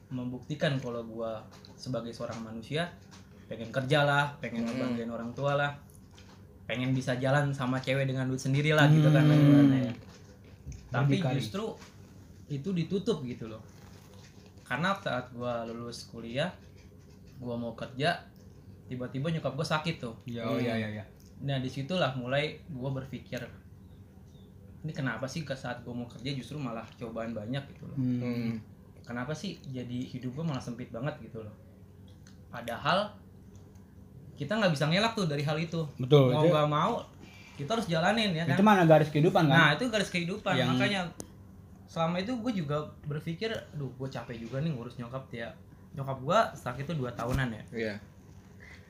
membuktikan 0.09 0.77
kalau 0.79 1.03
gue 1.03 1.33
sebagai 1.75 2.13
seorang 2.13 2.39
manusia 2.41 2.87
pengen 3.45 3.69
kerja 3.69 4.05
lah, 4.05 4.33
pengen 4.39 4.65
Hmm. 4.65 4.73
ngebanggain 4.73 5.11
orang 5.11 5.31
tua 5.33 5.53
lah, 5.55 5.73
pengen 6.65 6.93
bisa 6.93 7.17
jalan 7.17 7.53
sama 7.53 7.77
cewek 7.77 8.09
dengan 8.09 8.25
duit 8.25 8.41
sendiri 8.41 8.73
lah 8.73 8.89
gitu 8.89 9.09
kan 9.09 9.25
Hmm. 9.25 9.73
ya. 9.75 9.93
Tapi 10.89 11.19
justru 11.35 11.75
itu 12.47 12.69
ditutup 12.71 13.25
gitu 13.25 13.49
loh. 13.49 13.61
Karena 14.65 14.97
saat 14.97 15.29
gua 15.33 15.65
lulus 15.65 16.09
kuliah, 16.09 16.49
gua 17.37 17.57
mau 17.57 17.75
kerja, 17.75 18.17
tiba-tiba 18.87 19.29
nyokap 19.29 19.53
gua 19.53 19.67
sakit 19.67 19.97
tuh. 19.99 20.15
Ya 20.25 20.45
oh 20.45 20.57
iya 20.57 20.77
iya 20.77 20.89
iya. 21.01 21.05
Nah 21.45 21.59
di 21.59 21.69
situlah 21.69 22.15
mulai 22.17 22.63
gua 22.71 22.95
berpikir 22.95 23.45
ini 24.85 24.93
kenapa 24.93 25.25
sih 25.25 25.43
ke 25.43 25.57
saat 25.57 25.81
gua 25.81 25.97
mau 25.97 26.05
kerja 26.05 26.31
justru 26.31 26.61
malah 26.61 26.85
cobaan 26.95 27.33
banyak 27.33 27.65
gitu 27.73 27.89
loh. 27.89 27.97
Hmm. 27.97 28.21
Hmm. 28.21 28.53
Kenapa 29.01 29.33
sih 29.33 29.57
jadi 29.67 29.99
hidup 30.05 30.37
gua 30.37 30.45
malah 30.45 30.61
sempit 30.61 30.93
banget 30.93 31.17
gitu 31.21 31.41
loh. 31.41 31.53
Padahal 32.49 33.11
kita 34.35 34.53
nggak 34.55 34.73
bisa 34.73 34.85
ngelak 34.87 35.13
tuh 35.15 35.25
dari 35.25 35.43
hal 35.43 35.57
itu. 35.57 35.81
Betul. 35.97 36.31
Mau 36.31 36.45
Itu, 36.45 36.53
nggak 36.53 36.69
mau 36.69 36.93
kita 37.55 37.71
harus 37.79 37.87
jalanin 37.87 38.35
ya 38.35 38.45
kan. 38.45 38.59
itu 38.59 38.65
mana 38.67 38.83
garis 38.83 39.09
kehidupan 39.09 39.47
kan? 39.47 39.55
Nah 39.55 39.69
itu 39.79 39.87
garis 39.87 40.11
kehidupan 40.11 40.53
Yang- 40.59 40.71
makanya 40.75 41.01
selama 41.87 42.19
itu 42.19 42.35
gue 42.35 42.53
juga 42.53 42.77
berpikir, 43.07 43.55
aduh 43.73 43.95
gue 43.95 44.09
capek 44.11 44.37
juga 44.37 44.59
nih 44.59 44.75
ngurus 44.75 44.99
nyokap 44.99 45.31
ya. 45.31 45.55
Nyokap 45.95 46.19
gue 46.21 46.39
sakit 46.59 46.85
tuh 46.85 46.97
dua 46.99 47.15
tahunan 47.15 47.55
ya. 47.55 47.63
Iya. 47.71 47.95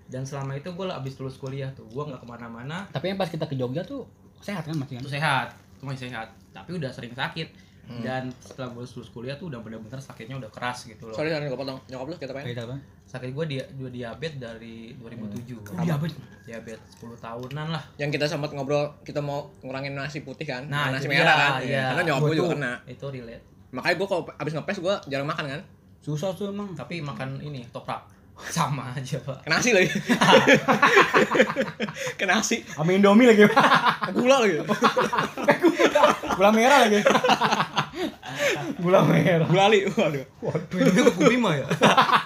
Dan 0.08 0.24
selama 0.24 0.56
itu 0.56 0.72
gue 0.72 0.86
abis 0.88 1.20
lulus 1.20 1.36
kuliah 1.36 1.68
tuh, 1.76 1.84
gue 1.84 2.02
nggak 2.02 2.20
ke 2.20 2.28
mana-mana, 2.28 2.88
Tapi 2.88 3.12
yang 3.12 3.20
pas 3.20 3.28
kita 3.28 3.44
ke 3.44 3.56
Jogja 3.56 3.84
tuh 3.84 4.08
sehat 4.40 4.64
kan 4.64 4.76
masih 4.76 4.96
kan? 4.96 5.02
itu 5.04 5.12
sehat, 5.12 5.46
itu 5.52 5.63
masih 5.84 6.10
sehat. 6.10 6.32
Tapi 6.50 6.80
udah 6.80 6.90
sering 6.90 7.12
sakit. 7.12 7.48
Hmm. 7.84 8.00
Dan 8.00 8.32
setelah 8.40 8.72
gue 8.72 8.80
lulus 8.80 9.12
kuliah 9.12 9.36
tuh 9.36 9.52
udah 9.52 9.60
bener-bener 9.60 10.00
sakitnya 10.00 10.40
udah 10.40 10.48
keras 10.48 10.88
gitu 10.88 11.04
loh. 11.04 11.12
Sorry, 11.12 11.28
sorry 11.28 11.52
gue 11.52 11.58
potong. 11.58 11.76
Nyokap 11.92 12.06
lu 12.08 12.16
kita 12.16 12.32
apa? 12.32 12.80
Sakit 13.04 13.36
gue 13.36 13.44
dia 13.44 13.62
dua 13.76 13.92
diabetes 13.92 14.40
dari 14.40 14.96
2007. 14.96 15.60
Oh, 15.60 15.84
diabetes. 15.84 16.16
Diabetes 16.48 16.80
10 16.96 17.12
tahunan 17.20 17.66
lah. 17.68 17.84
Yang 18.00 18.16
kita 18.16 18.26
sempat 18.32 18.56
ngobrol, 18.56 18.88
kita 19.04 19.20
mau 19.20 19.52
ngurangin 19.60 19.92
nasi 19.92 20.24
putih 20.24 20.48
kan? 20.48 20.64
Nah, 20.72 20.96
nasi 20.96 21.12
merah 21.12 21.36
kan? 21.36 21.52
iya. 21.60 21.92
Karena 21.92 22.02
nyokap 22.08 22.22
gue 22.24 22.36
juga 22.40 22.50
kena. 22.56 22.72
Itu 22.88 23.12
relate. 23.12 23.44
Makanya 23.76 23.94
gue 24.00 24.06
kalau 24.08 24.22
abis 24.32 24.52
ngepes 24.56 24.78
gue 24.80 24.94
jarang 25.12 25.28
makan 25.28 25.44
kan? 25.44 25.60
Susah 26.00 26.32
tuh 26.32 26.56
emang. 26.56 26.72
Tapi 26.72 27.04
makan 27.04 27.36
ini 27.44 27.68
toprak 27.68 28.14
sama 28.50 28.90
aja 28.92 29.16
pak. 29.22 29.46
Ke 29.46 29.48
nasi 29.48 29.70
lagi. 29.70 29.88
Ke 32.18 32.24
nasi. 32.26 32.66
Sama 32.66 32.90
Indomie 32.90 33.30
lagi. 33.30 33.46
Gula 34.10 34.42
lagi. 34.42 34.58
Gula 36.38 36.50
merah 36.50 36.78
lagi. 36.86 37.00
Gula 38.82 39.00
merah. 39.06 39.46
Gulali. 39.46 39.78
Waduh. 39.86 40.24
Minumnya 40.74 41.02
ke 41.08 41.12
Kubima 41.14 41.50
ya. 41.56 41.66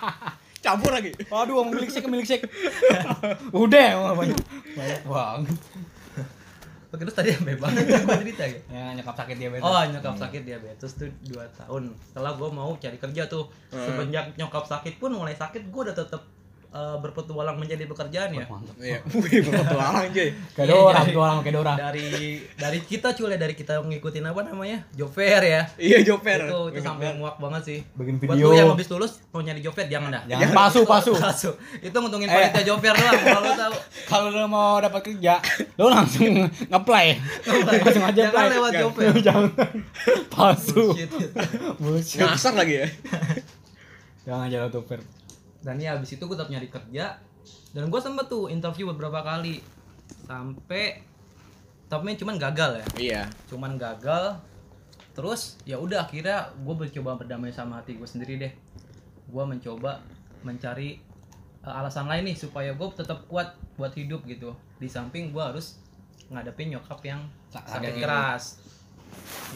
Campur 0.64 0.90
lagi. 0.90 1.14
Waduh, 1.28 1.62
mau 1.62 1.70
milik 1.70 1.90
ke 1.92 2.09
milik 2.09 2.44
Udah, 3.54 3.85
emang 3.94 4.16
banyak. 4.16 4.38
Banyak 4.74 5.02
banget. 5.07 5.59
Oke, 6.88 7.04
terus 7.04 7.16
tadi 7.20 7.28
sampai 7.37 7.61
banget 7.61 7.85
gue 7.85 8.16
cerita 8.24 8.48
ya. 8.48 8.61
Ya 8.72 8.85
nyokap 8.96 9.12
sakit 9.12 9.37
diabetes. 9.37 9.61
Oh, 9.61 9.76
nyokap 9.76 10.16
sakit 10.16 10.42
diabetes 10.48 10.90
tuh 10.96 11.12
2 11.28 11.37
tahun. 11.61 11.92
Setelah 12.00 12.33
gue 12.33 12.48
mau 12.48 12.72
cari 12.81 12.96
kerja 12.96 13.28
tuh, 13.28 13.44
Hmm. 13.68 13.85
semenjak 13.85 14.33
nyokap 14.40 14.64
sakit 14.64 14.96
pun 14.96 15.12
mulai 15.12 15.37
sakit, 15.37 15.68
gue 15.68 15.83
udah 15.85 15.92
tetap 15.92 16.24
eh, 16.68 16.96
berpetualang 16.98 17.57
menjadi 17.57 17.85
pekerjaan 17.85 18.31
ya. 18.31 18.44
Iya. 18.78 18.98
Wih, 19.14 19.40
berpetualang 19.40 20.09
cuy. 20.09 20.28
Kayak 20.52 20.59
Iya, 20.61 20.64
Dora, 20.68 21.00
jadi- 21.00 21.12
Dora, 21.12 21.33
kayak 21.38 21.54
Dora. 21.54 21.72
Dari 21.74 22.07
dari 22.54 22.78
kita 22.81 23.09
cuy, 23.11 23.35
dari 23.35 23.54
kita 23.54 23.81
ngikutin 23.81 24.24
apa 24.24 24.40
namanya? 24.44 24.78
Job 24.92 25.09
fair 25.09 25.40
ya. 25.40 25.62
Iya, 25.74 26.04
joper. 26.04 26.40
Itu 26.44 26.61
itu 26.70 26.81
sampai 26.81 27.14
muak 27.14 27.37
banget 27.37 27.62
sih. 27.64 27.78
Bikin 27.92 28.20
Buat 28.20 28.35
video. 28.35 28.46
lu 28.46 28.54
yang 28.54 28.68
habis 28.70 28.88
lulus 28.88 29.12
mau 29.28 29.40
nyari 29.40 29.59
job 29.59 29.72
fair 29.72 29.87
jangan 29.87 30.11
dah. 30.11 30.22
Jangan 30.26 30.48
pasu, 30.52 30.81
pasu. 30.85 31.12
Pasu. 31.18 31.50
Itu 31.78 31.94
nguntungin 31.94 32.26
Eh. 32.26 32.35
panitia 32.35 32.62
job 32.64 32.78
fair 32.78 32.92
doang 32.92 33.16
kalau 33.26 33.42
lu 33.42 33.52
tahu. 33.54 33.74
Kalau 34.04 34.28
lo 34.31 34.44
mau 34.44 34.76
dapat 34.78 35.00
kerja, 35.02 35.40
lo 35.74 35.88
langsung 35.88 36.33
nge-play. 36.46 37.16
langsung 37.46 38.04
aja 38.04 38.20
Jangan 38.22 38.33
play. 38.35 38.48
lewat 38.54 38.72
job 38.74 38.92
fair. 38.92 39.12
Jangan. 39.18 39.50
Pasu. 40.28 40.85
Bullshit. 40.92 41.11
Bullshit. 41.76 42.20
Ngasar 42.20 42.54
lagi 42.54 42.74
ya. 42.76 42.87
Jangan 44.24 44.46
jalan 44.46 44.68
tuper. 44.68 45.00
Dan 45.62 45.77
ya 45.83 45.99
abis 45.99 46.14
itu 46.14 46.23
gue 46.25 46.37
tetap 46.38 46.51
nyari 46.51 46.68
kerja. 46.71 47.18
Dan 47.73 47.88
gue 47.88 48.01
sempet 48.01 48.29
tuh 48.29 48.47
interview 48.53 48.90
beberapa 48.92 49.25
kali. 49.25 49.59
Sampai 50.29 51.03
tapi 51.88 52.14
cuman 52.21 52.37
gagal 52.37 52.85
ya. 52.85 52.87
Iya. 53.01 53.23
cuman 53.49 53.81
gagal. 53.81 54.37
Terus 55.16 55.59
ya 55.66 55.81
udah 55.81 56.05
akhirnya 56.07 56.53
gue 56.62 56.75
mencoba 56.77 57.18
berdamai 57.18 57.51
sama 57.51 57.81
hati 57.81 57.97
gue 57.97 58.07
sendiri 58.07 58.38
deh. 58.38 58.53
Gue 59.29 59.44
mencoba 59.44 59.99
mencari 60.47 61.01
uh, 61.64 61.75
alasan 61.81 62.07
lain 62.07 62.31
nih 62.31 62.37
supaya 62.38 62.71
gue 62.77 62.87
tetap 62.94 63.27
kuat 63.27 63.57
buat 63.75 63.90
hidup 63.97 64.23
gitu. 64.29 64.55
Di 64.79 64.87
samping 64.87 65.35
gue 65.35 65.42
harus 65.42 65.81
ngadepin 66.29 66.77
nyokap 66.77 67.01
yang 67.03 67.25
Sa- 67.49 67.64
sakit 67.64 67.73
sakit 67.73 67.94
keras. 68.05 68.44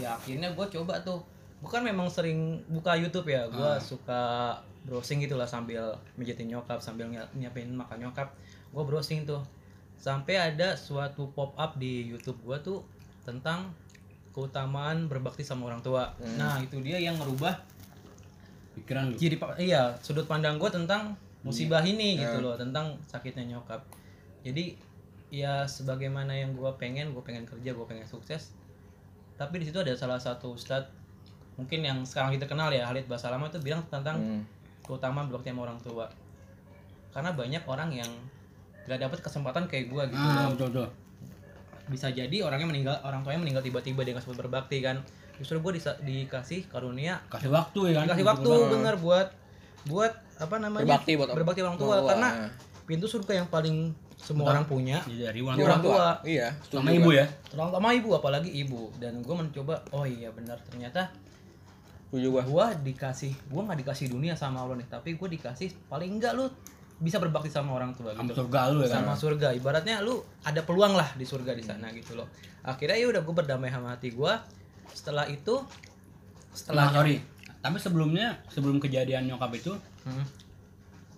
Ya 0.00 0.16
akhirnya 0.16 0.50
gue 0.56 0.66
coba 0.72 0.98
tuh 1.04 1.20
bukan 1.62 1.80
memang 1.80 2.06
sering 2.06 2.38
buka 2.66 2.92
YouTube 2.92 3.26
ya 3.28 3.46
gue 3.46 3.62
Ah. 3.62 3.78
suka 3.78 4.22
browsing 4.82 5.22
gitulah 5.22 5.46
sambil 5.46 5.80
mijitin 6.12 6.50
nyokap 6.50 6.78
sambil 6.78 7.06
nyi- 7.06 7.30
nyiapin 7.36 7.70
makan 7.70 8.02
nyokap 8.02 8.34
gue 8.68 8.82
browsing 8.82 9.22
tuh 9.22 9.38
sampai 9.94 10.34
ada 10.34 10.74
suatu 10.74 11.30
pop 11.30 11.54
up 11.54 11.76
di 11.76 12.02
YouTube 12.04 12.42
gue 12.42 12.58
tuh 12.60 12.78
tentang 13.22 13.70
keutamaan 14.30 15.06
berbakti 15.06 15.42
sama 15.42 15.68
orang 15.68 15.78
tua 15.80 16.10
Hmm. 16.16 16.34
nah 16.34 16.58
itu 16.58 16.76
dia 16.78 16.98
yang 16.98 17.14
ngerubah 17.14 17.54
Pikiran 18.74 19.12
lu. 19.12 19.16
jadi 19.16 19.36
iya 19.60 19.82
sudut 19.98 20.24
pandang 20.24 20.56
gue 20.56 20.66
tentang 20.66 21.14
musibah 21.42 21.82
ini 21.82 22.16
gitu 22.16 22.38
Hmm. 22.38 22.44
loh 22.44 22.54
tentang 22.56 22.98
sakitnya 23.04 23.44
nyokap 23.48 23.84
jadi 24.40 24.74
ya 25.28 25.62
sebagaimana 25.64 26.32
yang 26.32 26.52
gue 26.52 26.70
pengen 26.74 27.12
gue 27.12 27.20
pengen 27.20 27.44
kerja 27.44 27.70
gue 27.70 27.86
pengen 27.86 28.04
sukses 28.04 28.50
tapi 29.36 29.60
di 29.60 29.68
situ 29.68 29.78
ada 29.78 29.92
salah 29.92 30.18
satu 30.18 30.52
ustadz 30.52 30.90
mungkin 31.54 31.80
yang 31.80 31.98
sekarang 32.02 32.32
kita 32.32 32.44
kenal 32.44 32.68
ya 32.68 32.84
Halid 32.84 33.04
Basalamah 33.04 33.48
itu 33.48 33.58
bilang 33.58 33.84
tentang 33.86 34.16
Hmm. 34.16 34.42
keutamaan 34.82 35.26
berbakti 35.26 35.48
sama 35.48 35.62
orang 35.64 35.78
tua. 35.78 36.06
Karena 37.10 37.30
banyak 37.30 37.62
orang 37.64 37.90
yang 37.92 38.10
gak 38.82 38.98
dapat 38.98 39.18
kesempatan 39.20 39.64
kayak 39.66 39.86
gue 39.86 40.02
gitu. 40.10 40.18
Ah 40.18 40.42
loh. 40.42 40.50
betul 40.50 40.66
betul. 40.70 40.88
Bisa 41.84 42.08
jadi 42.08 42.36
orangnya 42.40 42.66
meninggal 42.66 42.96
orang 43.00 43.22
tuanya 43.22 43.40
meninggal 43.40 43.62
tiba-tiba 43.62 44.02
dia 44.02 44.12
nggak 44.12 44.24
sempat 44.24 44.38
berbakti 44.40 44.80
kan. 44.80 44.98
Justru 45.36 45.60
gue 45.60 45.72
dikasih 46.00 46.66
karunia. 46.66 47.20
Kasih 47.28 47.48
waktu 47.48 47.80
ya 47.88 48.00
kan? 48.00 48.04
Dikasih 48.08 48.26
waktu 48.26 48.48
bener 48.70 48.94
buat 48.96 49.28
buat 49.84 50.12
apa 50.36 50.56
namanya? 50.58 50.82
Berbakti 50.82 51.12
buat 51.14 51.30
berbakti 51.30 51.60
orang 51.60 51.76
tua. 51.76 52.02
karena 52.02 52.28
pintu 52.82 53.06
surga 53.06 53.38
yang 53.38 53.48
paling 53.48 53.94
semua 54.18 54.54
orang 54.54 54.62
punya 54.64 55.02
Jadi 55.02 55.18
dari 55.20 55.40
orang 55.42 55.54
Di 55.54 55.62
tua. 55.62 55.68
orang 55.68 55.82
tua. 55.82 56.06
Iya. 56.24 56.48
sama 56.64 56.90
ibu 56.90 57.10
ya. 57.12 57.26
Terutama 57.44 57.88
ibu 57.92 58.10
apalagi 58.12 58.50
ibu. 58.50 58.90
Dan 58.96 59.20
gue 59.20 59.34
mencoba 59.36 59.82
oh 59.90 60.02
iya 60.02 60.30
benar 60.30 60.58
ternyata 60.64 61.10
Setuju 62.12 62.28
gua. 62.28 62.42
gue 62.44 62.66
dikasih 62.92 63.32
gue 63.32 63.62
nggak 63.64 63.78
dikasih 63.80 64.06
dunia 64.06 64.36
sama 64.36 64.60
Allah 64.60 64.76
nih 64.76 64.84
tapi 64.86 65.16
gue 65.16 65.28
dikasih 65.32 65.72
paling 65.88 66.12
enggak 66.12 66.36
lu 66.36 66.44
bisa 67.00 67.16
berbakti 67.16 67.48
sama 67.48 67.72
orang 67.72 67.96
tua 67.96 68.12
sama 68.12 68.28
gitu. 68.28 68.44
surga 68.44 68.60
lu 68.68 68.78
ya 68.78 68.88
kan? 68.92 69.00
Sama 69.00 69.14
surga. 69.16 69.48
Ibaratnya 69.50 69.96
lu 69.98 70.14
ada 70.44 70.60
peluang 70.60 70.92
lah 70.92 71.08
di 71.12 71.24
surga 71.24 71.50
di 71.50 71.64
sana 71.64 71.88
gitu 71.90 72.14
loh. 72.14 72.28
Akhirnya 72.62 72.94
ya 72.94 73.08
udah 73.08 73.20
gue 73.20 73.34
berdamai 73.34 73.68
sama 73.68 73.96
hati 73.96 74.12
gue 74.12 74.32
setelah 74.86 75.24
itu 75.24 75.56
setelah 76.52 76.84
setelah 76.84 76.86
sorry 76.94 77.16
tapi 77.58 77.78
sebelumnya 77.78 78.38
sebelum 78.46 78.76
kejadian 78.76 79.24
nyokap 79.24 79.50
itu 79.52 79.72
Hmm. 80.02 80.26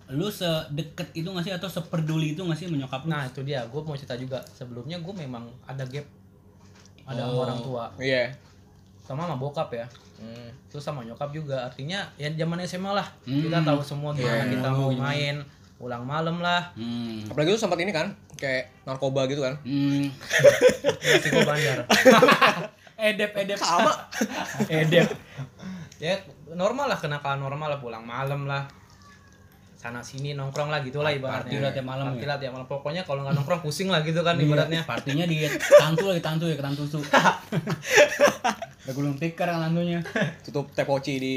lu 0.07 0.29
sedekat 0.29 1.09
itu 1.11 1.25
nggak 1.25 1.43
sih? 1.43 1.51
Atau 1.51 1.67
seperduli 1.67 2.33
itu 2.33 2.41
nggak 2.41 2.55
sih 2.55 2.65
menyokap 2.65 3.03
lu? 3.03 3.09
Nah 3.09 3.25
itu 3.25 3.41
dia. 3.41 3.65
Gue 3.65 3.81
mau 3.81 3.93
cerita 3.93 4.13
juga. 4.15 4.37
Sebelumnya 4.47 4.95
gue 4.97 5.09
memang 5.11 5.43
ada 5.65 5.83
gap 5.83 6.05
ada 7.03 7.19
sama 7.19 7.29
Oh. 7.31 7.43
orang 7.43 7.59
tua. 7.59 7.83
Iya. 7.97 8.31
sama 9.01 9.25
sama 9.25 9.37
bokap 9.37 9.69
ya 9.69 9.85
Hmm. 10.15 10.47
terus 10.67 10.81
sama 10.81 11.01
nyokap 11.01 11.29
juga 11.29 11.63
artinya 11.63 12.07
ya 12.15 12.31
zaman 12.31 12.63
SMA 12.63 12.87
lah 12.89 13.07
Hmm. 13.23 13.41
kita 13.41 13.59
tahu 13.61 13.79
semua 13.79 14.11
gimana 14.11 14.41
Iya. 14.41 14.51
kita 14.53 14.69
mau 14.69 14.89
main 14.89 15.35
ulang 15.75 16.03
malam 16.03 16.39
lah 16.39 16.71
hmm. 16.71 17.27
Apalagi 17.27 17.51
lu 17.51 17.59
sempat 17.59 17.75
ini 17.77 17.91
kan, 17.91 18.07
kayak 18.33 18.71
narkoba 18.83 19.27
gitu 19.27 19.43
kan. 19.43 19.59
Hmm. 19.61 20.07
masih 21.05 21.29
gue 21.29 21.43
bandar 21.43 21.83
edep 23.11 23.31
edep 23.35 23.59
Sama. 23.59 23.91
edep 24.73 25.07
ya 25.95 26.15
normal 26.49 26.87
lah 26.87 26.95
kenakalan 26.95 27.39
normal 27.39 27.67
lah 27.69 27.79
pulang 27.79 28.03
malam 28.03 28.43
lah 28.45 28.63
sana 29.75 29.99
sini 29.99 30.31
nongkrong 30.31 30.67
lah 30.67 30.79
gitulah 30.79 31.07
ibaratnya 31.09 31.45
Party 31.51 31.61
lah 31.61 31.71
tiap 31.71 31.85
malam 31.85 32.05
Party 32.09 32.23
ya? 32.23 32.27
lah 32.27 32.37
tiap 32.37 32.51
malam 32.51 32.65
pokoknya 32.65 33.01
kalau 33.03 33.21
nggak 33.21 33.35
nongkrong 33.35 33.61
pusing 33.61 33.87
lah 33.87 33.99
gitu 34.01 34.19
kan 34.19 34.33
Iya, 34.33 34.43
ibaratnya 34.43 34.81
partinya 34.81 35.23
di 35.23 35.43
tantu 35.77 36.09
lagi 36.09 36.19
tantu 36.19 36.47
ya 36.47 36.55
ketantu 36.55 36.83
susu 36.83 37.03
udah 38.85 38.93
gulung 38.93 39.17
tikar 39.17 39.49
kan 39.49 39.65
tantunya 39.65 39.99
Tutup 40.45 40.69
tepoci 40.71 41.13
di 41.17 41.35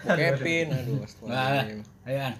Kevin. 0.00 0.72
Aduh, 0.72 1.04
astagfirullahaladzim. 1.04 1.80
ayan. 2.08 2.32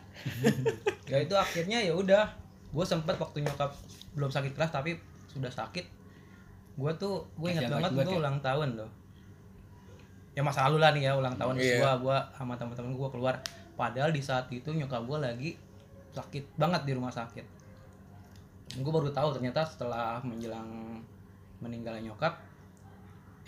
Ya 1.12 1.16
itu 1.20 1.35
akhirnya 1.35 1.83
ya 1.83 1.92
udah. 1.92 2.25
Gue 2.70 2.85
sempet 2.87 3.18
waktu 3.18 3.42
nyokap 3.42 3.75
belum 4.14 4.31
sakit 4.31 4.53
keras 4.55 4.70
tapi 4.70 4.96
sudah 5.27 5.51
sakit. 5.51 5.85
Gue 6.77 6.92
tuh 6.96 7.27
gue 7.37 7.49
ingat 7.51 7.68
banget 7.68 7.90
gue 7.92 8.05
ya? 8.07 8.16
ulang 8.16 8.38
tahun 8.40 8.79
loh. 8.79 8.90
Ya 10.33 10.40
masa 10.40 10.70
lalu 10.70 10.79
lah 10.79 10.94
nih 10.94 11.11
ya 11.11 11.12
ulang 11.18 11.35
tahun 11.35 11.59
Iya. 11.59 11.83
gue 11.83 11.92
gue 12.07 12.18
sama 12.33 12.55
teman-teman 12.57 12.94
gue 12.94 13.09
keluar. 13.11 13.35
Padahal 13.75 14.09
di 14.09 14.23
saat 14.23 14.46
itu 14.49 14.70
nyokap 14.70 15.03
gue 15.05 15.18
lagi 15.18 15.51
sakit 16.12 16.57
banget 16.57 16.87
di 16.87 16.92
rumah 16.94 17.11
sakit. 17.11 17.44
Gue 18.79 18.92
baru 18.94 19.11
tahu 19.11 19.35
ternyata 19.35 19.66
setelah 19.66 20.23
menjelang 20.23 21.03
meninggalnya 21.61 22.09
nyokap 22.09 22.38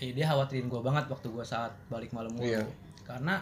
eh 0.03 0.11
dia 0.11 0.27
khawatirin 0.27 0.67
gue 0.67 0.83
banget 0.83 1.07
waktu 1.07 1.31
gue 1.31 1.45
saat 1.47 1.71
balik 1.87 2.11
malam 2.11 2.35
mulu. 2.35 2.43
Iya. 2.43 2.67
karena 3.07 3.39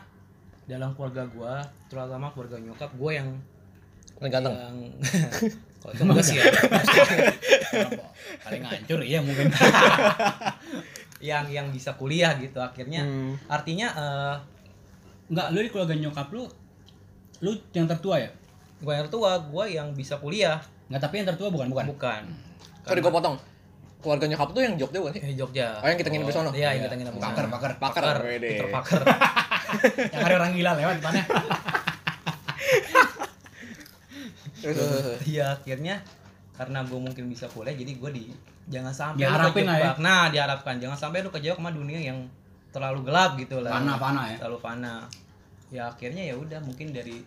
dalam 0.68 0.92
keluarga 0.92 1.24
gue 1.24 1.52
terutama 1.88 2.28
keluarga 2.30 2.60
nyokap 2.60 2.92
gue 2.92 3.12
yang 3.16 3.28
Paling 4.20 4.32
ganteng. 4.36 4.52
yang 4.52 4.76
kalau 5.80 5.92
itu 5.96 6.02
enggak 6.04 6.20
sih 6.28 6.36
ya. 6.36 6.44
Paling 8.44 8.62
hancur 8.68 9.00
iya 9.00 9.24
mungkin. 9.24 9.48
Yang 11.20 11.46
yang 11.52 11.68
bisa 11.68 11.96
kuliah 11.96 12.32
gitu 12.36 12.60
akhirnya. 12.60 13.04
Hmm. 13.04 13.36
artinya 13.48 13.88
eh 13.92 14.36
nggak 15.32 15.46
lu 15.52 15.60
di 15.64 15.68
keluarga 15.72 15.96
nyokap 15.96 16.28
lu 16.32 16.44
lu 17.40 17.56
yang 17.72 17.88
tertua 17.88 18.20
ya? 18.20 18.30
Gue 18.80 18.92
yang 18.92 19.08
tua 19.08 19.40
gue 19.40 19.64
yang 19.72 19.88
bisa 19.96 20.20
kuliah. 20.20 20.60
Nggak 20.92 21.00
tapi 21.00 21.14
yang 21.24 21.28
tertua 21.32 21.48
bukan 21.48 21.68
bukan? 21.72 21.84
Bukan. 21.92 22.22
Sorry 22.84 23.00
gua 23.00 23.12
potong. 23.12 23.36
Keluarga 24.00 24.24
nyokap 24.26 24.48
tuh 24.50 24.62
yang 24.62 24.74
Jogja 24.74 24.98
bukan 24.98 25.12
sih? 25.12 25.22
eh, 25.22 25.34
Jogja 25.34 25.66
Oh, 25.76 25.86
yang 25.86 25.98
kita 25.98 26.08
nginep 26.08 26.24
di 26.24 26.32
sono? 26.32 26.50
iya 26.50 26.56
Iya. 26.56 26.68
yang 26.72 26.84
kita 26.86 26.96
nginep 26.96 27.14
Pakar, 27.16 27.46
pakar. 27.46 27.72
Pakar. 27.76 28.16
Peter 28.34 28.66
pakar 28.68 29.00
yang 30.12 30.22
ada 30.24 30.34
orang 30.36 30.50
gila 30.52 30.70
lewat 30.74 30.94
depannya 30.98 31.24
iya 35.24 35.54
akhirnya 35.54 35.96
karena 36.52 36.84
gue 36.84 36.98
mungkin 36.98 37.24
bisa 37.26 37.48
kuliah 37.48 37.72
jadi 37.72 37.92
gue 37.94 38.10
di 38.10 38.24
jangan 38.68 38.92
sampai 38.92 39.20
Diharapin 39.20 39.64
lah 39.64 39.78
ya. 39.78 39.92
nah 39.96 40.28
diharapkan 40.28 40.76
jangan 40.76 40.98
sampai 40.98 41.20
lu 41.20 41.30
kejebak 41.30 41.56
sama 41.56 41.70
dunia 41.70 41.96
yang 41.98 42.18
terlalu 42.70 43.02
gelap 43.02 43.34
gitu 43.34 43.58
lah 43.58 43.72
Fana, 43.72 43.94
fana 43.96 44.22
ya. 44.28 44.36
terlalu 44.38 44.58
fana 44.58 44.94
ya 45.68 45.82
akhirnya 45.88 46.22
ya 46.24 46.34
udah 46.36 46.60
mungkin 46.60 46.92
dari 46.92 47.24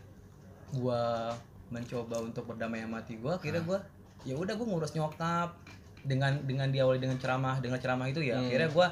gua 0.71 1.33
mencoba 1.69 2.21
untuk 2.21 2.45
berdamai 2.45 2.81
sama 2.81 3.01
hati 3.01 3.17
gua 3.17 3.36
akhirnya 3.36 3.62
gua 3.62 3.79
ya 4.23 4.36
udah 4.36 4.53
gua 4.53 4.67
ngurus 4.67 4.93
nyokap 4.93 5.49
dengan 6.03 6.35
dengan 6.41 6.67
diawali 6.67 6.97
dengan 6.97 7.15
ceramah 7.15 7.57
dengan 7.57 7.77
ceramah 7.77 8.05
itu 8.05 8.19
ya 8.19 8.35
Hmm. 8.35 8.45
akhirnya 8.45 8.69
gua 8.69 8.87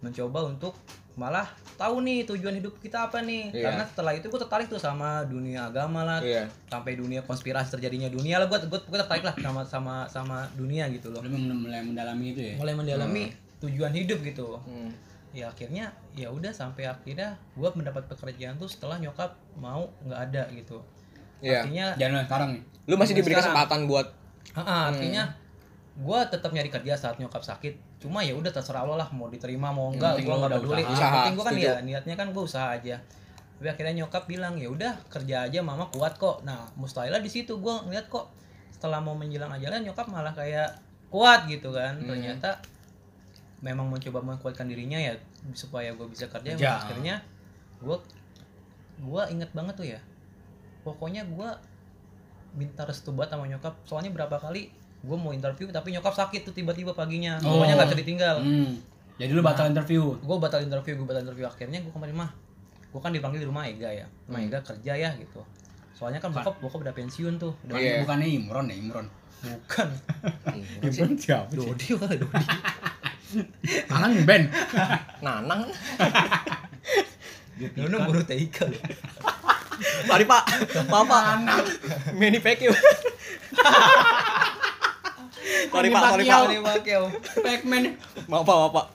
mencoba 0.00 0.40
untuk 0.46 0.74
malah 1.14 1.46
tahu 1.74 2.02
nih 2.02 2.26
tujuan 2.26 2.54
hidup 2.54 2.74
kita 2.76 3.06
apa 3.06 3.20
nih 3.20 3.48
Iya. 3.50 3.64
karena 3.64 3.82
setelah 3.84 4.12
itu 4.12 4.26
gua 4.26 4.40
tertarik 4.40 4.66
tuh 4.66 4.76
sama 4.76 5.22
dunia 5.24 5.66
agama 5.66 6.02
lah 6.02 6.18
Iya. 6.18 6.44
sampai 6.66 6.94
dunia 6.94 7.20
konspirasi 7.20 7.70
terjadinya 7.72 8.08
dunia 8.08 8.36
lah 8.36 8.46
gua 8.46 8.58
gua, 8.60 8.80
gua 8.82 8.98
tertarik 9.00 9.22
lah 9.22 9.34
sama 9.36 9.62
sama 9.62 9.94
sama 10.06 10.36
dunia 10.52 10.88
gitu 10.88 11.08
loh 11.08 11.20
lu 11.20 11.36
mulai 11.38 11.80
mendalami 11.80 12.26
itu 12.30 12.40
ya 12.42 12.54
mulai 12.56 12.74
mendalami 12.74 13.30
tujuan 13.60 13.92
hidup 13.92 14.20
gitu 14.20 14.58
Hmm. 14.60 14.90
ya 15.30 15.48
akhirnya 15.48 15.88
ya 16.12 16.28
udah 16.28 16.50
sampai 16.50 16.86
akhirnya 16.86 17.34
gue 17.52 17.66
mendapat 17.74 18.06
pekerjaan 18.06 18.54
tuh 18.54 18.70
setelah 18.70 18.96
nyokap 18.96 19.34
mau 19.56 19.90
nggak 20.00 20.20
ada 20.24 20.46
gitu 20.52 20.78
Iya. 21.40 21.66
artinya 21.66 21.86
jangan 21.96 22.22
sekarang 22.24 22.50
nih 22.52 22.62
Lu 22.84 22.94
masih 22.94 23.14
diberi 23.14 23.32
Sekarang. 23.32 23.50
kesempatan 23.50 23.80
buat 23.84 24.06
ah, 24.52 24.60
ah, 24.60 24.82
artinya 24.88 25.24
gue 25.94 26.18
tetap 26.26 26.50
nyari 26.50 26.66
kerja 26.68 26.94
saat 26.94 27.16
nyokap 27.16 27.38
sakit 27.40 27.78
cuma 27.98 28.20
ya 28.20 28.34
udah 28.34 28.50
terserah 28.50 28.82
Allah 28.82 28.98
lah 28.98 29.08
mau 29.10 29.30
diterima 29.30 29.70
mau 29.70 29.88
enggak 29.88 30.18
gue 30.18 30.26
nggak 30.26 30.50
peduli 30.56 30.82
usaha. 30.82 31.14
Penting 31.22 31.34
gue 31.34 31.44
kan 31.44 31.54
Setuju. 31.54 31.66
ya 31.66 31.74
niatnya 31.80 32.14
kan 32.14 32.28
gue 32.30 32.42
usaha 32.42 32.68
aja 32.68 32.96
tapi 33.54 33.68
akhirnya 33.70 33.94
nyokap 34.02 34.26
bilang 34.26 34.58
ya 34.58 34.66
udah 34.66 34.92
kerja 35.06 35.46
aja 35.46 35.62
mama 35.62 35.86
kuat 35.88 36.16
kok 36.16 36.42
nah 36.42 36.66
mustahilah 36.74 37.22
di 37.22 37.30
situ 37.30 37.54
gue 37.56 37.74
ngeliat 37.80 38.08
kok 38.08 38.26
setelah 38.68 38.98
mau 38.98 39.14
menjelang 39.14 39.48
ajalan 39.48 39.80
nyokap 39.82 40.06
malah 40.06 40.32
kayak 40.32 40.74
kuat 41.08 41.46
gitu 41.46 41.70
kan 41.70 41.94
Hmm. 41.94 42.10
ternyata 42.10 42.58
memang 43.60 43.86
mencoba 43.86 44.18
menguatkan 44.20 44.66
dirinya 44.66 44.98
ya 44.98 45.14
supaya 45.52 45.88
gue 45.90 46.04
bisa 46.04 46.26
kerja 46.26 46.52
Kerja. 46.52 46.74
akhirnya 46.76 47.22
gue 47.78 47.96
gue 48.98 49.22
inget 49.30 49.48
banget 49.52 49.74
tuh 49.74 49.86
ya 49.86 50.00
pokoknya 50.82 51.22
gue 51.24 51.48
minta 52.52 52.82
restu 52.82 53.10
banget 53.10 53.32
sama 53.32 53.46
nyokap 53.46 53.74
soalnya 53.84 54.10
berapa 54.10 54.36
kali 54.36 54.68
gue 55.04 55.16
mau 55.16 55.30
interview 55.30 55.68
tapi 55.68 55.92
nyokap 55.92 56.12
sakit 56.12 56.40
tuh 56.42 56.52
tiba-tiba 56.52 56.92
paginya 56.92 57.36
Oh. 57.40 57.60
pokoknya 57.60 57.74
nggak 57.76 57.88
bisa 57.88 57.98
ditinggal 58.00 58.36
hmm. 58.40 58.70
jadi 59.14 59.30
lu 59.30 59.40
batal 59.40 59.68
interview 59.68 60.16
gue 60.16 60.36
batal 60.38 60.60
interview 60.60 60.96
gue 60.96 61.04
batal 61.04 61.22
interview 61.22 61.44
akhirnya 61.44 61.78
gue 61.78 61.92
kemarin 61.92 62.16
mah 62.16 62.30
gue 62.88 62.98
kan 62.98 63.10
dipanggil 63.10 63.42
di 63.42 63.46
rumah 63.46 63.64
Ega 63.64 63.90
ya 63.90 64.06
rumah 64.24 64.40
Hmm. 64.40 64.48
Ega 64.48 64.58
kerja 64.60 64.92
ya 64.94 65.10
gitu 65.14 65.44
soalnya 65.92 66.18
kan 66.18 66.32
bokap 66.32 66.56
bokap 66.58 66.80
udah 66.80 66.94
pensiun 66.94 67.36
tuh 67.36 67.52
udah 67.62 67.76
Iya. 67.76 68.02
bukannya 68.02 68.26
Imron 68.26 68.66
ya 68.66 68.74
Imron 68.74 69.06
bukan 69.40 69.88
Imron 70.88 71.12
siapa 71.14 71.52
Dodi 71.52 71.86
kali 71.92 72.16
Dodi 72.16 72.46
Anang 73.90 74.22
band 74.22 74.46
nanang. 75.26 75.66
Nono 77.74 77.96
guru 78.06 78.22
TIK 78.22 78.56
loh. 78.62 78.78
Mari 80.06 80.22
Pak. 80.22 80.42
Maaf 80.86 81.02
Pak. 81.04 81.22
Mini 82.14 82.38
vacuum. 82.38 82.74
Sorry 85.66 85.88
Pak, 85.88 86.02
sorry 86.10 86.24
Pak. 86.24 86.40
Ini 86.44 86.58
Pacquiao. 86.60 87.04
Pac-Man 87.38 87.82
Maaf 88.26 88.42
Pak, 88.42 88.56
maaf 88.56 88.72
Pak. 88.72 88.86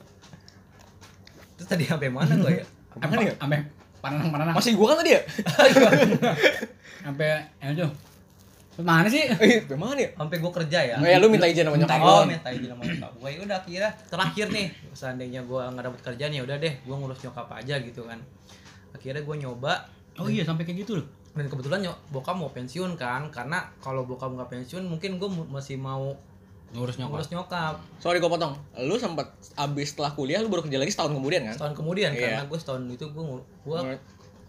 terus 1.55 1.67
tadi 1.67 1.83
sampai 1.83 2.07
mana 2.07 2.33
gue 2.33 2.51
ya 2.53 2.65
Apaan 2.95 3.19
ya? 3.21 3.33
sampai 3.35 3.59
panang 3.99 4.27
panang 4.29 4.55
Masih 4.55 4.73
gua 4.73 4.91
kan 4.91 4.97
tadi 4.99 5.11
ya? 5.11 5.21
sampai 7.05 7.29
yang 7.59 7.71
itu 7.73 7.87
mana 8.79 9.11
sih 9.11 9.27
Eh, 9.27 9.67
gimana 9.67 9.99
ya? 9.99 10.07
sampai 10.15 10.39
gue 10.39 10.51
kerja 10.53 10.79
ya 10.79 10.95
Oh 10.95 11.05
ya, 11.05 11.19
lu 11.19 11.27
minta 11.27 11.43
izin 11.43 11.67
sama 11.67 11.75
nyokap 11.75 11.99
Oh, 11.99 12.23
minta 12.23 12.47
izin 12.47 12.71
sama 12.71 12.81
nyokap 12.81 13.11
gue. 13.13 13.29
Ya 13.29 13.39
udah 13.43 13.57
akhirnya 13.59 13.91
terakhir 14.07 14.45
nih, 14.49 14.65
seandainya 14.93 15.41
gue 15.43 15.61
nggak 15.61 15.83
dapet 15.83 15.99
kerjaan 16.01 16.31
ya 16.31 16.41
udah 16.41 16.55
deh, 16.57 16.73
gue 16.79 16.95
ngurus 16.95 17.19
nyokap 17.19 17.47
aja 17.51 17.75
gitu 17.75 18.07
kan. 18.07 18.19
Akhirnya 18.89 19.19
gue 19.19 19.35
nyoba 19.37 19.83
oh 20.15 20.27
iya 20.27 20.43
sampai 20.43 20.63
kayak 20.63 20.83
gitu 20.83 20.95
loh 20.95 21.07
dan 21.29 21.45
kebetulan 21.45 21.79
nyok 21.81 21.97
bokap 22.09 22.35
mau 22.35 22.49
pensiun 22.49 22.95
kan, 22.95 23.27
karena 23.29 23.67
kalau 23.79 24.03
bokap 24.03 24.31
nggak 24.31 24.47
pensiun 24.49 24.83
mungkin 24.83 25.15
gue 25.15 25.27
masih 25.45 25.75
mau 25.75 26.15
ngurus 26.73 26.95
nyokap. 27.01 27.13
Ngurus 27.13 27.29
nyokap. 27.33 27.75
Sorry 27.97 28.17
gue 28.21 28.29
potong. 28.29 28.53
Lu 28.85 28.95
sempat 29.01 29.33
abis 29.57 29.95
setelah 29.95 30.13
kuliah 30.13 30.39
lu 30.39 30.49
baru 30.51 30.65
kerja 30.65 30.77
lagi 30.77 30.91
setahun 30.93 31.13
kemudian 31.17 31.41
kan? 31.49 31.55
Setahun 31.57 31.75
kemudian 31.75 32.11
Iya. 32.13 32.21
karena 32.21 32.43
gue 32.45 32.59
setahun 32.61 32.81
itu 32.89 33.05
gue 33.09 33.23
ngur, 33.23 33.41
gua 33.65 33.79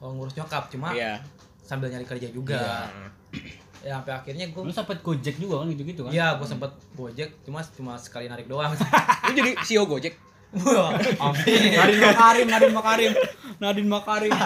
oh, 0.00 0.10
ngurus 0.16 0.34
nyokap 0.36 0.68
cuma 0.72 0.92
iya. 0.92 1.20
sambil 1.64 1.88
nyari 1.88 2.04
kerja 2.04 2.28
juga. 2.28 2.88
Ya 3.80 3.96
sampai 3.96 4.12
akhirnya 4.12 4.44
gue 4.52 4.60
lu 4.60 4.68
sempet 4.68 5.00
gojek 5.00 5.40
juga 5.40 5.64
kan 5.64 5.72
gitu 5.72 5.88
gitu 5.88 6.04
kan? 6.04 6.12
Ya 6.12 6.36
gue 6.36 6.44
sempet 6.44 6.68
gojek 6.92 7.32
cuma 7.48 7.64
cuma 7.72 7.96
sekali 7.96 8.28
narik 8.28 8.44
doang. 8.44 8.76
Lu 9.24 9.32
jadi 9.32 9.56
CEO 9.64 9.88
Gojek? 9.88 10.20
Wah, 10.52 10.92
Nadine 11.80 12.04
Makarim 12.04 12.46
Nadine 12.52 12.74
Makarim. 12.76 13.12
Nadine 13.56 13.88
Makarim. 13.88 14.32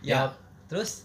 Ya 0.00 0.32
terus 0.64 1.04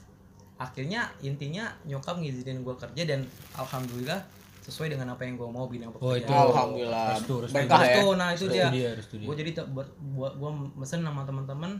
akhirnya 0.56 1.12
intinya 1.20 1.68
nyokap 1.84 2.16
ngizinin 2.16 2.64
gue 2.64 2.76
kerja 2.80 3.04
dan 3.04 3.28
alhamdulillah 3.60 4.24
sesuai 4.66 4.90
dengan 4.90 5.08
apa 5.10 5.22
yang 5.22 5.36
gue 5.36 5.46
mau 5.48 5.66
bidang 5.66 5.94
Oh, 5.94 6.10
pekerjaan 6.10 6.26
itu. 6.26 6.34
alhamdulillah 6.50 7.06
restu, 7.14 7.34
restu. 7.40 7.54
berkah 7.56 7.78
ya 7.78 7.86
Restu, 7.88 8.08
nah 8.12 8.28
itu 8.28 8.36
Restu 8.42 8.46
dia 8.52 8.66
dia, 8.68 8.90
restu 8.92 9.16
dia. 9.16 9.28
gue 9.28 9.36
jadi 9.38 9.52
buat 9.68 9.88
buat 10.12 10.34
gue 10.36 10.50
mesen 10.76 11.00
sama 11.00 11.22
teman-teman 11.22 11.72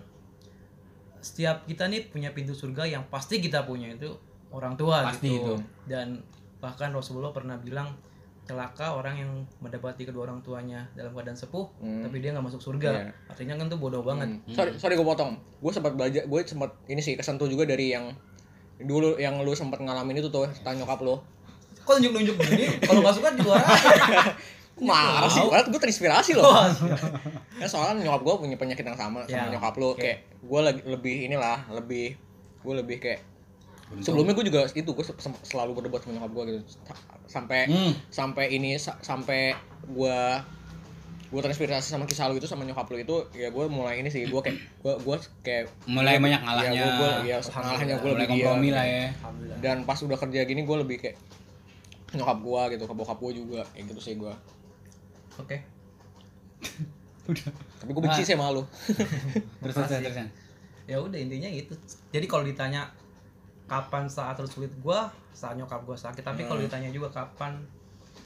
setiap 1.20 1.66
kita 1.66 1.84
nih 1.88 2.06
punya 2.06 2.30
pintu 2.32 2.54
surga 2.54 2.86
yang 2.88 3.04
pasti 3.08 3.42
kita 3.42 3.66
punya 3.66 3.90
itu 3.90 4.14
orang 4.52 4.76
tua 4.76 5.10
Pasti 5.10 5.26
gitu 5.32 5.58
itu. 5.58 5.66
dan 5.86 6.22
bahkan 6.60 6.94
Rasulullah 6.94 7.30
pernah 7.32 7.58
bilang 7.58 7.98
celaka 8.46 8.94
orang 8.94 9.16
yang 9.18 9.32
mendapati 9.58 10.06
kedua 10.06 10.30
orang 10.30 10.38
tuanya 10.40 10.86
dalam 10.94 11.10
keadaan 11.12 11.34
sepuh 11.34 11.66
Hmm. 11.76 12.06
tapi 12.06 12.22
dia 12.22 12.30
nggak 12.30 12.46
masuk 12.46 12.62
surga 12.64 12.90
Iya. 12.94 13.10
artinya 13.28 13.54
kan 13.58 13.66
tuh 13.68 13.80
bodoh 13.80 14.06
banget 14.06 14.38
Hmm. 14.38 14.54
sorry 14.54 14.72
sorry 14.76 14.94
gue 14.94 15.02
potong 15.04 15.34
gue 15.60 15.72
sempat 15.72 15.92
belajar 15.92 16.24
gue 16.24 16.40
sempat 16.44 16.78
ini 16.86 17.02
sih 17.02 17.18
kesentuh 17.18 17.50
juga 17.50 17.66
dari 17.66 17.90
yang 17.90 18.14
dulu 18.78 19.18
yang 19.18 19.42
lu 19.42 19.50
sempat 19.52 19.82
ngalamin 19.82 20.20
itu 20.20 20.30
tuh 20.30 20.46
tanya 20.62 20.86
nyokap 20.86 21.02
lu 21.02 21.18
kok 21.86 21.94
nunjuk-nunjuk 21.96 22.36
gini? 22.42 22.66
Kalau 22.82 23.00
nggak 23.00 23.16
suka 23.16 23.30
di 23.32 23.42
luar 23.42 23.62
aja. 23.62 24.34
Marah 24.78 25.30
sih 25.30 25.40
padahal 25.40 25.70
gue 25.70 25.80
terinspirasi 25.80 26.32
loh. 26.34 26.52
Ya 27.56 27.64
soalnya 27.66 28.04
nyokap 28.04 28.22
gue 28.22 28.36
punya 28.42 28.58
penyakit 28.58 28.84
yang 28.84 29.00
sama 29.00 29.24
sama 29.24 29.32
Ya, 29.32 29.48
nyokap 29.48 29.72
lu. 29.76 29.88
oke. 29.90 30.02
kayak 30.02 30.18
gue 30.42 30.60
lagi 30.62 30.82
lebih 30.84 31.16
inilah 31.24 31.64
lebih 31.72 32.20
gue 32.60 32.74
lebih 32.76 32.98
kayak 33.00 33.24
sebelumnya 34.02 34.34
gue 34.34 34.44
juga 34.44 34.68
itu 34.68 34.84
gue 34.88 35.06
selalu 35.42 35.72
berdebat 35.74 36.02
sama 36.02 36.20
nyokap 36.20 36.32
gue 36.34 36.44
gitu. 36.50 36.60
Sa- 36.84 37.00
sampai 37.32 37.60
Hmm. 37.66 37.96
sampai 38.10 38.46
ini 38.52 38.76
sa- 38.76 39.00
sampai 39.00 39.56
gue 39.86 40.18
gue 41.26 41.42
terinspirasi 41.42 41.90
sama 41.90 42.04
kisah 42.04 42.28
lu 42.28 42.36
itu 42.36 42.46
sama 42.46 42.64
nyokap 42.64 42.86
lu 42.86 42.98
itu 42.98 43.16
ya 43.34 43.48
gue 43.48 43.66
mulai 43.66 43.98
ini 43.98 44.08
sih 44.08 44.24
gue 44.24 44.42
kayak 44.42 44.56
gue 44.78 44.94
gue 45.00 45.16
kayak 45.42 45.72
mulai 45.86 46.16
banyak 46.18 46.38
ya 46.38 46.44
ngalahnya 46.44 46.72
gue 46.76 46.92
gue 46.92 47.12
ya 47.26 47.38
ngalahnya 47.40 47.96
gue 47.98 48.10
lebih 48.14 48.28
kompromi 48.30 48.68
iya. 48.68 48.76
lah 48.76 48.86
ya. 48.86 49.06
Dan 49.58 49.78
pas 49.84 49.98
udah 49.98 50.18
kerja 50.18 50.44
gini 50.44 50.62
gue 50.62 50.78
lebih 50.78 50.98
kayak 51.00 51.16
nyokap 52.16 52.40
gue 52.40 52.62
gitu 52.72 52.84
ke 52.84 52.94
bokap 52.94 53.18
gue 53.20 53.32
juga 53.36 53.62
kayak 53.68 53.86
gitu 53.88 54.02
sih 54.02 54.14
gue 54.16 54.34
oke. 55.36 55.58
Udah. 57.26 57.50
Tapi 57.78 57.90
gue 57.90 58.02
benci 58.02 58.22
Nah. 58.22 58.28
sih 58.28 58.36
sama 58.36 58.48
lu. 58.50 58.62
Terus 59.62 59.74
terus 59.76 59.90
terus 59.90 60.02
terus. 60.08 60.30
ya 60.86 60.98
udah 60.98 61.18
intinya 61.18 61.50
gitu. 61.50 61.74
Jadi 62.10 62.26
kalau 62.26 62.44
ditanya 62.44 62.86
kapan 63.66 64.06
saat 64.06 64.38
tersulit 64.38 64.70
gua 64.78 65.10
saat 65.32 65.56
nyokap 65.56 65.82
gua 65.82 65.98
sakit. 65.98 66.22
Tapi 66.22 66.46
kalau 66.46 66.62
Hmm. 66.62 66.70
ditanya 66.70 66.90
juga 66.90 67.10
kapan 67.12 67.58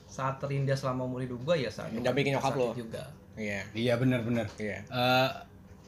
saat 0.05 0.35
terindah 0.37 0.75
selama 0.75 1.05
umur 1.05 1.21
hidup 1.21 1.39
gua 1.41 1.55
ya 1.55 1.69
saat 1.69 1.89
Mendampingi 1.89 2.35
nyokap 2.35 2.51
sakit 2.51 2.59
lo. 2.61 2.75
juga. 2.75 3.03
Iya. 3.33 3.63
Iya 3.71 3.93
benar 3.95 4.19
benar 4.21 4.45
iya. 4.57 4.83
Eh, 4.83 5.29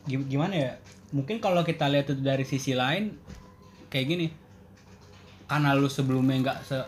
gim- 0.08 0.26
gimana 0.26 0.56
ya? 0.56 0.72
Mungkin 1.12 1.38
kalau 1.38 1.60
kita 1.62 1.86
lihat 1.86 2.08
itu 2.08 2.16
dari 2.18 2.42
sisi 2.42 2.72
lain 2.72 3.20
kayak 3.88 4.08
gini. 4.08 4.28
Karena 5.44 5.76
lu 5.76 5.86
sebelumnya 5.86 6.40
nggak 6.42 6.58
se 6.64 6.80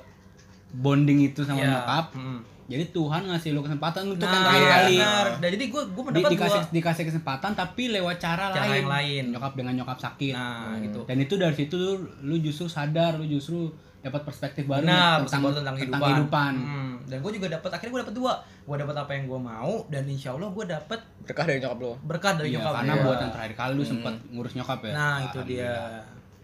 bonding 0.75 1.19
itu 1.23 1.41
sama 1.41 1.59
Ya. 1.59 1.69
nyokap 1.71 2.05
Mm. 2.13 2.39
jadi 2.65 2.83
Tuhan 2.89 3.21
ngasih 3.25 3.49
lu 3.51 3.62
kesempatan 3.62 4.03
untuk 4.07 4.23
nah 4.23 4.33
yang 4.33 4.43
terakhir 4.43 4.59
iya, 4.59 4.71
kali 4.73 4.95
benar. 4.97 5.25
Nah, 5.36 5.49
jadi 5.51 5.65
gua 5.67 5.81
gua 5.86 6.01
Di- 6.01 6.07
mendapat 6.09 6.31
dikasih 6.31 6.62
dua 6.62 6.73
dikasih 6.73 7.03
kesempatan 7.05 7.51
tapi 7.53 7.83
lewat 7.89 8.15
cara, 8.17 8.45
Cara 8.49 8.65
lain. 8.65 8.75
yang 8.79 8.89
lain. 8.89 9.23
nyokap 9.29 9.53
dengan 9.53 9.73
nyokap 9.75 9.97
sakit 9.99 10.33
nah 10.33 10.73
gitu 10.79 10.99
dan 11.03 11.17
itu 11.17 11.33
dari 11.36 11.53
situ 11.53 11.77
lu, 12.19 12.36
justru 12.38 12.65
sadar 12.65 13.15
lu 13.15 13.25
justru 13.25 13.69
dapat 13.99 14.19
perspektif 14.21 14.65
baru 14.65 14.83
Benar, 14.83 15.23
tentang, 15.23 15.39
tentang, 15.45 15.55
tentang 15.55 15.75
kehidupan. 15.77 16.03
kehidupan. 16.03 16.53
Hmm, 16.57 16.93
Dan 17.05 17.17
gue 17.19 17.31
juga 17.33 17.47
dapat 17.49 17.69
akhirnya 17.69 17.91
gue 17.93 18.01
dapat 18.03 18.15
dua. 18.15 18.33
Gue 18.62 18.75
dapat 18.77 18.95
apa 18.97 19.12
yang 19.13 19.23
gue 19.25 19.39
mau 19.41 19.71
dan 19.88 20.03
insya 20.05 20.29
Allah 20.29 20.49
gue 20.49 20.65
dapat 20.65 20.99
berkah 21.21 21.45
dari 21.45 21.57
nyokap 21.57 21.79
lu 21.79 21.91
berkah 22.01 22.31
dari 22.33 22.47
Iya, 22.49 22.55
nyokap 22.57 22.73
karena 22.73 22.93
gua. 22.93 23.03
buat 23.05 23.17
yang 23.17 23.31
terakhir 23.31 23.53
kali 23.55 23.73
lu 23.73 23.83
sempat 23.86 24.13
ngurus 24.25 24.53
nyokap 24.53 24.79
ya 24.81 24.91
Nah 24.91 25.17
itu 25.23 25.39
dia. 25.45 25.75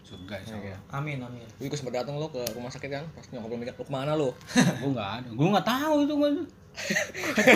Surga 0.02 0.34
insya 0.36 0.54
Allah. 0.54 0.78
Amin 0.92 1.18
amin. 1.18 1.46
Jadi 1.54 1.66
gue 1.66 1.78
sempet 1.78 1.94
dateng 1.96 2.14
lo 2.14 2.26
ke 2.26 2.42
rumah 2.50 2.68
sakit 2.68 2.88
kan 2.88 3.04
pas 3.10 3.24
nyokap 3.26 3.46
lu 3.46 3.56
mikir 3.56 3.72
lu 3.72 3.84
ke 3.84 3.92
mana 3.92 4.12
lu 4.12 4.28
gue 4.52 4.90
nggak 4.90 5.10
ada 5.16 5.28
gue 5.28 5.46
nggak 5.48 5.66
tahu 5.68 5.96
itu 6.00 6.14
gue 6.14 6.30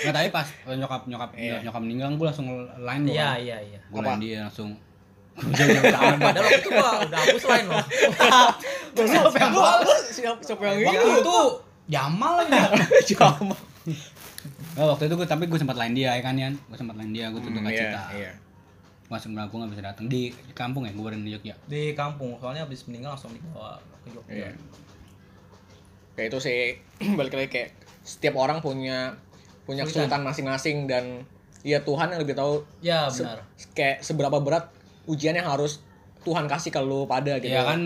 nggak 0.00 0.12
tapi 0.12 0.28
pas 0.30 0.46
nyokap 0.66 1.02
nyokap 1.06 1.30
Iya. 1.34 1.60
nyokap 1.62 1.80
meninggal 1.80 2.08
gue 2.12 2.26
langsung 2.26 2.48
line 2.76 3.04
Iya 3.06 3.30
iya 3.36 3.56
iya. 3.60 3.80
gue 3.82 3.98
Apa? 3.98 4.08
line 4.10 4.20
dia 4.20 4.38
langsung. 4.44 4.70
Padahal 5.40 6.42
waktu 6.42 6.58
itu 6.58 6.68
gue 6.68 6.88
udah 7.00 7.18
hapus 7.18 7.44
lain 7.46 7.64
loh. 7.66 7.84
siapa 9.08 9.36
yang 9.38 9.52
lu 9.54 9.62
siapa 10.42 10.62
yang 10.66 10.76
waktu 10.82 11.06
itu 11.06 11.20
itu 11.22 11.38
Jamal 11.88 12.32
lagi 12.38 12.60
Jamal 13.08 13.58
Oh, 14.72 14.94
waktu 14.94 15.08
itu 15.08 15.14
gue 15.16 15.26
tapi 15.26 15.44
gue 15.44 15.56
sempat 15.56 15.74
lain 15.74 15.92
dia 15.92 16.14
ya 16.14 16.22
kan 16.22 16.34
Yan 16.34 16.54
gue 16.54 16.76
sempat 16.76 16.94
lain 16.94 17.10
dia 17.10 17.28
gue 17.28 17.38
tuh 17.38 17.50
Hmm, 17.50 17.66
iya, 17.66 17.90
cita 17.90 18.02
iya. 18.14 18.30
Masuk 19.10 19.28
gue 19.44 19.58
nggak 19.58 19.72
bisa 19.72 19.84
datang 19.84 20.06
di, 20.06 20.30
di 20.30 20.54
kampung 20.54 20.86
ya 20.86 20.92
gue 20.92 21.08
di 21.18 21.30
Jogja 21.30 21.54
Di 21.66 21.92
kampung 21.92 22.38
soalnya 22.38 22.62
habis 22.62 22.86
meninggal 22.86 23.12
langsung 23.12 23.30
dibawa 23.30 23.74
ke 24.00 24.08
Jogja. 24.08 24.30
Iya. 24.32 24.50
kayak 26.14 26.28
itu 26.30 26.38
sih 26.38 26.58
balik 27.18 27.34
lagi 27.34 27.48
kayak 27.48 27.70
setiap 28.00 28.34
orang 28.36 28.58
punya 28.58 29.18
punya 29.62 29.82
Kesulitan. 29.82 30.08
kesulitan 30.08 30.22
masing-masing 30.24 30.76
dan 30.86 31.04
ya 31.60 31.78
Tuhan 31.80 32.08
yang 32.08 32.20
lebih 32.20 32.32
tahu 32.32 32.64
Ya 32.80 33.06
se- 33.06 33.22
benar. 33.22 33.42
kayak 33.72 34.00
seberapa 34.00 34.38
berat 34.38 34.70
ujian 35.04 35.34
yang 35.34 35.46
harus 35.46 35.82
Tuhan 36.20 36.46
kasih 36.46 36.70
ke 36.70 36.78
lu 36.78 37.04
pada 37.04 37.36
gitu 37.36 37.50
ya 37.50 37.64
kan 37.64 37.80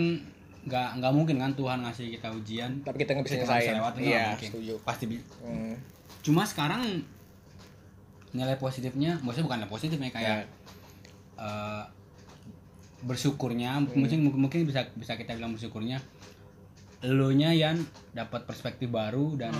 nggak 0.61 0.89
nggak 0.97 1.11
mungkin 1.11 1.37
kan 1.37 1.51
Tuhan 1.53 1.81
ngasih 1.81 2.09
kita 2.11 2.29
ujian 2.31 2.71
tapi 2.81 3.01
kita 3.01 3.13
nggak 3.13 3.25
bisa 3.25 3.35
nyelesain 3.37 3.77
iya 3.97 4.33
mungkin. 4.33 4.49
setuju 4.49 4.73
pasti 4.81 5.03
bi- 5.05 5.25
Hmm, 5.39 5.77
cuma 6.21 6.41
sekarang 6.43 7.05
nilai 8.31 8.57
positifnya 8.57 9.15
maksudnya 9.19 9.45
bukan 9.45 9.57
nilai 9.59 9.71
positif 9.71 9.95
ya 9.95 10.09
kayak 10.09 10.25
ya. 10.41 10.45
Eh, 11.35 11.83
bersyukurnya 13.01 13.85
mungkin 13.85 14.33
mungkin 14.33 14.65
bisa 14.65 14.87
bisa 14.97 15.13
kita 15.13 15.37
bilang 15.37 15.53
bersyukurnya 15.53 16.01
elunya 17.05 17.53
yang 17.53 17.77
dapat 18.17 18.49
perspektif 18.49 18.89
baru 18.89 19.37
dan 19.37 19.53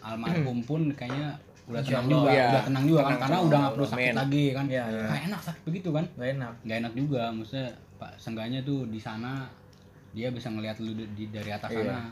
almarhum 0.00 0.64
pun 0.64 0.88
kayaknya 0.96 1.36
udah 1.68 1.82
tenang 1.84 2.06
Allah, 2.08 2.14
juga 2.16 2.30
iya. 2.32 2.46
udah 2.48 2.62
tenang 2.66 2.84
juga 2.88 3.00
kan 3.04 3.16
karena 3.20 3.38
udah 3.44 3.58
nggak 3.60 3.74
perlu 3.76 3.86
sakit 3.86 4.00
amin. 4.02 4.16
lagi 4.16 4.44
kan 4.50 4.64
Iya, 4.66 4.84
iya. 4.90 5.04
Nggak 5.06 5.22
enak 5.30 5.40
sakit 5.44 5.62
begitu 5.68 5.88
kan 5.92 6.04
Gak 6.16 6.30
enak. 6.34 6.52
nggak 6.66 6.78
enak 6.82 6.92
juga 6.96 7.22
maksudnya 7.30 7.68
pak 8.00 8.12
seenggaknya 8.16 8.60
tuh 8.64 8.78
di 8.88 8.96
sana 8.98 9.44
dia 10.10 10.26
bisa 10.28 10.48
ngelihat 10.48 10.74
lu 10.78 10.90
di, 11.08 11.28
dari 11.28 11.48
atas 11.48 11.70
Iya. 11.70 11.86
sana 11.86 12.10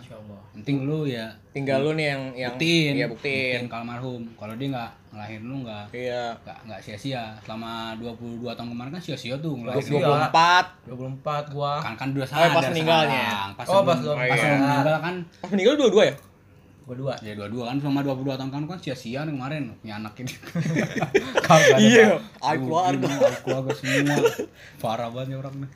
penting 0.52 0.86
lu 0.86 1.02
ya 1.02 1.26
tinggal 1.50 1.82
lu 1.82 1.90
nih 1.92 2.06
yang 2.08 2.22
yang 2.36 2.52
buktiin 2.52 2.92
iya 2.94 3.06
buktiin 3.06 3.60
ke 3.64 3.74
almarhum 3.74 4.22
kalau 4.32 4.54
dia 4.54 4.70
nggak 4.70 4.90
ngelahirin 5.10 5.44
lu 5.44 5.56
nggak 5.60 5.84
iya 5.90 6.30
nggak 6.38 6.58
nggak 6.64 6.80
sia-sia 6.80 7.34
selama 7.42 7.98
22 7.98 8.38
tahun 8.48 8.68
kemarin 8.70 8.90
kan 8.92 9.02
sia-sia 9.02 9.34
tuh 9.36 9.50
Dua 9.52 9.74
ngelahirin 9.74 9.90
puluh. 9.90 10.00
lu. 10.00 10.14
24 10.14 11.50
24 11.50 11.50
gua. 11.50 11.72
kan 11.80 11.94
kan 11.94 12.08
udah 12.08 12.22
Oh, 12.22 12.28
sadar 12.28 12.50
pas 12.52 12.64
meninggalnya. 12.68 13.26
pas 13.52 13.66
Oh, 13.66 13.72
sebelum, 13.74 13.82
pas 13.82 13.90
pas, 13.90 13.98
lu- 13.98 14.08
oh, 14.08 14.16
iya. 14.16 14.36
sebelum 14.36 14.58
meninggal 14.60 14.98
kan 15.00 15.14
pas 15.36 15.48
meninggal 15.50 15.74
dua-dua 15.76 16.04
ya 16.04 16.14
Gua 16.80 16.96
dua. 16.96 17.14
ya 17.20 17.32
dua-dua 17.34 17.64
kan 17.66 17.76
selama 17.78 18.00
22 18.00 18.38
tahun 18.38 18.50
kan 18.50 18.62
kan 18.64 18.78
sia-sia 18.78 19.20
nih 19.20 19.34
kemarin 19.34 19.74
punya 19.76 19.94
anak 19.98 20.14
ini 20.16 20.32
Kagak 21.44 21.78
Iya, 21.78 22.06
Pak. 22.38 22.46
aib 22.46 22.60
keluarga. 22.62 23.04
Rugi, 23.04 23.24
aib 23.24 23.40
keluarga 23.42 23.70
semua 23.74 24.16
parah 24.82 25.08
banget 25.10 25.28
ya 25.28 25.38
orang 25.38 25.54
nih 25.58 25.70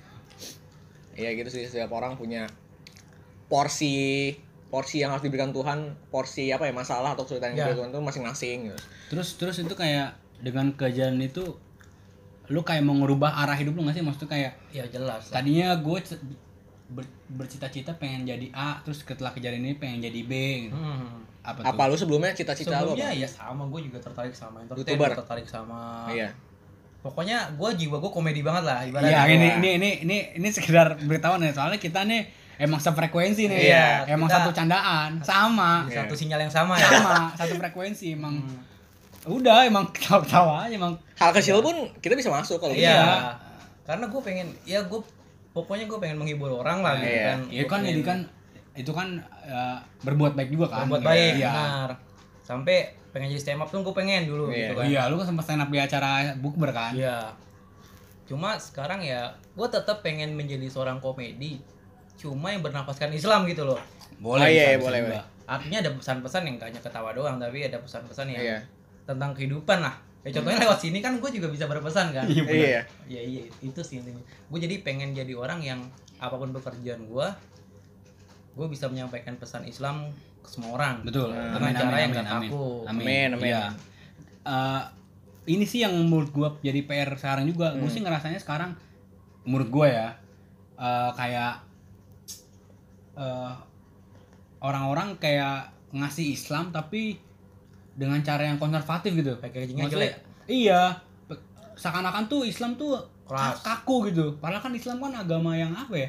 Iya 1.15 1.31
gitu 1.35 1.49
sih 1.49 1.65
setiap 1.65 1.91
orang 1.91 2.15
punya 2.15 2.49
porsi 3.47 4.33
porsi 4.67 4.99
yang 4.99 5.13
harus 5.13 5.21
diberikan 5.21 5.53
Tuhan 5.53 5.79
porsi 6.09 6.49
apa 6.49 6.65
ya 6.65 6.73
masalah 6.73 7.13
atau 7.13 7.23
kesulitan 7.23 7.53
yang 7.53 7.59
Ya. 7.59 7.65
diberikan 7.67 7.79
Tuhan 7.87 7.93
itu 7.93 8.01
masing-masing 8.03 8.57
gitu. 8.67 8.79
terus 9.11 9.29
terus 9.37 9.57
itu 9.59 9.75
kayak 9.75 10.17
dengan 10.39 10.73
kejadian 10.73 11.21
itu 11.21 11.45
lu 12.49 12.61
kayak 12.61 12.81
mau 12.81 12.97
ngerubah 12.97 13.37
arah 13.39 13.55
hidup 13.55 13.73
lu 13.73 13.85
gak 13.85 13.95
sih 13.95 14.03
maksudnya 14.03 14.31
kayak 14.31 14.53
Ya 14.71 14.85
jelas. 14.87 15.29
lah. 15.29 15.33
tadinya 15.35 15.77
gue 15.77 15.99
ber- 16.91 17.09
bercita-cita 17.31 17.93
pengen 17.95 18.25
jadi 18.27 18.49
A 18.51 18.81
terus 18.81 19.01
setelah 19.01 19.31
kejadian 19.31 19.61
ini 19.63 19.77
pengen 19.77 20.01
jadi 20.03 20.21
B 20.23 20.33
gitu. 20.63 20.75
Hmm. 20.75 21.21
apa 21.43 21.59
tuh 21.59 21.69
Apa 21.69 21.83
lu 21.85 21.97
sebelumnya 21.99 22.33
cita-cita 22.33 22.81
lu 22.81 22.95
Sebelumnya 22.95 23.09
apa? 23.11 23.19
ya 23.19 23.29
sama 23.29 23.63
gue 23.67 23.81
juga 23.83 23.99
tertarik 24.01 24.33
sama 24.33 24.57
entertain, 24.59 24.81
YouTuber. 24.89 25.09
gua 25.11 25.21
tertarik 25.21 25.45
sama 25.45 26.09
Iya. 26.09 26.33
Pokoknya 27.03 27.51
gue 27.53 27.71
jiwa 27.77 27.99
gue 27.99 28.09
komedi 28.09 28.41
banget 28.41 28.63
lah 28.63 28.79
Iya, 28.79 28.89
ibaratnya. 28.89 29.27
ini, 29.27 29.35
Wah. 29.45 29.57
ini 29.57 29.69
ini 29.73 29.91
ini 30.01 30.17
ini 30.35 30.49
sekedar 30.49 30.95
beritahuan 30.97 31.41
ya 31.41 31.51
soalnya 31.51 31.77
kita 31.77 32.03
nih 32.03 32.31
emang 32.57 32.79
sefrekuensi 32.79 33.43
nih 33.45 33.59
Iya, 33.65 33.87
emang 34.09 34.27
kita- 34.27 34.39
satu 34.39 34.51
candaan 34.53 35.11
sama 35.21 35.83
Di 35.85 35.95
Satu 35.97 36.15
sinyal 36.15 36.41
yang 36.41 36.53
sama 36.53 36.75
ya. 36.77 36.87
sama 36.87 37.35
satu 37.35 37.55
frekuensi 37.57 38.15
emang 38.15 38.39
udah 39.25 39.63
emang 39.65 39.91
ketawa-ketawa 39.91 40.63
aja 40.63 40.75
emang 40.77 40.95
Hal 41.17 41.31
kecil 41.33 41.59
pun 41.59 41.75
kita 41.99 42.15
bisa 42.15 42.27
masuk 42.29 42.57
kalau 42.57 42.71
Iya. 42.73 42.91
bisa. 42.93 43.35
Karena 43.85 44.05
gue 44.07 44.21
pengen 44.21 44.47
ya 44.63 44.79
gue 44.81 45.01
pokoknya 45.51 45.85
gue 45.85 45.99
pengen 45.99 46.17
menghibur 46.17 46.55
orang 46.57 46.81
lah 46.81 46.97
gitu 46.97 47.09
Iya. 47.09 47.27
kan. 47.29 47.39
ya 47.49 47.59
Gua 47.59 47.67
kan 47.69 47.81
pengen- 47.81 47.89
jadi 47.89 48.03
kan 48.05 48.19
itu 48.73 48.91
kan 48.91 49.09
eh, 49.43 49.77
berbuat 50.01 50.33
baik 50.33 50.49
juga 50.49 50.67
kan 50.73 50.87
buat 50.87 51.03
baik 51.03 51.33
iya 51.37 51.51
benar 51.51 51.91
sampai 52.41 52.95
pengen 53.13 53.29
jadi 53.29 53.41
stand 53.41 53.61
up 53.61 53.69
tuh 53.69 53.81
gue 53.81 53.93
pengen 53.93 54.25
dulu 54.25 54.49
Iya. 54.49 54.57
gitu 54.67 54.75
kan 54.75 54.85
iya 54.87 55.03
lu 55.07 55.17
kan 55.17 55.27
sempat 55.29 55.45
stand 55.45 55.61
up 55.61 55.69
di 55.69 55.79
acara 55.79 56.33
bukber 56.35 56.73
kan 56.73 56.93
Iya. 56.93 57.33
Cuma 58.23 58.57
sekarang 58.57 59.03
ya 59.03 59.29
gue 59.53 59.69
tetap 59.69 60.01
pengen 60.01 60.33
menjadi 60.33 60.65
seorang 60.67 60.97
komedi. 60.99 61.61
Cuma 62.17 62.49
yang 62.49 62.63
bernafaskan 62.63 63.13
Islam 63.13 63.45
gitu 63.45 63.67
loh. 63.67 63.77
boleh 64.17 64.41
Oh, 64.41 64.49
iya, 64.49 64.79
bisa, 64.79 64.87
boleh, 64.87 65.01
boleh. 65.03 65.21
Artinya 65.45 65.83
ada 65.83 65.91
pesan-pesan 65.93 66.43
yang 66.47 66.55
gak 66.57 66.69
hanya 66.71 66.81
ketawa 66.81 67.11
doang, 67.11 67.37
tapi 67.37 67.61
ada 67.61 67.77
pesan-pesan 67.77 68.31
yang 68.31 68.41
Iya. 68.41 68.59
tentang 69.05 69.35
kehidupan 69.35 69.83
lah. 69.83 69.99
Ya 70.23 70.31
contohnya 70.33 70.63
lewat 70.63 70.79
sini 70.79 71.03
kan 71.03 71.19
gue 71.19 71.29
juga 71.29 71.51
bisa 71.51 71.67
berpesan 71.67 72.15
kan. 72.15 72.25
Iya. 72.25 72.47
Iya. 72.47 72.81
Iya 73.11 73.21
iya 73.21 73.43
itu 73.61 73.81
sih 73.83 73.99
intinya. 73.99 74.23
Gue 74.47 74.63
jadi 74.63 74.81
pengen 74.81 75.13
jadi 75.13 75.35
orang 75.35 75.61
yang 75.61 75.83
apa 76.17 76.33
pun 76.33 76.55
pekerjaan 76.55 77.05
gue, 77.05 77.27
gue 78.55 78.67
bisa 78.71 78.87
menyampaikan 78.87 79.35
pesan 79.35 79.67
Islam 79.67 80.09
semua 80.45 80.71
orang. 80.75 81.01
betul 81.03 81.29
Dengan 81.29 81.59
amin 81.59 81.73
cara 81.73 81.89
amin 81.89 82.01
yang 82.01 82.13
amin 82.13 82.27
amin 82.27 82.49
kaku. 82.49 82.67
Amin, 82.85 83.29
amin. 83.33 83.47
Iya. 83.47 83.65
Eh, 84.43 84.83
ini 85.49 85.65
sih 85.65 85.81
yang 85.81 85.95
menurut 86.03 86.31
gua 86.31 86.55
jadi 86.59 86.81
PR 86.81 87.11
sekarang 87.13 87.45
juga 87.45 87.73
gue 87.73 87.81
Hmm. 87.81 87.91
sih 87.91 88.01
ngerasanya 88.01 88.39
sekarang 88.39 88.75
menurut 89.43 89.69
gua 89.69 89.87
ya 89.87 90.09
eh, 90.77 91.11
kayak 91.13 91.55
eh, 93.15 93.53
orang-orang 94.61 95.17
kayak 95.17 95.69
ngasih 95.91 96.33
Islam 96.33 96.71
tapi 96.71 97.19
dengan 97.93 98.19
cara 98.21 98.47
yang 98.47 98.57
konservatif 98.57 99.13
gitu 99.13 99.37
Packagingnya 99.37 99.85
jelek. 99.87 100.13
iya 100.47 100.97
seakan-akan 101.75 102.25
tuh 102.27 102.43
Islam 102.43 102.75
tuh 102.75 102.97
Keras. 103.23 103.61
kaku 103.61 104.09
gitu 104.09 104.37
padahal 104.37 104.63
kan 104.63 104.73
Islam 104.73 104.97
kan 104.99 105.13
agama 105.15 105.53
yang 105.53 105.73
apa 105.73 105.93
ya 105.95 106.09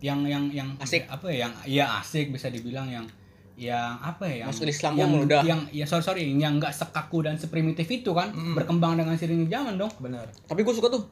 yang 0.00 0.20
yang 0.24 0.44
yang 0.50 0.68
Asik. 0.76 1.06
apa 1.06 1.28
ya 1.28 1.46
yang 1.46 1.52
ya 1.64 1.86
asik 1.98 2.32
bisa 2.32 2.48
dibilang 2.48 2.88
yang 2.88 3.06
yang 3.60 4.00
apa 4.00 4.24
ya 4.24 4.36
yang 4.40 4.48
Masuk 4.48 4.64
Islam 4.64 4.92
yang, 4.96 5.10
udah. 5.20 5.44
yang 5.44 5.60
ya 5.68 5.84
sorry 5.84 6.00
sorry 6.00 6.24
yang 6.24 6.56
nggak 6.56 6.72
sekaku 6.72 7.28
dan 7.28 7.36
seprimitif 7.36 7.84
itu 7.86 8.08
kan 8.10 8.32
Mm. 8.32 8.56
berkembang 8.56 8.96
dengan 8.96 9.12
seiringnya 9.14 9.52
zaman 9.52 9.76
dong 9.76 9.92
Benar. 10.00 10.32
Tapi 10.48 10.64
gue 10.64 10.72
suka 10.72 10.88
tuh. 10.88 11.04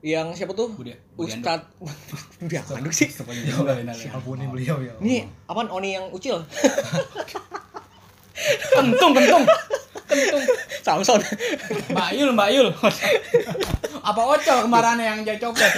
Yang 0.00 0.36
siapa 0.36 0.52
tuh? 0.52 0.72
Budi 0.72 0.96
Budi 1.12 1.32
Ustad. 1.32 1.60
Budi 2.40 2.56
Anduk 2.56 2.92
sih. 2.92 3.08
Ampun 4.08 4.40
beliau 4.48 4.76
ya. 4.80 4.96
Ini 4.96 5.28
apaan 5.44 5.68
Oni 5.68 5.92
yang 5.92 6.08
ucil? 6.08 6.40
kentung 8.72 9.12
kentung 9.12 9.44
kentung 10.08 10.42
Samson. 10.80 11.20
Mbak 11.92 12.08
Yul 12.16 12.30
Mbak 12.32 12.48
Yul 12.52 12.68
apa 14.08 14.20
ocol 14.20 14.58
kemarannya 14.64 15.04
yang 15.04 15.18
jadi 15.20 15.40
copet 15.40 15.72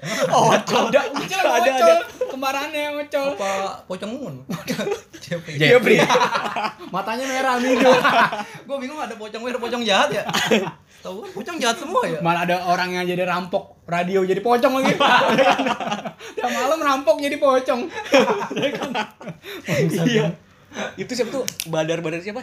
Oh, 0.32 0.48
ada 0.48 1.00
ucil 1.12 1.40
Ada, 1.44 1.70
ocol 1.76 1.92
ada. 1.92 1.94
kemarannya 2.32 2.80
yang 2.88 2.94
ocol 3.04 3.36
Apa 3.36 3.84
pocong 3.84 4.12
mun? 4.16 4.34
Jeffrey. 5.60 6.00
Matanya 6.94 7.26
merah 7.28 7.56
nih 7.60 7.76
gue 8.66 8.76
bingung 8.80 8.98
ada 8.98 9.14
pocong 9.14 9.42
ada 9.46 9.60
pocong 9.60 9.82
jahat 9.84 10.08
ya. 10.10 10.24
Tahu 11.04 11.22
kan? 11.24 11.30
Pocong 11.36 11.56
jahat 11.60 11.76
semua 11.78 12.02
ya. 12.08 12.18
Malah 12.24 12.42
ada 12.48 12.56
orang 12.66 12.96
yang 12.96 13.04
jadi 13.06 13.28
rampok 13.28 13.84
radio 13.86 14.24
jadi 14.24 14.40
pocong 14.40 14.72
lagi. 14.80 14.94
Udah 14.96 16.50
malam 16.50 16.80
rampok 16.80 17.20
jadi 17.20 17.36
pocong. 17.36 17.86
Iya. 20.08 20.34
Itu 20.96 21.12
siapa 21.12 21.30
tuh? 21.30 21.44
Badar-badar 21.68 22.24
siapa? 22.24 22.42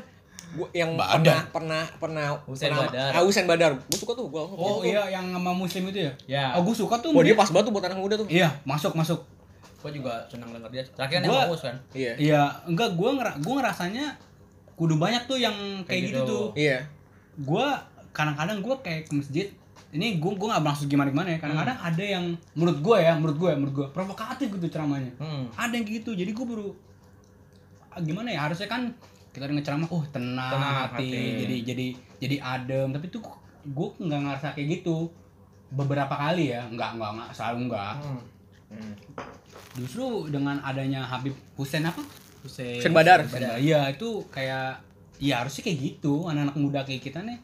Gua 0.50 0.68
yang 0.72 0.96
Badar. 0.96 1.20
pernah 1.20 1.44
pernah 1.52 1.82
pernah 1.98 2.26
pernah- 2.48 2.88
Badar. 2.88 3.12
Ah, 3.12 3.22
Husein 3.22 3.44
Badar. 3.44 3.72
Gue 3.84 3.98
suka 3.98 4.14
tuh, 4.14 4.28
gua 4.28 4.48
oh 4.48 4.80
iya 4.80 5.04
yang 5.10 5.28
sama 5.28 5.52
muslim 5.52 5.88
itu 5.88 6.00
ya 6.02 6.12
ya 6.26 6.44
oh 6.54 6.64
gue 6.64 6.72
suka 6.74 6.96
tuh 6.98 7.12
Wah, 7.12 7.20
dia 7.20 7.32
dia- 7.32 7.38
pas 7.38 7.50
banget 7.50 7.66
tuh 7.68 7.74
buat 7.74 7.86
anak 7.86 7.98
muda 7.98 8.16
tuh. 8.16 8.28
iya 8.28 8.48
masuk 8.64 8.94
masuk 8.94 9.20
gue 9.78 9.92
juga 9.94 10.26
senang 10.26 10.50
denger 10.50 10.70
dia 10.70 10.84
terakhir 10.90 11.16
yang 11.18 11.26
Gua- 11.28 11.44
bagus 11.46 11.62
kan 11.64 11.76
Iya. 11.92 12.14
iya 12.18 12.42
enggak 12.64 12.90
gue 12.94 13.10
ngera 13.12 13.32
gue 13.36 13.54
ngerasanya 13.54 14.06
kudu 14.74 14.96
banyak 14.96 15.24
tuh 15.26 15.38
yang 15.38 15.54
kayak, 15.82 15.88
Kayak 15.88 16.02
gitu. 16.04 16.18
gitu. 16.18 16.28
tuh 16.28 16.46
Iya. 16.56 16.78
gue 17.38 17.68
kadang-kadang 18.10 18.58
gue 18.60 18.76
kayak 18.82 19.02
ke 19.04 19.14
masjid 19.14 19.48
ini 19.90 20.18
gue 20.18 20.32
gue 20.32 20.48
nggak 20.48 20.64
maksud 20.64 20.86
gimana 20.86 21.08
gimana 21.08 21.30
ya 21.30 21.40
kadang-kadang 21.40 21.78
ada 21.78 22.04
yang 22.04 22.26
menurut 22.54 22.78
gue 22.78 22.98
ya 22.98 23.14
menurut 23.14 23.38
gue 23.38 23.50
menurut 23.54 23.76
gue 23.76 23.88
provokatif 23.90 24.48
gitu 24.50 24.68
ceramahnya 24.70 25.12
hmm. 25.16 25.54
ada 25.54 25.72
yang 25.72 25.86
gitu 25.86 26.12
jadi 26.12 26.28
gue 26.28 26.46
baru 26.46 26.68
ah, 27.90 28.00
gimana 28.00 28.28
ya 28.28 28.40
harusnya 28.44 28.66
kan 28.66 28.92
kita 29.38 29.54
dengar 29.54 29.62
ceramah 29.62 29.90
oh 29.94 30.04
tenang, 30.10 30.50
Tenang 30.58 30.76
hati. 30.90 31.10
hati. 31.14 31.22
jadi 31.46 31.56
jadi 31.62 31.88
jadi 32.18 32.36
adem 32.42 32.88
tapi 32.90 33.06
tuh 33.14 33.22
gue 33.70 33.90
nggak 34.02 34.22
ngerasa 34.26 34.48
kayak 34.58 34.82
gitu 34.82 35.14
beberapa 35.70 36.10
kali 36.18 36.50
ya 36.58 36.66
nggak 36.66 36.98
nggak 36.98 37.12
nggak 37.22 37.30
selalu 37.38 37.70
nggak 37.70 37.94
hmm. 38.02 38.20
Hmm. 38.68 38.94
justru 39.78 40.28
dengan 40.34 40.58
adanya 40.66 41.06
Habib 41.06 41.38
Hussein 41.54 41.86
apa 41.86 42.02
Husein 42.42 42.82
Badar. 43.30 43.56
iya 43.62 43.86
itu 43.94 44.26
kayak 44.34 44.82
ya 45.22 45.46
harusnya 45.46 45.62
kayak 45.70 45.80
gitu 45.86 46.26
anak-anak 46.26 46.56
muda 46.58 46.80
kayak 46.82 47.02
kita 47.06 47.22
nih 47.22 47.38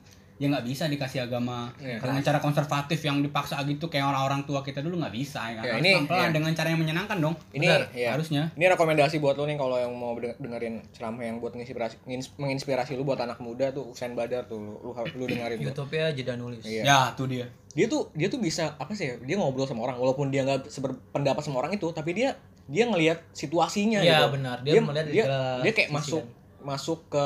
ya 0.43 0.51
nggak 0.51 0.65
bisa 0.65 0.83
dikasih 0.85 1.23
agama 1.23 1.71
Iya. 1.79 2.03
dengan 2.03 2.19
cara 2.19 2.37
konservatif 2.37 2.99
yang 2.99 3.23
dipaksa 3.23 3.55
gitu 3.63 3.87
kayak 3.87 4.03
orang-orang 4.05 4.43
tua 4.43 4.59
kita 4.59 4.83
dulu 4.83 4.99
nggak 4.99 5.15
bisa 5.15 5.39
ya 5.47 5.55
kan 5.55 5.63
Ya, 5.63 5.71
Harus 5.71 5.83
ini- 5.87 6.03
iya. 6.03 6.27
dengan 6.29 6.51
cara 6.51 6.67
yang 6.67 6.79
menyenangkan 6.79 7.17
dong 7.17 7.35
Ini 7.49 7.63
Benar, 7.63 7.81
ya. 7.95 8.09
harusnya 8.11 8.43
Ini 8.51 8.65
rekomendasi 8.69 9.15
buat 9.17 9.33
lo 9.33 9.47
nih 9.47 9.55
kalau 9.55 9.79
yang 9.79 9.93
mau 9.93 10.11
deng- 10.13 10.35
dengerin 10.35 10.83
ceramah 10.91 11.23
yang 11.23 11.39
buat 11.39 11.55
menginspirasi 11.55 11.95
ngins- 12.03 12.35
menginspirasi 12.35 12.91
lu 12.93 13.01
buat 13.01 13.17
anak 13.17 13.39
muda 13.39 13.71
tuh 13.71 13.87
Husein 13.87 14.11
Badar 14.13 14.43
tuh 14.43 14.59
lu 14.59 14.73
lu, 14.83 14.91
lu 14.91 15.23
dengerin 15.25 15.63
ya 15.63 16.11
jeda 16.11 16.35
nulis 16.35 16.59
Iya. 16.61 16.83
ya 16.83 16.99
tuh 17.13 17.25
dia 17.25 17.47
Dia 17.71 17.87
tuh 17.87 18.11
dia 18.11 18.27
tuh 18.27 18.37
bisa 18.37 18.75
apa 18.75 18.93
sih 18.93 19.07
ya? 19.07 19.15
Dia 19.17 19.33
ngobrol 19.33 19.63
sama 19.63 19.81
orang 19.83 19.97
walaupun 19.97 20.29
dia 20.29 20.43
nggak 20.43 20.67
seberpendapat 20.67 21.41
sama 21.41 21.57
orang 21.57 21.73
itu, 21.73 21.89
tapi 21.89 22.13
dia 22.13 22.37
dia 22.63 22.85
ngelihat 22.85 23.23
situasinya 23.31 23.97
Iya, 23.97 24.21
gitu. 24.21 24.27
benar. 24.31 24.57
Dia 24.61 24.73
Dia 24.73 24.81
melihat 24.83 25.07
dia, 25.07 25.25
dia 25.59 25.71
kayak 25.71 25.89
masuk 25.89 26.21
kan. 26.21 26.61
masuk 26.63 26.99
ke 27.07 27.25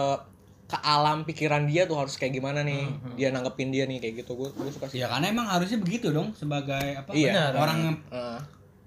ke 0.68 0.78
alam 0.78 1.24
pikiran 1.24 1.64
dia 1.64 1.88
tuh 1.88 1.96
harus 1.96 2.14
kayak 2.14 2.36
gimana 2.36 2.60
nih. 2.62 2.84
Hmm, 2.84 3.00
hmm. 3.02 3.16
Dia 3.16 3.32
nanggepin 3.32 3.72
dia 3.72 3.88
nih 3.88 3.98
kayak 3.98 4.22
gitu. 4.22 4.36
Gue 4.36 4.52
gue 4.52 4.68
suka 4.68 4.88
sih. 4.88 5.00
ya 5.00 5.08
karena 5.08 5.32
emang 5.32 5.48
harusnya 5.48 5.80
begitu 5.80 6.12
dong 6.12 6.32
sebagai 6.34 6.76
apa 6.94 7.10
Iya. 7.12 7.32
Benar. 7.32 7.52
orang 7.58 7.78
yang 7.82 7.96
Heeh. 8.10 8.40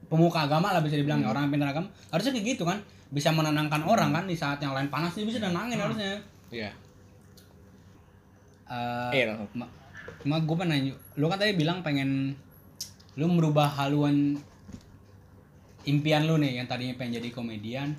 pemuka 0.07 0.45
agama 0.45 0.71
lah 0.71 0.83
bisa 0.83 0.95
dibilang 0.95 1.19
ya, 1.19 1.27
Hmm. 1.27 1.33
orang 1.33 1.43
yang 1.47 1.53
pintar 1.55 1.69
agama 1.71 1.89
harusnya 2.09 2.33
kayak 2.33 2.47
gitu 2.51 2.65
kan 2.65 2.79
bisa 3.09 3.31
menenangkan 3.31 3.83
orang 3.83 4.11
kan 4.11 4.25
di 4.25 4.35
saat 4.35 4.59
yang 4.59 4.71
lain 4.71 4.87
panas 4.87 5.15
dia 5.15 5.25
bisa 5.25 5.39
nenangin 5.39 5.75
Hmm. 5.75 5.85
harusnya 5.87 6.21
Iya. 6.51 6.71
Eh, 8.67 9.11
Iya, 9.17 9.35
ma, 9.53 9.67
ma 10.25 10.37
gue 10.39 10.55
pernah 10.55 10.75
nanya, 10.75 10.95
lu 11.15 11.27
kan 11.27 11.39
tadi 11.39 11.55
bilang 11.55 11.81
pengen 11.81 12.39
lu 13.15 13.27
merubah 13.27 13.67
haluan 13.69 14.39
impian 15.83 16.23
lu 16.23 16.37
nih 16.37 16.61
yang 16.61 16.67
tadinya 16.67 16.95
pengen 16.95 17.19
jadi 17.19 17.29
komedian 17.31 17.97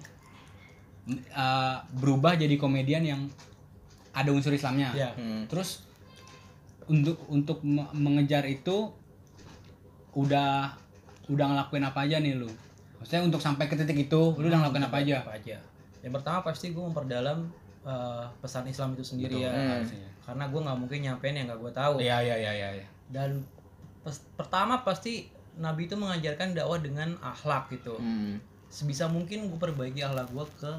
eh, 1.10 1.76
berubah 1.92 2.38
jadi 2.38 2.56
komedian 2.56 3.04
yang 3.04 3.22
ada 4.12 4.30
unsur 4.30 4.52
Islamnya. 4.52 4.92
Iya. 4.92 5.10
Hmm. 5.14 5.44
Terus 5.46 5.88
untuk 6.86 7.18
untuk 7.28 7.62
me- 7.62 7.88
mengejar 7.94 8.44
itu 8.44 8.92
udah 10.14 10.76
udah 11.28 11.46
ngelakuin 11.48 11.86
apa 11.86 12.00
aja 12.02 12.18
nih 12.18 12.36
lu? 12.36 12.50
Maksudnya 12.98 13.24
untuk 13.24 13.40
sampai 13.40 13.66
ke 13.66 13.76
titik 13.76 13.98
itu 14.04 14.22
lu 14.36 14.46
udah 14.46 14.60
ngelakuin 14.60 14.86
apa 14.86 14.98
aja? 15.00 15.16
apa 15.22 15.34
aja 15.36 15.58
yang 16.02 16.12
pertama 16.12 16.42
pasti 16.42 16.70
gue 16.70 16.82
memperdalam 16.82 17.46
eh, 17.82 18.26
pesan 18.40 18.66
Islam 18.66 18.94
itu 18.96 19.06
sendiri 19.06 19.38
Betul, 19.38 19.46
ya 19.46 19.54
Hmm. 19.54 19.86
karena 20.24 20.44
gue 20.48 20.60
nggak 20.60 20.78
mungkin 20.80 20.98
nyampein 21.00 21.36
yang 21.36 21.46
nggak 21.46 21.60
gue 21.60 21.72
tahu 21.72 21.94
Iya 22.00 22.18
iya 22.20 22.36
iya 22.40 22.52
iya. 22.56 22.70
iya. 22.76 22.88
dan 23.08 23.46
pes- 24.02 24.26
pertama 24.34 24.82
pasti 24.82 25.30
Nabi 25.54 25.86
itu 25.86 25.94
mengajarkan 25.94 26.54
dakwah 26.54 26.78
dengan 26.78 27.14
akhlak 27.20 27.70
gitu 27.70 27.94
Hmm. 27.96 28.42
sebisa 28.68 29.06
mungkin 29.06 29.46
gue 29.46 29.60
perbaiki 29.60 30.02
akhlak 30.02 30.26
gue 30.28 30.46
ke, 30.56 30.72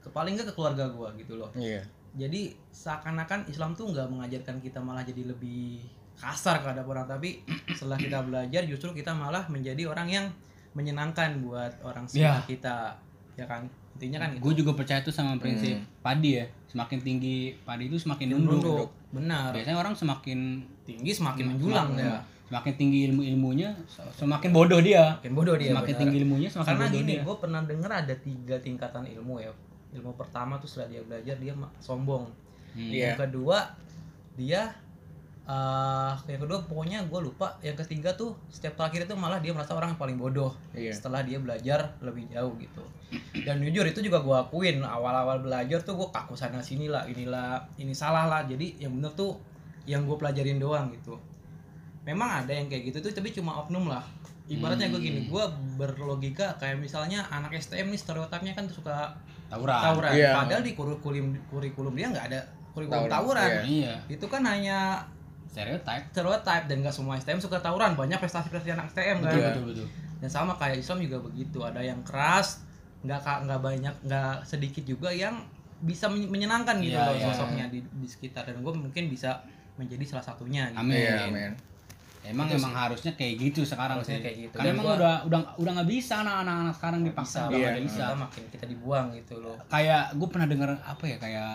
ke 0.00 0.08
paling 0.10 0.32
nggak 0.34 0.48
ke 0.48 0.54
keluarga 0.54 0.84
gue 0.86 1.08
gitu 1.18 1.36
loh 1.36 1.52
Iya. 1.52 1.84
Jadi 2.14 2.40
seakan-akan 2.68 3.46
Islam 3.46 3.72
tuh 3.72 3.90
nggak 3.90 4.06
mengajarkan 4.06 4.56
kita 4.58 4.78
malah 4.78 5.02
jadi 5.02 5.26
lebih 5.26 5.82
kasar 6.14 6.58
terhadap 6.58 6.84
orang 6.84 7.04
tapi 7.04 7.42
setelah 7.74 7.96
kita 7.96 8.22
belajar 8.22 8.62
justru 8.64 8.90
kita 8.92 9.10
malah 9.12 9.44
menjadi 9.48 9.84
orang 9.84 10.08
yang 10.08 10.26
menyenangkan 10.72 11.38
buat 11.40 11.74
orang 11.80 12.06
sekitar 12.06 12.38
Ya. 12.38 12.46
kita 12.46 12.76
ya 13.34 13.44
kan 13.44 13.66
intinya 13.94 14.18
kan 14.20 14.28
gitu 14.32 14.42
Gue 14.42 14.54
juga 14.56 14.72
percaya 14.74 14.98
tuh 15.00 15.10
sama 15.10 15.34
prinsip 15.36 15.70
Hmm. 15.72 15.86
padi 16.00 16.30
ya. 16.34 16.46
Semakin 16.66 16.98
tinggi 17.00 17.36
padi 17.60 17.86
itu 17.86 17.94
semakin 17.96 18.26
nunduk. 18.28 18.58
Nunduk. 18.58 18.88
benar 19.12 19.50
Biasanya 19.50 19.78
orang 19.78 19.94
semakin 19.94 20.38
tinggi 20.82 21.10
semakin 21.10 21.44
menjulang 21.48 21.94
semakin, 21.94 22.02
ya 22.04 22.18
semakin 22.44 22.72
tinggi 22.76 22.98
ilmu 23.08 23.22
ilmunya, 23.24 23.70
semakin 24.12 24.50
bodoh 24.52 24.78
dia. 24.78 25.16
makin 25.16 25.32
bodoh 25.32 25.56
dia 25.56 25.70
semakin 25.72 25.86
benar. 25.88 26.00
tinggi 26.02 26.16
ilmunya, 26.20 26.48
semakin 26.48 26.68
karena 26.68 26.84
bodoh 26.84 26.94
gini 27.00 27.12
dia. 27.12 27.22
gue 27.22 27.36
pernah 27.38 27.60
denger 27.64 27.90
ada 27.96 28.14
tiga 28.16 28.56
tingkatan 28.60 29.04
ilmu 29.08 29.34
ya 29.40 29.50
ilmu 29.94 30.12
pertama 30.14 30.58
tuh 30.58 30.66
setelah 30.66 30.90
dia 30.90 31.02
belajar 31.02 31.36
dia 31.36 31.52
sombong 31.78 32.26
Hmm. 32.74 32.90
Iya. 32.90 33.14
yang 33.14 33.18
kedua 33.22 33.70
dia 34.34 34.66
eh 35.44 36.12
yang 36.26 36.40
kedua 36.40 36.58
pokoknya 36.64 37.04
gue 37.04 37.20
lupa 37.22 37.54
yang 37.60 37.76
ketiga 37.76 38.10
tuh 38.10 38.32
step 38.48 38.74
terakhir 38.74 39.04
itu 39.04 39.14
malah 39.14 39.38
dia 39.38 39.52
merasa 39.52 39.72
orang 39.72 39.92
yang 39.92 40.00
paling 40.00 40.16
bodoh 40.16 40.50
Iya. 40.72 40.90
setelah 40.90 41.20
dia 41.20 41.36
belajar 41.36 41.94
lebih 42.00 42.26
jauh 42.26 42.56
gitu 42.56 42.82
dan 43.44 43.60
jujur 43.60 43.84
itu 43.84 44.00
juga 44.00 44.18
gue 44.18 44.32
akuin 44.34 44.80
awal-awal 44.80 45.38
belajar 45.38 45.78
tuh 45.78 45.94
gue 45.94 46.08
kaku 46.08 46.32
sana 46.32 46.58
sini 46.58 46.88
lah 46.88 47.04
inilah 47.04 47.62
ini 47.76 47.92
salah 47.92 48.24
lah 48.24 48.42
jadi 48.42 48.80
yang 48.80 48.96
bener 48.96 49.12
tuh 49.12 49.36
yang 49.84 50.02
gue 50.02 50.16
pelajarin 50.16 50.56
doang 50.56 50.88
gitu 50.90 51.14
memang 52.04 52.44
ada 52.44 52.52
yang 52.52 52.66
kayak 52.66 52.82
gitu 52.86 52.98
tuh 53.00 53.10
tapi 53.10 53.28
cuma 53.30 53.56
oknum 53.58 53.88
lah 53.88 54.04
ibaratnya 54.44 54.86
gue 54.86 54.96
Hmm. 54.96 55.08
gini 55.08 55.20
gue 55.24 55.44
berlogika 55.74 56.52
kayak 56.54 56.76
misalnya 56.76 57.24
anak 57.26 57.52
STM 57.54 57.88
nih 57.88 57.96
stereotipnya 57.96 58.52
kan 58.52 58.68
suka 58.68 59.16
tawuran 59.46 59.80
tawuran 59.82 60.12
Iya. 60.12 60.30
padahal 60.34 60.62
di 60.62 60.72
kurikulum 60.72 61.26
kurikulum 61.48 61.92
dia 61.92 62.08
nggak 62.08 62.26
ada 62.28 62.40
kurikulum 62.70 63.08
Tawuran, 63.08 63.40
tawuran, 63.40 63.50
iya 63.64 63.94
itu 64.06 64.26
kan 64.26 64.42
hanya 64.42 65.00
stereotype 65.46 66.10
stereotip 66.10 66.62
dan 66.66 66.76
nggak 66.78 66.92
semua 66.92 67.16
STM 67.16 67.38
suka 67.38 67.56
tawuran 67.58 67.94
banyak 67.94 68.18
prestasi-prestasi 68.18 68.74
anak 68.74 68.90
STM 68.90 69.16
kan 69.18 69.24
betul 69.24 69.38
Iya. 69.38 69.48
betul 69.50 69.64
betul 69.66 69.86
dan 70.18 70.30
sama 70.30 70.52
kayak 70.54 70.76
Islam 70.78 70.98
juga 71.00 71.18
begitu 71.22 71.58
ada 71.60 71.80
yang 71.80 72.00
keras 72.02 72.64
nggak 73.00 73.20
nggak 73.20 73.60
banyak 73.60 73.94
nggak 74.02 74.34
sedikit 74.42 74.80
juga 74.82 75.08
yang 75.08 75.40
bisa 75.80 76.04
men- 76.06 76.28
menyenangkan 76.28 76.80
gitu 76.80 76.92
Iya, 76.92 77.04
loh 77.06 77.14
iya. 77.14 77.26
sosoknya 77.26 77.64
di, 77.68 77.80
di 77.82 78.06
sekitar 78.06 78.44
dan 78.44 78.56
gue 78.58 78.72
mungkin 78.74 79.04
bisa 79.06 79.40
menjadi 79.74 80.04
salah 80.06 80.24
satunya 80.26 80.68
gitu. 80.68 80.80
amin 80.80 80.96
Iya, 80.96 81.28
men. 81.28 81.52
Emang 82.26 82.46
Itu 82.46 82.56
emang 82.56 82.72
harusnya 82.74 83.12
kayak 83.12 83.32
gitu 83.38 83.60
sekarang 83.62 84.00
sih 84.00 84.16
kayak 84.16 84.36
gitu. 84.42 84.54
karena 84.54 84.72
emang 84.72 84.86
gua- 84.86 84.96
udah 84.96 85.14
udah 85.24 85.40
udah 85.56 85.72
nggak 85.74 85.90
bisa 85.90 86.14
anak-anak 86.18 86.56
anak 86.58 86.74
sekarang 86.74 87.00
dipaksa 87.02 87.38
bisa, 87.42 87.50
udah 87.50 87.58
Iya. 87.70 87.80
bisa 87.80 88.02
kita 88.02 88.16
makin 88.18 88.42
kita 88.48 88.64
dibuang 88.66 89.06
gitu 89.12 89.34
loh 89.38 89.56
kayak 89.66 90.02
gue 90.12 90.28
pernah 90.28 90.46
denger 90.46 90.70
apa 90.78 91.04
ya 91.04 91.16
kayak 91.18 91.52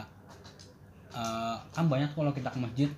eh, 1.12 1.56
kan 1.68 1.86
banyak 1.86 2.10
kalau 2.12 2.30
kita 2.30 2.48
ke 2.48 2.60
masjid 2.60 2.90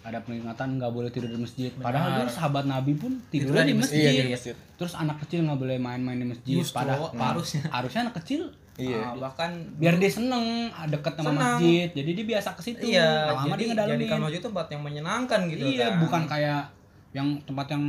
ada 0.00 0.18
peringatan 0.18 0.78
nggak 0.78 0.88
boleh 0.88 1.10
tidur 1.10 1.28
di 1.28 1.36
masjid 1.36 1.68
padahal 1.74 2.08
Benar. 2.08 2.18
dulu 2.22 2.30
sahabat 2.30 2.64
nabi 2.64 2.92
pun 2.94 3.12
tidur 3.28 3.52
Tidurnya 3.52 3.66
di 3.66 3.68
di 3.68 3.76
masjid, 3.76 4.00
Iya, 4.00 4.12
di 4.22 4.32
masjid. 4.32 4.54
terus 4.74 4.92
anak 4.94 5.20
kecil 5.20 5.42
nggak 5.42 5.58
boleh 5.58 5.76
main-main 5.76 6.16
di 6.16 6.26
masjid 6.26 6.56
Justru, 6.56 6.78
padahal 6.78 7.12
harusnya. 7.12 7.62
harusnya 7.68 8.00
anak 8.02 8.16
kecil 8.18 8.42
Iya. 8.78 9.02
Ah, 9.02 9.14
bahkan 9.18 9.50
biar 9.74 9.98
dia 9.98 10.06
seneng 10.08 10.70
deket 10.86 11.12
sama 11.12 11.28
Senang. 11.28 11.58
masjid 11.58 11.88
jadi 11.92 12.10
dia 12.14 12.26
biasa 12.30 12.48
ke 12.54 12.62
situ 12.62 12.82
iya 12.86 13.26
jadi 13.36 13.50
dia 13.52 13.66
ngedalamin 13.68 13.94
jadikan 13.98 14.18
maju 14.22 14.32
itu 14.32 14.46
tempat 14.46 14.66
yang 14.70 14.82
menyenangkan 14.82 15.40
gitu 15.50 15.64
iya 15.66 15.84
kan 15.84 15.98
bukan 15.98 16.22
kayak 16.24 16.62
yang 17.10 17.40
tempat 17.42 17.66
yang 17.70 17.84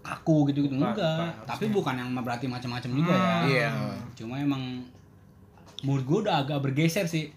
kaku 0.00 0.50
gitu 0.50 0.66
gitu 0.66 0.74
enggak 0.74 0.98
bukan, 0.98 1.30
tapi 1.46 1.64
harusnya. 1.64 1.74
bukan 1.74 1.94
yang 1.96 2.10
berarti 2.16 2.46
macam-macam 2.46 2.90
juga 2.92 3.12
ya 3.12 3.22
Hmm. 3.22 3.46
Iya. 3.46 3.70
cuma 4.12 4.34
emang 4.36 4.62
menurut 5.80 6.04
gue 6.04 6.18
udah 6.26 6.42
agak 6.42 6.58
bergeser 6.60 7.06
sih 7.06 7.30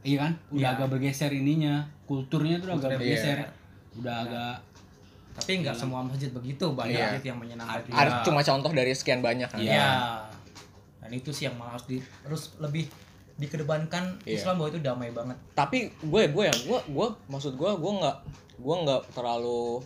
iya 0.00 0.22
kan 0.22 0.32
udah 0.48 0.62
Iya. 0.62 0.76
agak 0.76 0.88
bergeser 0.90 1.30
ininya 1.30 1.74
kulturnya 2.04 2.58
tuh 2.58 2.70
udah 2.70 2.76
agak 2.76 2.90
Kulturnya 2.90 3.02
bergeser 3.02 3.36
Iya. 3.36 3.48
udah 3.94 4.14
agak 4.20 4.54
tapi 5.34 5.50
nggak 5.60 5.74
semua 5.74 6.00
masjid 6.00 6.30
begitu 6.30 6.64
banyak 6.70 6.94
Iya. 6.94 7.06
masjid 7.10 7.26
yang 7.26 7.38
menyenangkan. 7.38 7.90
Ada 7.90 8.22
cuma 8.22 8.38
contoh 8.40 8.70
dari 8.70 8.94
sekian 8.94 9.18
banyak 9.18 9.50
kan. 9.50 9.58
Iya. 9.58 9.74
Iya. 9.74 9.90
Dan 11.02 11.10
itu 11.12 11.34
sih 11.34 11.44
yang 11.44 11.58
harus 11.58 11.82
di 11.84 11.98
harus 12.22 12.54
lebih 12.56 12.86
dikedepankan 13.34 14.22
Iya. 14.22 14.38
Islam 14.38 14.62
bahwa 14.62 14.70
itu 14.70 14.78
damai 14.78 15.10
banget. 15.10 15.34
Tapi 15.52 15.90
gue 15.90 16.22
gue 16.30 16.44
ya 16.44 16.54
gue 16.54 16.78
gue 16.86 17.06
maksud 17.26 17.52
gue 17.52 17.66
gue 17.66 17.92
nggak 17.98 18.16
gue 18.56 18.74
nggak 18.86 19.02
terlalu 19.10 19.82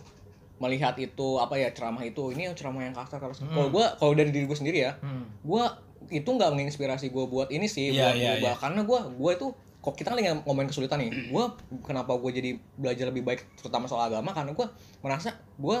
melihat 0.59 0.95
itu 0.95 1.27
apa 1.35 1.55
ya 1.55 1.71
ceramah 1.71 2.03
itu 2.03 2.29
ini 2.29 2.51
ceramah 2.53 2.81
yang 2.81 2.91
kasar 2.91 3.17
kalau 3.17 3.31
Hmm. 3.31 3.49
kalau 3.49 3.69
gue 3.69 3.85
kalau 3.95 4.13
dari 4.13 4.29
diri 4.29 4.43
gue 4.43 4.55
sendiri 4.55 4.79
ya 4.81 4.93
Hmm. 4.97 5.23
gue 5.41 5.63
itu 6.11 6.27
nggak 6.27 6.51
menginspirasi 6.51 7.09
gue 7.09 7.25
buat 7.25 7.47
ini 7.47 7.65
sih 7.65 7.89
Iya, 7.89 8.01
buat 8.01 8.15
berubah 8.15 8.27
iya. 8.45 8.53
karena 8.57 8.81
gue 8.83 8.99
gue 9.15 9.31
itu 9.33 9.47
kok 9.79 9.93
kita 9.93 10.07
kan 10.07 10.15
lagi 10.15 10.27
ngomongin 10.41 10.67
kesulitan 10.67 10.97
nih 10.97 11.11
gue 11.29 11.43
kenapa 11.81 12.11
gue 12.13 12.31
jadi 12.33 12.49
belajar 12.73 13.05
lebih 13.07 13.23
baik 13.23 13.47
terutama 13.55 13.85
soal 13.85 14.05
agama 14.05 14.29
karena 14.29 14.51
gue 14.51 14.67
merasa 14.99 15.31
gue 15.55 15.77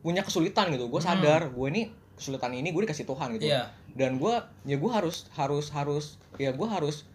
punya 0.00 0.20
kesulitan 0.20 0.70
gitu 0.70 0.86
gue 0.86 1.00
Hmm. 1.00 1.10
sadar 1.12 1.48
gue 1.48 1.66
ini 1.68 1.82
kesulitan 2.12 2.52
ini 2.52 2.68
gue 2.68 2.82
dikasih 2.84 3.04
Tuhan 3.04 3.34
gitu 3.34 3.48
Iya. 3.48 3.66
dan 3.92 4.16
gue 4.16 4.34
ya 4.64 4.76
gue 4.76 4.90
harus 4.90 5.26
harus 5.32 5.66
harus 5.68 6.04
ya 6.36 6.50
gue 6.50 6.68
harus 6.68 7.08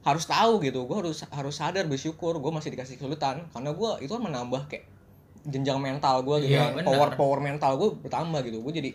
harus 0.00 0.24
tahu 0.24 0.58
gitu 0.60 0.82
gue 0.82 0.96
harus 0.96 1.22
harus 1.28 1.54
sadar 1.54 1.84
bersyukur 1.84 2.34
gue 2.34 2.50
masih 2.50 2.70
dikasih 2.70 2.96
kesulitan 2.96 3.46
karena 3.48 3.70
gue 3.70 3.90
itu 4.00 4.10
kan 4.10 4.22
menambah 4.22 4.66
kayak 4.66 4.86
jenjang 5.44 5.78
mental 5.78 6.22
gue 6.22 6.36
gitu 6.40 6.54
Iya, 6.54 6.70
kan. 6.72 6.84
power 6.84 7.08
power 7.12 7.38
mental 7.38 7.74
gue 7.74 7.88
bertambah 7.98 8.40
gitu 8.42 8.58
gue 8.60 8.72
jadi 8.72 8.90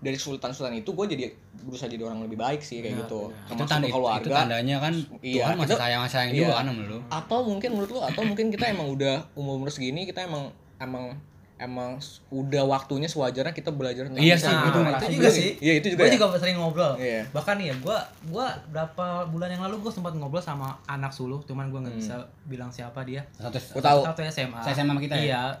dari 0.00 0.16
kesulitan 0.16 0.48
itu 0.74 0.90
gue 0.90 1.06
jadi 1.06 1.28
berusaha 1.60 1.84
jadi 1.84 2.00
orang 2.02 2.24
lebih 2.24 2.34
baik 2.34 2.60
sih 2.60 2.80
kayak 2.80 2.96
Benar, 2.96 3.04
gitu 3.04 3.20
benar. 3.28 3.52
itu 3.52 3.62
tanda 3.68 3.84
ke 3.84 3.92
keluarga 3.92 4.22
itu 4.22 4.30
tandanya 4.32 4.76
kan 4.80 4.92
Iya, 5.20 5.44
Tuhan 5.44 5.54
masih 5.54 5.68
itu- 5.68 5.76
sayang 5.78 6.02
sayang 6.08 6.30
iya. 6.30 6.38
juga 6.40 6.52
kan 6.54 6.64
sama 6.66 6.82
lu 6.82 6.98
atau 7.06 7.38
mungkin 7.44 7.68
menurut 7.70 7.90
lu 7.90 8.00
atau 8.00 8.22
mungkin 8.24 8.46
kita 8.48 8.64
emang 8.66 8.88
udah 8.88 9.28
umur 9.34 9.54
umur 9.56 9.68
segini 9.68 10.04
kita 10.04 10.24
emang 10.24 10.48
emang 10.78 11.20
emang 11.60 12.00
udah 12.30 12.64
waktunya 12.64 13.04
sewajarnya 13.04 13.52
kita 13.52 13.68
belajar 13.68 14.08
tentang 14.08 14.16
Iya 14.18 14.32
sih, 14.32 14.48
Nah, 14.48 14.64
itu 14.64 14.80
itu, 14.80 15.12
juga 15.12 15.28
sih. 15.28 15.48
Iya, 15.60 15.72
itu 15.76 15.86
juga 15.92 16.00
Gue 16.00 16.08
ya. 16.08 16.14
juga 16.16 16.40
sering 16.40 16.56
ngobrol. 16.56 16.96
Iya. 16.96 17.20
Bahkan 17.28 17.54
nih 17.54 17.66
ya, 17.68 17.74
gue 17.76 17.98
gua 18.26 18.46
berapa 18.66 19.06
bulan 19.28 19.52
yang 19.52 19.60
lalu 19.60 19.84
gue 19.84 19.92
sempat 19.92 20.16
ngobrol 20.16 20.40
sama 20.40 20.80
anak 20.86 21.12
suluh, 21.12 21.44
cuman 21.44 21.68
gue 21.68 21.76
nggak 21.78 21.92
Hmm. 21.92 22.00
bisa 22.00 22.16
bilang 22.48 22.72
siapa 22.72 23.04
dia. 23.04 23.28
satu 23.36 23.60
Gue 23.76 23.84
tahu 23.84 24.00
Satu 24.02 24.20
SMA. 24.24 24.56
Saya 24.56 24.72
sama 24.74 24.96
kita 24.96 25.20
ya? 25.20 25.52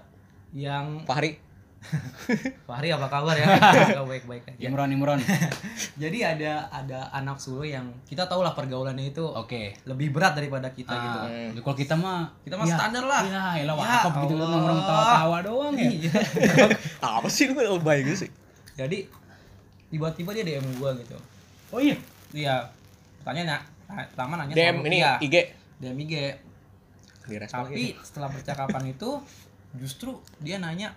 Yang 0.52 0.86
Fahri 1.04 1.30
Fahri 2.68 2.88
apa 2.88 3.06
kabar 3.06 3.32
ya? 3.34 3.46
Gak 3.96 4.04
baik-baik 4.04 4.42
aja. 4.46 4.60
Imron 4.60 4.90
Imron 4.90 5.16
Jadi 6.02 6.18
ada 6.20 6.68
ada 6.68 7.08
anak 7.10 7.38
suluh 7.38 7.64
yang 7.64 7.88
kita 8.04 8.24
tahu 8.24 8.40
lah 8.40 8.52
pergaulannya 8.52 9.08
itu 9.08 9.22
oke 9.22 9.80
lebih 9.84 10.10
berat 10.10 10.34
daripada 10.34 10.68
kita 10.68 10.92
gitu. 10.92 11.18
Ah, 11.18 11.24
Hmm. 11.24 11.56
kalau 11.56 11.72
kita 11.74 11.94
mah 11.94 12.28
Kita 12.42 12.54
mah 12.54 12.64
ya, 12.64 12.74
standar 12.74 13.04
lah. 13.04 13.22
ya 13.22 13.42
elah 13.58 13.74
Ya 13.74 13.80
wakaf 14.02 14.12
gitu 14.20 14.34
Allah. 14.36 14.48
nongkrong 14.50 14.82
tawa-tawa 14.82 15.38
doang 15.40 15.74
ya 15.74 15.90
Iya. 15.90 16.12
apa 17.00 17.28
sih 17.28 17.48
lu 17.48 17.56
lebay 17.56 17.98
gitu 18.02 18.26
sih 18.26 18.30
Jadi 18.74 19.08
tiba-tiba 19.88 20.30
dia 20.32 20.44
DM 20.46 20.66
gue 20.74 20.90
gitu. 21.00 21.16
oh 21.70 21.80
iya 21.80 21.96
Iya. 22.30 22.56
Tanya 23.20 23.42
nak, 23.44 23.62
pertama 24.08 24.36
nanya 24.36 24.52
DM 24.52 24.76
ini 24.82 24.98
rupiah. 25.00 25.16
IG 25.18 25.34
DM 25.78 25.98
IG. 25.98 26.14
Tapi 27.46 27.94
setelah 28.00 28.28
percakapan 28.28 28.82
itu 28.88 29.18
justru 29.78 30.18
dia 30.42 30.58
nanya 30.58 30.90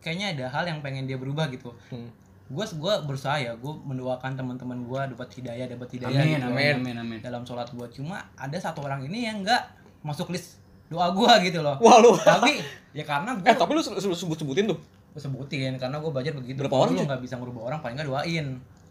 kayaknya 0.00 0.36
ada 0.36 0.46
hal 0.52 0.64
yang 0.68 0.80
pengen 0.80 1.04
dia 1.08 1.16
berubah 1.20 1.48
gitu. 1.52 1.72
Hmm. 1.92 2.08
Gue 2.50 2.66
gua 2.82 2.98
berusaha 3.06 3.38
ya, 3.38 3.54
gue 3.54 3.72
mendoakan 3.86 4.34
teman-teman 4.34 4.82
gue 4.82 5.00
dapat 5.14 5.28
hidayah, 5.38 5.70
dapat 5.70 5.88
hidayah 5.94 6.18
amin 6.18 6.34
gitu 6.42 6.50
amin 6.50 6.74
amin 6.82 6.96
amin 6.98 7.18
dalam 7.22 7.46
sholat 7.46 7.70
gue. 7.70 7.86
Cuma 7.94 8.26
ada 8.34 8.58
satu 8.58 8.82
orang 8.82 9.06
ini 9.06 9.30
yang 9.30 9.46
enggak 9.46 9.70
masuk 10.02 10.34
list 10.34 10.58
doa 10.90 11.14
gue 11.14 11.30
gitu 11.46 11.62
loh. 11.62 11.78
wah 11.78 12.02
lu 12.02 12.18
tapi 12.18 12.58
ya 12.90 13.06
karena 13.06 13.38
gue 13.38 13.46
eh 13.46 13.54
tapi 13.54 13.70
lu 13.78 13.82
sebut 13.84 14.34
sebutin 14.34 14.66
tuh 14.66 14.78
sebutin 15.14 15.78
karena 15.78 16.02
gue 16.02 16.10
belajar 16.10 16.34
begitu. 16.34 16.58
Berapa 16.66 16.76
orang, 16.90 16.98
lu 16.98 17.02
nggak 17.06 17.22
bisa 17.22 17.38
ngubah 17.38 17.62
orang 17.70 17.78
paling 17.78 17.94
nggak 17.94 18.08
doain. 18.10 18.46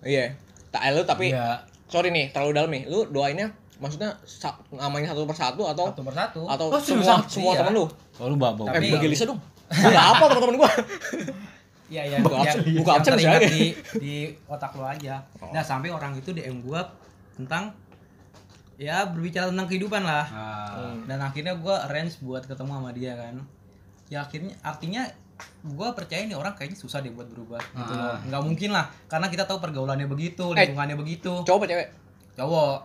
iya 0.07 0.31
tak 0.71 0.81
eh, 0.87 0.91
lu 0.95 1.03
tapi 1.03 1.35
iya 1.35 1.59
sorry 1.89 2.13
nih 2.13 2.29
terlalu 2.29 2.51
dalam 2.53 2.69
nih 2.69 2.83
lu 2.85 3.09
doainnya 3.09 3.49
maksudnya 3.79 4.11
sa- 4.21 4.59
namanya 4.69 5.09
satu 5.09 5.23
persatu 5.23 5.61
atau 5.65 5.85
Satu 5.87 6.03
persatu. 6.03 6.41
atau 6.45 6.65
Oh, 6.67 6.75
semua 6.75 7.01
seriusan? 7.01 7.19
semua 7.25 7.51
Iya. 7.51 7.59
temen 7.59 7.73
lu 7.73 7.85
oh 7.87 8.27
lu 8.27 8.35
bawa 8.35 8.53
bawa 8.53 8.67
eh 8.69 8.73
Tapi- 8.77 8.91
bagi 8.93 9.07
Lisa 9.09 9.23
dong 9.23 9.39
gue 9.71 9.89
gak 9.89 10.07
apa 10.11 10.23
temen-temen 10.27 10.55
gue 10.57 10.71
Iya 11.89 12.03
yang 12.07 12.21
Buka 12.21 12.37
absen- 12.39 12.61
buka 12.75 12.91
yang 12.91 13.01
absen 13.01 13.13
misalnya. 13.17 13.49
di 13.49 13.63
di 13.97 14.13
otak 14.45 14.77
lo 14.77 14.85
aja. 14.85 15.25
Oh. 15.39 15.49
Nah 15.49 15.57
sampai 15.59 15.89
orang 15.89 16.13
itu 16.13 16.29
DM 16.29 16.61
gua 16.61 16.85
tentang 17.33 17.73
ya 18.75 19.03
berbicara 19.03 19.49
tentang 19.49 19.65
kehidupan 19.65 20.03
lah. 20.03 20.21
Ah, 20.23 20.69
Hmm. 20.69 21.01
Dan 21.03 21.17
akhirnya 21.19 21.57
gua 21.57 21.81
arrange 21.83 22.21
buat 22.21 22.45
ketemu 22.45 22.71
sama 22.71 22.93
dia 22.93 23.17
kan. 23.17 23.41
Ya 24.05 24.21
akhirnya 24.21 24.53
artinya 24.61 25.09
gua 25.65 25.91
percaya 25.91 26.23
nih 26.23 26.33
orang 26.33 26.53
kayaknya 26.53 26.77
susah 26.77 27.01
deh 27.01 27.09
buat 27.09 27.25
berubah 27.25 27.57
gitu 27.57 27.89
loh. 27.91 28.05
Ah. 28.07 28.21
Nggak 28.21 28.41
mungkin 28.43 28.69
lah 28.69 28.85
karena 29.07 29.25
kita 29.27 29.43
tahu 29.43 29.57
pergaulannya 29.57 30.05
begitu, 30.05 30.45
Eh. 30.51 30.69
lingkungannya 30.69 30.93
begitu. 30.95 31.41
coba 31.41 31.65
cewek 31.65 31.89
Cowok. 32.35 32.77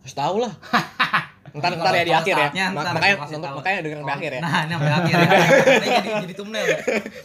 Harus 0.00 0.14
tahu 0.14 0.36
lah 0.40 0.52
ntar 1.50 1.70
ntar 1.74 1.92
ya 1.92 2.04
di 2.04 2.14
akhir 2.14 2.36
ya 2.50 2.70
ntar 2.70 2.94
makanya 2.94 3.14
kasih 3.18 3.34
nonton- 3.34 3.42
tahu. 3.42 3.56
makanya 3.58 3.78
dengerin 3.82 4.00
sampai 4.00 4.14
akhir 4.14 4.30
ya 4.30 4.40
Nah, 4.40 4.54
ini 4.60 4.72
sampai 4.72 4.92
akhir 4.94 5.14
ya. 5.14 5.26
Ini 5.26 5.88
jadi 5.90 6.10
jadi 6.22 6.34
thumbnail 6.34 6.66
ya. 6.66 6.78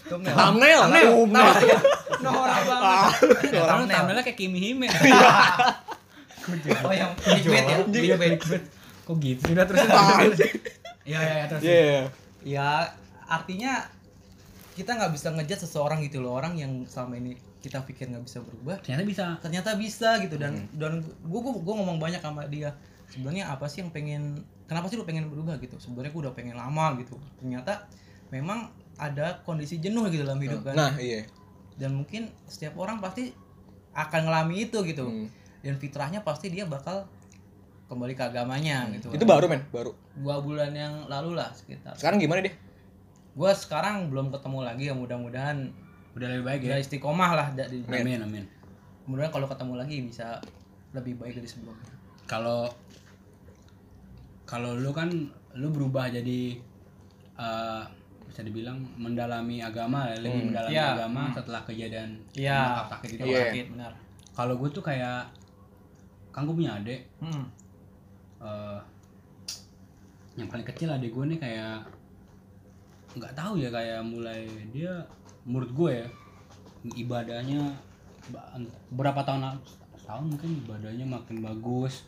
Thumbnail. 0.04 0.36
thumbnail 0.36 0.80
Thumbnail. 0.82 1.10
thumbnail 1.14 1.80
Norak 2.18 2.58
Ah, 2.58 2.64
banget. 2.66 2.82
orang 3.54 3.78
Thumbnail. 3.78 3.96
thumbnailnya 3.96 4.24
kayak 4.24 4.36
Kimi 4.36 4.60
Hime 4.60 4.88
Oh 6.82 6.92
yang 6.92 7.12
clickbait 7.16 7.66
ya, 7.66 7.78
clickbait. 7.84 8.64
kok 9.04 9.16
gitu 9.20 9.44
udah 9.48 9.66
terus 9.66 9.82
iya 11.04 11.20
iya 11.22 11.34
iya, 11.36 11.46
terus 11.46 11.62
Iya. 11.62 12.02
Ya 12.42 12.70
artinya 13.26 13.86
kita 14.74 14.92
nggak 14.92 15.12
bisa 15.12 15.30
ngejudge 15.32 15.62
seseorang 15.64 16.02
gitu 16.02 16.20
loh 16.20 16.34
orang 16.34 16.54
yang 16.54 16.86
selama 16.86 17.16
ini 17.16 17.38
kita 17.66 17.82
pikir 17.82 18.14
nggak 18.14 18.22
bisa 18.30 18.46
berubah 18.46 18.78
ternyata 18.86 19.02
bisa. 19.10 19.26
ternyata 19.42 19.70
bisa 19.74 20.22
gitu. 20.22 20.38
Dan 20.38 20.70
dan 20.78 21.02
gue 21.02 21.40
gue 21.42 21.74
ngomong 21.74 21.98
banyak 21.98 22.22
sama 22.22 22.46
dia 22.46 22.78
sebenarnya 23.10 23.50
apa 23.50 23.66
sih 23.66 23.82
yang 23.82 23.90
pengen 23.90 24.46
kenapa 24.70 24.86
sih 24.94 25.02
lu 25.02 25.06
pengen 25.06 25.26
berubah? 25.34 25.58
gitu. 25.58 25.82
Sebenarnya 25.82 26.14
gue 26.14 26.22
udah 26.30 26.34
pengen 26.38 26.54
lama 26.54 26.94
gitu. 27.02 27.18
Ternyata 27.42 27.90
memang 28.30 28.70
ada 29.02 29.42
kondisi 29.42 29.82
jenuh 29.82 30.06
gitu 30.14 30.22
dalam 30.22 30.38
hidup 30.38 30.62
kan. 30.62 30.78
Nah 30.78 30.94
iya. 31.02 31.26
Dan 31.74 31.98
mungkin 31.98 32.30
setiap 32.46 32.78
orang 32.78 33.02
pasti 33.02 33.34
akan 33.98 34.30
ngalami 34.30 34.70
itu 34.70 34.80
gitu. 34.86 35.10
Hmm. 35.10 35.30
dan 35.66 35.82
fitrahnya 35.82 36.22
pasti 36.22 36.54
dia 36.54 36.62
bakal 36.70 37.10
kembali 37.90 38.14
ke 38.14 38.22
agamanya 38.22 38.86
gitu. 38.94 39.10
Itu 39.10 39.26
baru 39.26 39.50
men 39.50 39.66
baru. 39.74 39.98
Dua 40.14 40.38
bulan 40.38 40.70
yang 40.78 41.10
lalu 41.10 41.34
lah 41.34 41.50
sekitar. 41.58 41.98
Sekarang 41.98 42.22
gimana 42.22 42.46
deh 42.46 42.54
gue 43.36 43.52
sekarang 43.52 44.08
belum 44.08 44.32
ketemu 44.32 44.60
lagi 44.64 44.84
ya 44.88 44.96
mudah-mudahan 44.96 45.76
udah 46.16 46.28
lebih 46.32 46.46
baik 46.48 46.62
ya 46.64 46.76
ya 46.76 46.78
istiqomah 46.80 47.32
lah 47.36 47.48
dari 47.52 47.84
amin 47.86 48.24
amin 48.24 48.46
mudah 49.06 49.28
kalau 49.30 49.46
ketemu 49.46 49.74
lagi 49.76 49.96
bisa 50.02 50.40
lebih 50.96 51.20
baik 51.20 51.36
dari 51.38 51.48
sebelumnya 51.48 51.92
kalau 52.26 52.72
kalau 54.46 54.78
lu 54.78 54.92
kan 54.96 55.12
lu 55.58 55.68
berubah 55.70 56.08
jadi 56.08 56.56
eh, 57.36 57.84
bisa 58.26 58.42
dibilang 58.44 58.82
mendalami 59.00 59.64
agama 59.64 60.12
ya, 60.12 60.18
lebih 60.20 60.52
mendalami 60.52 60.76
Iya. 60.76 60.88
agama 60.98 61.22
setelah 61.32 61.62
kejadian 61.64 62.10
Iya. 62.36 62.60
nyokap 62.60 62.88
sakit 62.98 63.10
itu 63.16 63.24
Iya. 63.28 63.40
sakit 63.48 63.66
benar 63.76 63.94
kalau 64.36 64.54
gue 64.60 64.70
tuh 64.72 64.84
kayak 64.84 65.24
kan 66.36 66.44
gue 66.44 66.56
punya 66.56 66.76
adik 66.76 67.08
hmm. 67.24 67.46
eh, 68.44 68.80
yang 70.36 70.48
paling 70.52 70.68
kecil 70.68 70.92
adik 70.92 71.16
gue 71.16 71.26
nih 71.32 71.40
kayak 71.40 71.80
nggak 73.16 73.32
tahu 73.32 73.56
ya 73.56 73.72
kayak 73.72 74.04
mulai 74.04 74.44
dia 74.76 74.92
menurut 75.46 75.72
gue 75.72 75.92
ya 76.02 76.08
ibadahnya 76.98 77.62
ba- 78.34 78.50
berapa 78.94 79.22
tahun 79.22 79.62
tahun 80.06 80.26
mungkin 80.34 80.50
ibadahnya 80.66 81.06
makin 81.06 81.42
bagus 81.42 82.06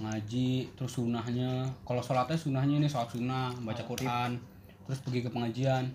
ngaji 0.00 0.72
terus 0.74 0.98
sunahnya 0.98 1.68
kalau 1.84 2.02
sholatnya 2.02 2.34
sunahnya 2.34 2.80
ini 2.80 2.88
sholat 2.88 3.12
sunnah 3.12 3.52
baca 3.62 3.84
Quran 3.84 4.40
terus 4.88 4.98
pergi 5.04 5.20
ke 5.22 5.30
pengajian 5.30 5.92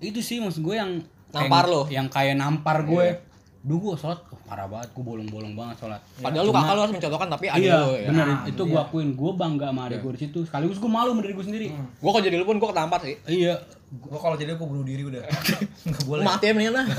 itu 0.00 0.18
sih 0.24 0.40
maksud 0.40 0.64
gue 0.64 0.76
yang 0.76 0.98
Nampar 1.30 1.70
lo? 1.70 1.86
yang 1.86 2.10
kayak 2.10 2.34
nampar 2.34 2.82
gue 2.82 3.30
Duh 3.60 3.76
gue 3.76 3.92
sholat, 3.92 4.16
oh, 4.32 4.40
parah 4.48 4.64
banget, 4.64 4.88
gue 4.96 5.04
bolong-bolong 5.04 5.52
banget 5.52 5.84
sholat 5.84 6.00
Padahal 6.16 6.48
lu 6.48 6.52
kakak 6.56 6.72
lu 6.72 6.80
harus 6.80 6.94
mencontohkan 6.96 7.28
tapi 7.28 7.46
adik 7.52 7.68
iya, 7.68 7.76
lu 7.76 7.92
ya. 7.92 8.08
benar 8.08 8.24
Nah, 8.24 8.38
itu 8.48 8.50
itu 8.56 8.62
gue 8.72 8.80
akuin. 8.80 9.08
Gue 9.12 9.32
bangga 9.36 9.68
sama 9.68 9.80
adik 9.84 9.98
gue 10.00 10.12
di 10.16 10.20
situ. 10.24 10.38
Sekaligus 10.48 10.80
gue 10.80 10.88
malu 10.88 11.12
sama 11.12 11.20
diri 11.20 11.34
gue 11.36 11.44
sendiri. 11.44 11.66
Gua 12.00 12.10
kalau 12.16 12.24
jadi 12.24 12.40
lu 12.40 12.48
pun 12.48 12.56
gua 12.56 12.72
ketampar 12.72 13.04
sih. 13.04 13.20
Iya. 13.28 13.60
Gua 13.90 14.18
kalau 14.22 14.36
jadi 14.38 14.54
gua 14.54 14.70
bunuh 14.70 14.86
diri 14.86 15.02
udah 15.02 15.26
nggak 15.26 16.04
boleh 16.06 16.22
Mati 16.22 16.46
ya 16.46 16.52
mendingan 16.54 16.74
lah. 16.78 16.86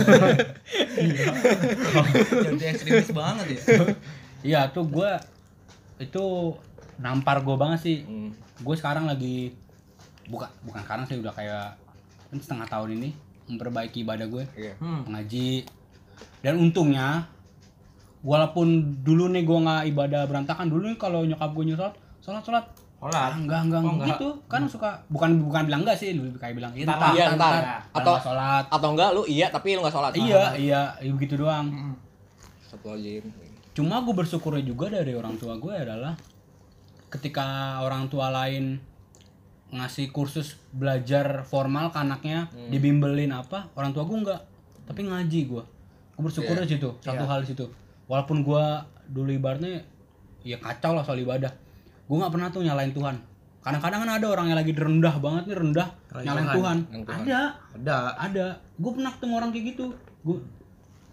jadi 2.52 2.64
ekstremis 2.76 3.12
banget 3.12 3.46
ya 3.56 3.60
Iya 4.42 4.62
tuh 4.74 4.90
gue 4.90 5.12
itu 6.02 6.24
nampar 6.98 7.46
gue 7.46 7.54
banget 7.54 7.80
sih. 7.80 7.98
Hmm. 8.02 8.34
Gue 8.58 8.74
sekarang 8.74 9.06
lagi 9.06 9.54
bukan 10.26 10.50
bukan 10.66 10.82
sekarang 10.82 11.06
sih 11.06 11.22
udah 11.22 11.30
kayak 11.30 11.78
kan 12.32 12.38
setengah 12.42 12.66
tahun 12.66 12.98
ini 12.98 13.10
memperbaiki 13.52 14.02
ibadah 14.02 14.26
gue 14.26 14.44
Iya. 14.56 14.74
hmm. 14.80 15.12
ngaji 15.12 15.68
dan 16.40 16.56
untungnya 16.56 17.28
walaupun 18.22 19.02
dulu 19.04 19.28
nih 19.28 19.44
gue 19.44 19.60
nggak 19.60 19.84
ibadah 19.92 20.22
berantakan 20.26 20.72
dulu 20.72 20.88
nih 20.88 20.98
kalau 20.98 21.26
nyokap 21.26 21.52
gue 21.52 21.64
nyusul 21.68 21.92
sholat 22.22 22.44
sholat 22.46 22.66
sholat 23.02 23.18
Ah, 23.18 23.34
enggak 23.34 23.62
enggak, 23.64 23.80
Oh, 23.80 23.86
enggak. 23.88 23.98
enggak. 23.98 24.10
gitu 24.16 24.28
kan 24.46 24.62
suka 24.64 24.90
bukan 25.10 25.30
bukan 25.42 25.62
bilang 25.66 25.82
enggak 25.82 25.98
sih 25.98 26.14
lebih 26.14 26.38
kayak 26.38 26.54
bilang 26.54 26.70
"Iya, 26.72 26.86
Iya, 26.86 26.94
ntar, 26.94 27.10
ntar. 27.34 27.34
ntar." 27.34 27.64
Atau- 27.92 28.14
Nggak 28.14 28.24
sholat 28.24 28.64
Atau 28.70 28.90
enggak 28.92 29.10
lu 29.12 29.22
iya 29.26 29.48
tapi 29.50 29.68
lu 29.72 29.82
enggak 29.82 29.96
sholat. 29.96 30.12
iya 30.14 30.44
iya 30.56 30.82
iya, 31.00 31.12
begitu 31.12 31.34
doang 31.36 31.66
Hmm. 31.68 31.96
Satu 32.62 32.94
aja. 32.94 33.20
cuma 33.72 34.00
gue 34.00 34.14
bersyukurnya 34.14 34.62
juga 34.62 34.88
dari 34.88 35.12
orang 35.12 35.36
tua 35.36 35.56
gue 35.56 35.72
adalah 35.74 36.14
ketika 37.10 37.44
orang 37.80 38.06
tua 38.06 38.30
lain 38.30 38.80
ngasih 39.72 40.12
kursus 40.12 40.60
belajar 40.70 41.42
formal 41.42 41.88
ke 41.88 41.98
anaknya 41.98 42.46
dibimbelin 42.68 43.32
apa 43.32 43.72
orang 43.74 43.92
tua 43.92 44.04
gue 44.04 44.18
enggak 44.18 44.42
tapi 44.84 45.04
ngaji 45.06 45.40
gue 45.48 45.64
gue 46.12 46.22
bersyukur 46.22 46.60
di 46.60 46.70
situ 46.70 46.92
satu 47.00 47.24
hal 47.24 47.42
di 47.42 47.50
situ 47.50 47.64
walaupun 48.06 48.40
gue 48.42 48.64
dulu 49.10 49.32
ibaratnya 49.32 49.80
ya 50.42 50.56
kacau 50.58 50.92
lah 50.92 51.02
soal 51.02 51.18
ibadah 51.18 51.52
gue 52.12 52.18
nggak 52.18 52.28
pernah 52.30 52.48
tuh 52.50 52.62
nyalain 52.62 52.92
Tuhan 52.92 53.16
kadang-kadang 53.62 54.00
kan 54.02 54.12
ada 54.12 54.28
orang 54.28 54.46
yang 54.50 54.58
lagi 54.58 54.74
rendah 54.74 55.16
banget 55.16 55.44
nih 55.46 55.56
rendah 55.56 55.88
Nyalain 56.12 56.26
nyalain 56.26 56.48
Tuhan. 56.52 56.78
Tuhan, 56.84 57.00
Tuhan. 57.00 57.20
ada 57.24 57.40
ada 57.72 57.96
ada 58.20 58.46
gue 58.76 58.92
pernah 58.92 59.12
ketemu 59.12 59.34
orang 59.34 59.50
kayak 59.50 59.66
gitu 59.70 59.86
gue 60.22 60.38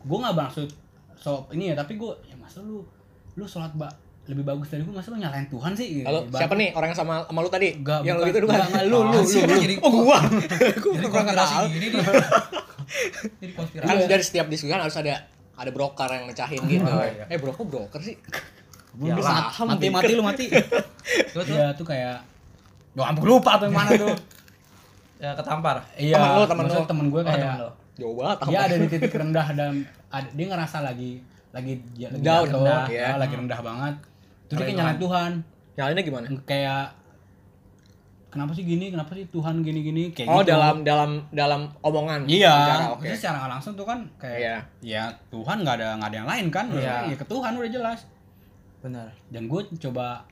gue 0.01 0.19
nggak 0.19 0.35
maksud 0.35 0.69
so 1.15 1.31
ini 1.51 1.71
ya 1.71 1.75
tapi 1.77 1.95
gue 1.95 2.11
ya 2.25 2.35
masa 2.35 2.59
lu 2.61 2.83
lu 3.33 3.45
sholat 3.45 3.71
mbak 3.73 3.93
lebih 4.27 4.43
bagus 4.43 4.69
dari 4.69 4.83
gue 4.83 4.91
masa 4.91 5.09
lu 5.09 5.19
nyalain 5.19 5.47
Tuhan 5.47 5.73
sih 5.73 6.03
Halo, 6.03 6.25
Ibarat- 6.25 6.41
siapa 6.41 6.55
nih 6.55 6.69
orang 6.73 6.89
yang 6.89 6.99
sama 6.99 7.15
sama 7.23 7.41
lu 7.41 7.49
tadi? 7.49 7.69
Enggak, 7.75 8.01
yang 8.03 8.17
bukan. 8.17 8.25
lu 8.25 8.29
gitu 8.29 8.39
bukan? 8.41 8.49
Enggak, 8.51 8.69
enggak, 8.69 8.85
lu, 8.85 8.99
lu, 9.01 9.19
Sih, 9.23 9.41
lu, 9.41 9.47
lu. 9.47 9.61
jadi 9.61 9.75
Oh 9.79 9.91
gua. 9.95 10.19
gua 10.83 10.95
kurang 11.07 11.27
kenal. 11.29 11.63
gini 11.69 11.87
nih 11.87 12.01
jadi 13.41 13.53
konspirasi 13.53 13.87
Kan 13.87 13.97
dari 14.05 14.25
setiap 14.25 14.47
diskusi 14.49 14.69
kan 14.69 14.81
harus 14.81 14.97
ada 14.97 15.15
ada 15.55 15.71
broker 15.71 16.09
yang 16.09 16.25
mecahin 16.25 16.61
gitu. 16.63 16.85
iya. 16.85 17.25
Eh 17.27 17.37
broker 17.37 17.65
broker 17.65 18.01
sih. 18.01 18.17
Gua 18.99 19.09
Ya, 19.09 19.15
paham, 19.17 19.67
mati 19.71 19.87
mati 19.89 20.13
lu 20.13 20.23
mati 20.23 20.47
Terus, 20.51 21.47
terus? 21.47 21.55
ya 21.55 21.71
tuh 21.73 21.87
kayak 21.87 22.19
Duh, 22.93 23.05
ampun 23.05 23.25
lupa 23.29 23.55
tuh 23.57 23.67
yang 23.67 23.77
mana 23.77 23.91
tuh 23.95 24.11
ya 25.17 25.31
ketampar 25.35 25.77
iya 25.95 26.15
Temen 26.15 26.31
lu, 26.33 26.43
temen 26.45 26.65
lu. 26.65 26.81
temen 26.85 27.07
gue 27.09 27.21
oh 27.21 27.25
kayak 27.25 27.55
lo 27.57 27.71
Jauh 27.95 28.15
banget. 28.15 28.37
dia 28.45 28.59
ada 28.61 28.75
di 28.77 28.87
titik 28.89 29.11
rendah 29.13 29.49
dan 29.53 29.73
ada, 30.09 30.29
dia 30.31 30.47
ngerasa 30.47 30.79
lagi 30.81 31.19
lagi 31.51 31.73
dia 31.93 32.07
lagi 32.09 32.21
Down, 32.21 32.45
jatuh, 32.45 32.59
rendah, 32.61 32.83
ya, 32.89 32.99
ya. 33.01 33.11
lagi 33.17 33.35
rendah 33.37 33.61
banget 33.61 33.95
terus 34.45 34.59
dia 34.59 34.67
Nyalain 34.67 34.67
kayak 34.69 34.79
nyalain 34.81 34.99
Tuhan 35.01 35.33
Nyalainnya 35.75 36.05
gimana? 36.05 36.27
kayak 36.45 36.85
kenapa 38.29 38.53
sih 38.53 38.63
gini 38.63 38.87
kenapa 38.89 39.11
sih 39.13 39.25
Tuhan 39.27 39.55
gini 39.61 39.81
gini 39.81 40.03
kayak 40.13 40.29
Oh 40.29 40.41
gitu. 40.41 40.53
dalam 40.53 40.83
dalam 40.83 41.11
dalam 41.33 41.61
omongan. 41.81 42.29
Iya, 42.29 42.53
Bicara, 42.53 42.85
maksudnya 42.93 43.17
secara 43.17 43.39
langsung 43.49 43.73
tuh 43.73 43.87
kan 43.87 44.05
kayak 44.17 44.37
Iya. 44.37 44.57
ya 44.85 45.05
Tuhan 45.29 45.57
nggak 45.63 45.75
ada 45.77 45.89
nggak 45.97 46.09
ada 46.09 46.19
yang 46.19 46.29
lain 46.29 46.47
kan, 46.49 46.67
Iya. 46.69 47.09
ya 47.09 47.17
ke 47.17 47.25
Tuhan 47.25 47.53
udah 47.55 47.71
jelas. 47.73 48.05
Benar 48.79 49.11
Dan 49.29 49.51
gue 49.51 49.61
coba 49.79 50.23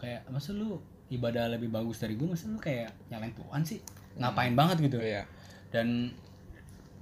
kayak 0.00 0.24
masa 0.32 0.56
lu 0.56 0.80
ibadah 1.10 1.50
lebih 1.50 1.68
bagus 1.68 2.00
dari 2.00 2.14
gue, 2.14 2.24
masa 2.24 2.46
lu 2.46 2.56
kayak 2.56 2.94
nyalain 3.10 3.34
Tuhan 3.34 3.60
sih, 3.66 3.82
ngapain 4.16 4.54
banget 4.54 4.78
gitu. 4.80 4.96
Iya. 5.02 5.26
Dan 5.74 6.14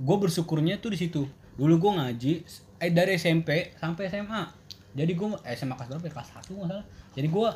gue 0.01 0.17
bersyukurnya 0.17 0.81
tuh 0.81 0.97
di 0.97 0.99
situ. 0.99 1.29
Dulu 1.55 1.75
gue 1.77 1.93
ngaji, 2.01 2.33
eh 2.81 2.91
dari 2.91 3.21
SMP 3.21 3.77
sampai 3.77 4.09
SMA. 4.09 4.43
Jadi 4.97 5.13
gue 5.13 5.29
eh, 5.45 5.55
SMA 5.55 5.77
kelas 5.77 5.89
berapa? 5.93 6.07
ya? 6.09 6.13
Kelas 6.17 6.29
satu 6.35 6.51
nggak 6.57 6.69
salah. 6.73 6.87
Jadi 7.13 7.29
gue 7.29 7.49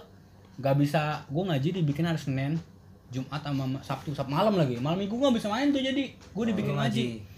nggak 0.61 0.77
bisa 0.79 1.03
gue 1.27 1.43
ngaji 1.49 1.69
dibikin 1.81 2.05
hari 2.05 2.21
Senin, 2.21 2.61
Jumat 3.09 3.41
sama 3.41 3.65
ma- 3.65 3.83
Sabtu, 3.83 4.13
Sabtu 4.13 4.31
malam 4.31 4.55
lagi. 4.55 4.77
Malam 4.77 5.01
minggu 5.01 5.17
gue 5.17 5.25
nggak 5.25 5.39
bisa 5.41 5.49
main 5.49 5.73
tuh 5.73 5.81
jadi 5.81 6.05
gue 6.13 6.45
dibikin 6.53 6.77
ngaji 6.77 7.32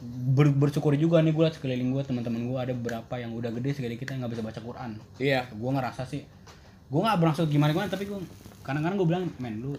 ber, 0.00 0.48
bersyukur 0.50 0.94
juga 0.94 1.18
nih 1.18 1.30
gue 1.30 1.42
liat 1.42 1.54
sekeliling 1.54 1.90
gue 1.90 2.02
teman-teman 2.02 2.42
gue 2.44 2.58
ada 2.60 2.72
beberapa 2.72 3.14
yang 3.14 3.32
udah 3.32 3.50
gede 3.52 3.70
segede 3.74 3.94
kita 3.94 4.12
yang 4.12 4.22
nggak 4.22 4.34
bisa 4.34 4.44
baca 4.44 4.60
Quran 4.60 4.90
Iya. 5.16 5.46
gue 5.48 5.70
ngerasa 5.70 6.02
sih 6.04 6.22
gue 6.84 7.00
nggak 7.00 7.16
bermaksud 7.16 7.46
gimana 7.46 7.70
gimana 7.70 7.86
tapi 7.86 8.04
gue 8.04 8.18
kadang-kadang 8.60 8.96
gue 8.96 9.06
bilang 9.06 9.24
men 9.36 9.58
lu 9.58 9.72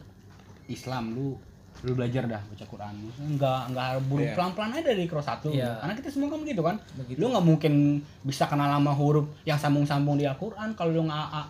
Islam 0.65 1.11
lu 1.11 1.34
lu 1.80 1.95
belajar 1.95 2.28
dah 2.28 2.43
baca 2.43 2.65
Quran 2.65 2.93
nggak 3.39 3.61
nggak 3.72 3.88
buru 4.05 4.22
Iya. 4.22 4.36
pelan-pelan 4.36 4.70
aja 4.74 4.84
dari 4.86 5.05
cross 5.05 5.26
satu 5.26 5.49
Iya. 5.49 5.80
karena 5.80 5.93
kita 5.95 6.09
semua 6.09 6.28
kan 6.28 6.39
begitu 6.39 6.61
kan 6.61 6.76
Begitu. 6.97 7.17
lu 7.17 7.26
nggak 7.30 7.45
mungkin 7.45 7.74
bisa 8.22 8.43
kenal 8.45 8.67
lama 8.70 8.91
huruf 8.91 9.26
yang 9.43 9.55
sambung-sambung 9.55 10.15
di 10.15 10.24
Al-Quran 10.24 10.74
kalau 10.74 10.91
lu 10.91 11.03
nggak 11.03 11.26
a- 11.32 11.49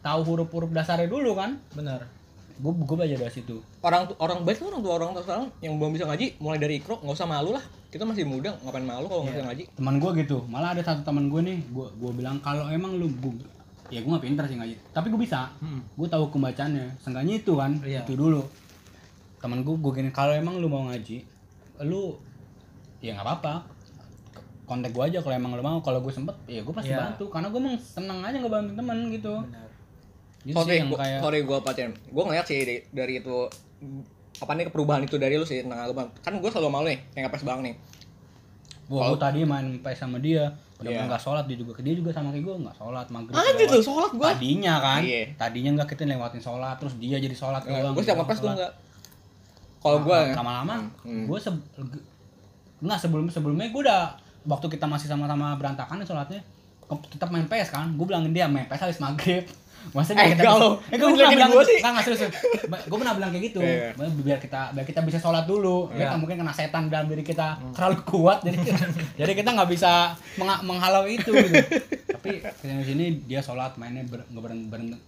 tahu 0.00 0.20
huruf-huruf 0.26 0.70
dasarnya 0.70 1.06
dulu 1.06 1.32
kan 1.32 1.54
benar 1.70 2.02
gue 2.56 2.72
gue 2.74 2.92
belajar 2.94 3.16
dari 3.16 3.32
situ 3.32 3.56
Orang 3.80 4.10
orang 4.16 4.42
baik 4.42 4.58
tuh 4.58 4.68
orang 4.68 4.82
tua 4.82 4.92
orang 4.94 5.10
tua 5.14 5.22
sekarang 5.22 5.46
yang 5.60 5.76
belum 5.76 5.92
bisa 5.92 6.04
ngaji 6.04 6.36
mulai 6.36 6.58
dari 6.58 6.76
ikro 6.76 6.98
nggak 6.98 7.14
usah 7.14 7.24
malu 7.24 7.52
lah. 7.52 7.64
Kita 7.90 8.06
masih 8.06 8.22
muda 8.22 8.54
ngapain 8.62 8.86
malu 8.86 9.06
kalau 9.06 9.26
nggak 9.26 9.34
bisa 9.34 9.44
ngaji. 9.44 9.64
teman 9.74 9.94
gue 9.98 10.10
gitu. 10.22 10.38
Malah 10.46 10.78
ada 10.78 10.82
satu 10.82 11.02
teman 11.02 11.26
gue 11.26 11.40
nih 11.42 11.58
gue 11.68 11.86
gue 11.90 12.10
bilang 12.14 12.38
kalau 12.38 12.70
emang 12.70 12.94
lu 12.94 13.10
gua, 13.18 13.34
ya 13.90 13.98
gue 13.98 14.06
nggak 14.06 14.24
pintar 14.24 14.46
sih 14.46 14.54
ngaji. 14.54 14.74
Tapi 14.90 15.10
gue 15.10 15.18
bisa. 15.18 15.50
Hmm. 15.58 15.82
gue 15.82 16.06
tahu 16.06 16.30
pembacaannya. 16.30 16.86
Seenggaknya 16.98 17.34
itu 17.36 17.52
kan 17.54 17.74
Iya. 17.82 18.06
itu 18.06 18.14
dulu. 18.14 18.46
Teman 19.38 19.66
gue 19.66 19.74
gue 19.74 19.92
gini 19.92 20.10
kalau 20.10 20.30
emang 20.30 20.62
lu 20.62 20.70
mau 20.70 20.86
ngaji 20.86 21.26
lu 21.82 22.14
ya 23.00 23.10
nggak 23.12 23.26
apa-apa. 23.26 23.54
Kontak 24.64 24.94
gue 24.94 25.02
aja 25.02 25.18
kalau 25.18 25.34
emang 25.34 25.58
lu 25.58 25.62
mau. 25.62 25.82
Kalau 25.82 25.98
gue 25.98 26.12
sempet 26.14 26.38
ya 26.46 26.62
gue 26.62 26.70
pasti 26.70 26.94
Iya. 26.94 27.10
bantu. 27.10 27.26
Karena 27.26 27.50
gue 27.50 27.58
emang 27.58 27.74
seneng 27.76 28.22
aja 28.22 28.38
ngebantu 28.38 28.72
temen 28.78 28.98
gitu. 29.10 29.34
Benar. 29.42 29.66
Gitu 30.40 30.56
sorry, 30.56 30.72
sih 30.72 30.76
yang 30.80 30.88
gua, 30.88 30.98
kayak 31.02 31.18
sorry 31.20 31.38
gue 31.42 31.58
pacaran. 31.58 31.92
Gue 32.06 32.22
ngeliat 32.22 32.46
sih 32.46 32.56
dari, 32.62 32.76
dari 32.94 33.12
itu 33.18 33.36
apa 34.40 34.52
nih 34.52 34.66
perubahan 34.66 35.00
itu 35.00 35.14
dari 35.14 35.34
lu 35.34 35.44
sih 35.44 35.60
tentang 35.60 35.80
agama. 35.82 36.08
Kan 36.18 36.34
gue 36.34 36.48
selalu 36.48 36.68
malu 36.68 36.86
nih, 36.86 36.98
kayak 37.10 37.22
ngapes 37.26 37.44
bang 37.44 37.60
nih. 37.62 37.74
gue 38.86 38.98
tadi 39.16 39.40
main 39.44 39.78
PS 39.78 39.98
sama 40.00 40.18
dia 40.18 40.50
udah 40.76 40.90
Iya. 40.90 41.06
nggak 41.06 41.20
sholat 41.20 41.44
dia 41.44 41.54
juga 41.54 41.78
dia 41.78 41.94
juga 41.94 42.10
sama 42.10 42.32
kayak 42.32 42.42
gue 42.42 42.54
nggak 42.58 42.74
sholat 42.74 43.06
maghrib 43.06 43.36
lewat. 43.36 43.70
tuh 43.70 43.82
sholat 43.84 44.10
gue. 44.10 44.26
tadinya 44.26 44.74
kan 44.76 45.00
Iya. 45.00 45.22
tadinya 45.36 45.70
enggak 45.70 45.88
kita 45.88 46.02
lewatin 46.04 46.40
sholat 46.40 46.74
terus 46.74 46.96
dia 46.96 47.16
jadi 47.16 47.30
sholat 47.30 47.62
doang 47.62 47.92
Gue 47.92 48.02
setiap 48.02 48.16
gitu, 48.16 48.24
ngapes 48.24 48.34
gue 48.34 48.42
sholat. 48.42 48.56
enggak. 48.58 48.72
Kalau 49.78 49.98
gue 50.00 50.18
lama-lama 50.34 50.74
Hmm. 51.00 51.24
gue 51.24 51.38
se 51.38 51.50
nggak 52.80 52.98
sebelum 52.98 53.26
sebelumnya 53.28 53.68
gue 53.68 53.80
udah 53.80 54.02
waktu 54.42 54.66
kita 54.68 54.86
masih 54.86 55.06
sama-sama 55.06 55.54
berantakan 55.54 56.00
sholatnya 56.00 56.40
tetap 57.06 57.28
main 57.28 57.46
PS 57.46 57.70
kan 57.70 57.92
gue 57.92 58.02
bilangin 58.02 58.32
dia 58.32 58.48
main 58.48 58.66
PS 58.66 58.82
habis 58.82 58.98
maghrib 58.98 59.44
Masa 59.90 60.12
Eh, 60.12 60.32
kalau- 60.34 60.78
eh, 60.84 60.94
lu 60.94 61.08
gue 61.08 61.18
pernah 61.18 61.32
bilang 61.32 61.50
gua 61.50 61.62
sih. 61.62 61.78
nggak 61.78 61.90
nggak 61.90 62.04
serius 62.04 62.20
gue 62.62 62.96
pernah 62.96 63.14
bilang 63.14 63.30
kayak 63.30 63.44
gitu 63.44 63.60
Iya. 63.60 63.90
biar 63.96 64.38
kita 64.38 64.60
biar 64.70 64.84
kita 64.84 65.00
bisa 65.02 65.18
sholat 65.18 65.44
dulu 65.44 65.90
ya 65.90 66.06
kan 66.06 66.18
mungkin 66.18 66.36
kena 66.36 66.50
setan 66.50 66.86
dalam 66.86 67.06
diri 67.06 67.22
kita 67.22 67.58
terlalu 67.72 67.98
kuat 68.04 68.40
jadi 68.40 68.56
jadi 69.20 69.32
kita 69.32 69.50
nggak 69.50 69.66
bisa 69.68 70.14
mengha- 70.36 70.62
menghalau 70.62 71.04
itu 71.04 71.28
gitu. 71.28 71.58
tapi 72.08 72.38
ke 72.38 72.50
sini 72.56 72.82
sini 72.82 73.04
dia 73.24 73.40
sholat 73.40 73.74
mainnya 73.74 74.04
ber, 74.04 74.22
beren, 74.30 74.66
beren- 74.66 75.00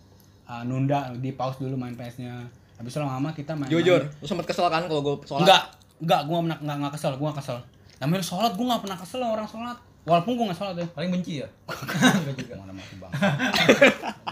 uh, 0.44 0.62
nunda 0.62 1.14
di 1.14 1.30
pause 1.30 1.56
dulu 1.58 1.76
main 1.76 1.92
PS-nya 1.92 2.42
habis 2.74 2.90
itu 2.90 2.98
lama-lama 2.98 3.30
kita 3.30 3.54
main 3.54 3.68
jujur, 3.68 4.02
lu 4.02 4.26
sempet 4.26 4.42
kesel 4.44 4.66
kan 4.66 4.82
kalau 4.84 5.00
gue 5.00 5.14
sholat. 5.22 5.46
Enggak, 5.46 5.62
enggak, 6.00 6.20
gue 6.24 6.38
enggak, 6.40 6.58
enggak 6.58 6.92
kesel, 6.92 7.14
gue 7.14 7.22
gak 7.24 7.38
kesel. 7.38 7.58
Namanya 7.96 8.18
sholat, 8.20 8.52
gue 8.52 8.66
gak 8.66 8.82
pernah 8.82 8.98
kesel 8.98 9.18
sama 9.18 9.32
orang 9.32 9.46
sholat. 9.46 9.78
Walaupun 10.02 10.34
gue 10.34 10.44
gak 10.44 10.58
sholat 10.58 10.74
ya. 10.74 10.86
paling 10.90 11.10
benci 11.12 11.32
ya 11.38 11.48
Enggak 12.18 12.34
juga. 12.36 12.54
Mana 12.58 12.74
mati 12.74 12.94
bang. 12.96 13.12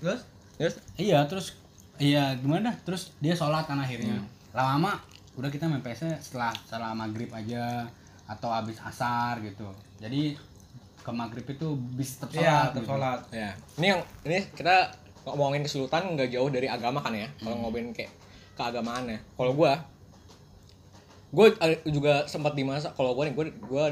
Terus 0.00 0.20
Terus 0.58 0.74
iya, 0.94 1.24
terus 1.26 1.46
iya 1.98 2.34
gimana 2.34 2.72
terus 2.82 3.14
dia 3.18 3.32
sholat 3.32 3.66
kan 3.66 3.78
akhirnya 3.78 4.18
lama-lama 4.50 4.98
udah 5.34 5.48
kita 5.48 5.64
main 5.64 5.80
PS 5.80 6.18
setelah 6.20 6.50
setelah 6.64 6.92
maghrib 6.92 7.30
aja 7.30 7.86
atau 8.26 8.48
habis 8.48 8.76
asar 8.78 9.38
gitu 9.40 9.66
jadi 9.96 10.34
ke 11.02 11.10
maghrib 11.10 11.42
itu 11.44 11.68
bis 11.94 12.16
tetap 12.16 12.30
sholat 12.30 12.46
Iya, 12.46 12.58
gitu. 12.62 12.76
tersolat. 12.78 13.20
Ya. 13.34 13.50
Ini 13.74 13.86
yang 13.90 14.00
ini 14.22 14.38
kita 14.54 14.76
ngomongin 15.26 15.62
kesulitan 15.62 16.14
nggak 16.14 16.30
jauh 16.30 16.46
dari 16.46 16.70
agama 16.70 17.02
kan 17.02 17.10
ya. 17.10 17.26
Kalau 17.42 17.58
ngomongin 17.58 17.90
kayak 17.90 18.10
keagamaan 18.54 19.10
ya. 19.10 19.18
Kalau 19.34 19.50
gua 19.52 19.74
gue 21.32 21.48
juga 21.88 22.28
sempat 22.28 22.52
di 22.52 22.60
masa 22.60 22.92
kalau 22.92 23.16
gue 23.16 23.24
nih 23.24 23.34
gue 23.34 23.46
gue 23.56 23.84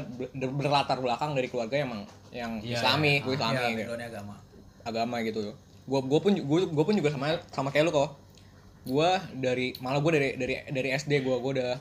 berlatar 0.53 1.01
belakang 1.01 1.33
dari 1.33 1.49
keluarga 1.49 1.73
yang 1.73 1.89
emang 1.89 2.01
yang 2.31 2.51
Iya, 2.61 2.77
Islami, 2.79 3.17
iya. 3.17 3.23
gue 3.25 3.33
Islami 3.33 3.57
Iya, 3.57 3.69
gitu. 3.81 3.91
agama. 3.97 4.35
Agama 4.83 5.21
gitu. 5.21 5.53
Gue 5.83 5.99
gue 5.99 6.19
pun 6.19 6.31
gue 6.67 6.83
pun 6.83 6.93
juga 6.93 7.09
sama 7.09 7.39
sama 7.49 7.69
kayak 7.69 7.87
lu 7.87 7.93
kok. 7.93 8.09
Gue 8.81 9.09
dari 9.35 9.73
malah 9.77 9.99
gue 9.99 10.11
dari 10.11 10.29
dari 10.35 10.53
dari 10.65 10.89
SD 10.91 11.21
gue 11.21 11.35
gue 11.35 11.51
udah 11.55 11.71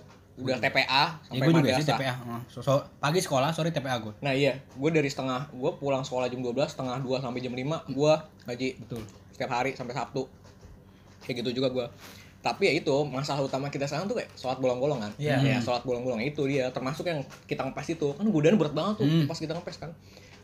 udah 0.41 0.57
TPA 0.57 0.87
ya 0.89 1.05
sampai 1.27 1.45
gue 1.45 1.53
juga 1.55 1.77
sih. 1.77 1.85
TPA 1.87 2.15
so, 2.49 2.59
so- 2.61 2.85
pagi 2.97 3.21
sekolah 3.21 3.53
sore 3.53 3.69
TPA 3.69 4.01
gue 4.01 4.13
Nah 4.21 4.33
iya, 4.33 4.57
gue 4.57 4.91
dari 4.91 5.05
setengah, 5.05 5.53
gue 5.53 5.71
pulang 5.77 6.01
sekolah 6.01 6.33
jam 6.33 6.41
12, 6.41 6.57
setengah 6.67 6.97
2 6.97 7.21
sampai 7.21 7.41
jam 7.41 7.53
5, 7.53 7.61
gue 7.93 8.13
ngaji 8.49 8.69
betul 8.81 9.05
setiap 9.31 9.53
hari 9.53 9.77
sampai 9.77 9.93
Sabtu. 9.93 10.25
Kayak 11.21 11.45
gitu 11.45 11.61
juga 11.61 11.69
gue. 11.69 11.87
Tapi 12.41 12.63
ya 12.63 12.73
itu, 12.75 12.95
masalah 13.05 13.45
utama 13.45 13.69
kita 13.69 13.85
sekarang 13.85 14.09
tuh 14.09 14.17
kayak 14.17 14.33
sholat 14.33 14.57
bolong-bolong 14.57 15.05
kan. 15.05 15.13
Iya. 15.21 15.45
Ya, 15.45 15.59
sholat 15.61 15.85
bolong-bolong 15.85 16.25
itu 16.25 16.41
dia, 16.49 16.73
termasuk 16.73 17.05
yang 17.05 17.21
kita 17.45 17.61
ngepes 17.63 17.93
itu. 17.93 18.17
Kan 18.17 18.25
godaan 18.27 18.57
berat 18.57 18.73
banget 18.73 18.95
tuh 18.97 19.07
Hmm. 19.07 19.29
pas 19.29 19.37
kita 19.37 19.53
ngepes 19.53 19.77
kan. 19.79 19.93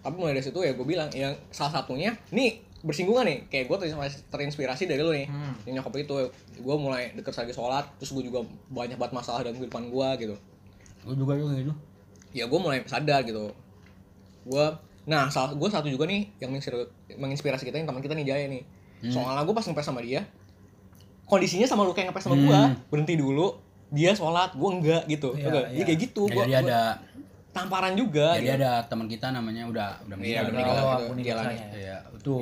Tapi 0.06 0.14
mulai 0.14 0.32
dari 0.32 0.44
situ 0.44 0.58
ya 0.58 0.70
gue 0.70 0.86
bilang, 0.86 1.10
yang 1.10 1.34
salah 1.50 1.74
satunya, 1.74 2.14
nih 2.30 2.62
bersinggungan 2.78 3.24
nih, 3.24 3.38
kayak 3.48 3.66
gue 3.66 3.76
terinspirasi 4.24 4.86
dari 4.86 5.00
lu 5.00 5.10
nih. 5.10 5.26
Hmm. 5.26 5.58
Yang 5.64 5.74
nyokap 5.76 5.94
itu, 5.98 6.14
gue 6.56 6.76
mulai 6.76 7.10
deket 7.10 7.34
lagi 7.34 7.50
sholat, 7.52 7.90
terus 7.96 8.10
gue 8.12 8.22
juga 8.22 8.40
banyak 8.68 8.94
banget 8.94 9.12
masalah 9.12 9.42
dalam 9.42 9.56
kehidupan 9.56 9.88
gue 9.88 10.08
gitu 10.20 10.36
gue 11.02 11.14
juga 11.14 11.34
juga 11.34 11.54
gitu 11.54 11.70
ya 12.32 12.44
gue 12.44 12.58
mulai 12.58 12.82
sadar 12.84 13.22
gitu 13.22 13.54
gue 14.44 14.64
nah 15.04 15.26
salah 15.28 15.50
gue 15.52 15.68
satu 15.68 15.86
juga 15.86 16.02
nih 16.04 16.34
yang 16.36 16.50
menginspir- 16.50 16.90
menginspirasi 17.12 17.62
kita 17.62 17.78
yang 17.78 17.86
teman 17.86 17.98
kita 18.00 18.10
nih 18.12 18.26
Jaya 18.26 18.46
nih 18.48 18.62
soalnya 19.06 19.40
gue 19.40 19.54
pas 19.54 19.62
ngepes 19.62 19.82
sama 19.84 20.02
dia 20.02 20.26
kondisinya 21.24 21.62
sama 21.64 21.82
lu 21.82 21.92
kayak 21.92 22.10
ngepes 22.10 22.22
sama 22.22 22.34
gue 22.36 22.50
Hmm. 22.50 22.74
berhenti 22.86 23.14
dulu 23.14 23.54
dia 23.88 24.10
sholat 24.12 24.50
gue 24.52 24.66
enggak 24.72 25.02
gitu 25.06 25.30
Iya, 25.32 25.46
Enggak, 25.46 25.64
iya. 25.64 25.76
Dia 25.76 25.84
kayak 25.84 26.00
gitu 26.02 26.22
Ya, 26.24 26.34
gue 26.34 26.44
ada 26.56 26.80
tamparan 27.56 27.92
juga 27.92 28.26
jadi 28.34 28.44
gitu. 28.46 28.58
ada 28.58 28.70
teman 28.84 29.06
kita 29.06 29.26
namanya 29.28 29.62
udah 29.64 29.88
udah 30.02 30.16
Iya, 30.16 30.40
meninggal 30.40 30.42
udah 30.42 30.46
Dia- 30.46 30.52
meninggal. 30.52 30.76
Oh, 30.76 30.98
itu, 31.08 31.22
dia 31.22 31.34
lagi. 31.34 31.56
Iya, 31.72 31.96
itu 32.12 32.34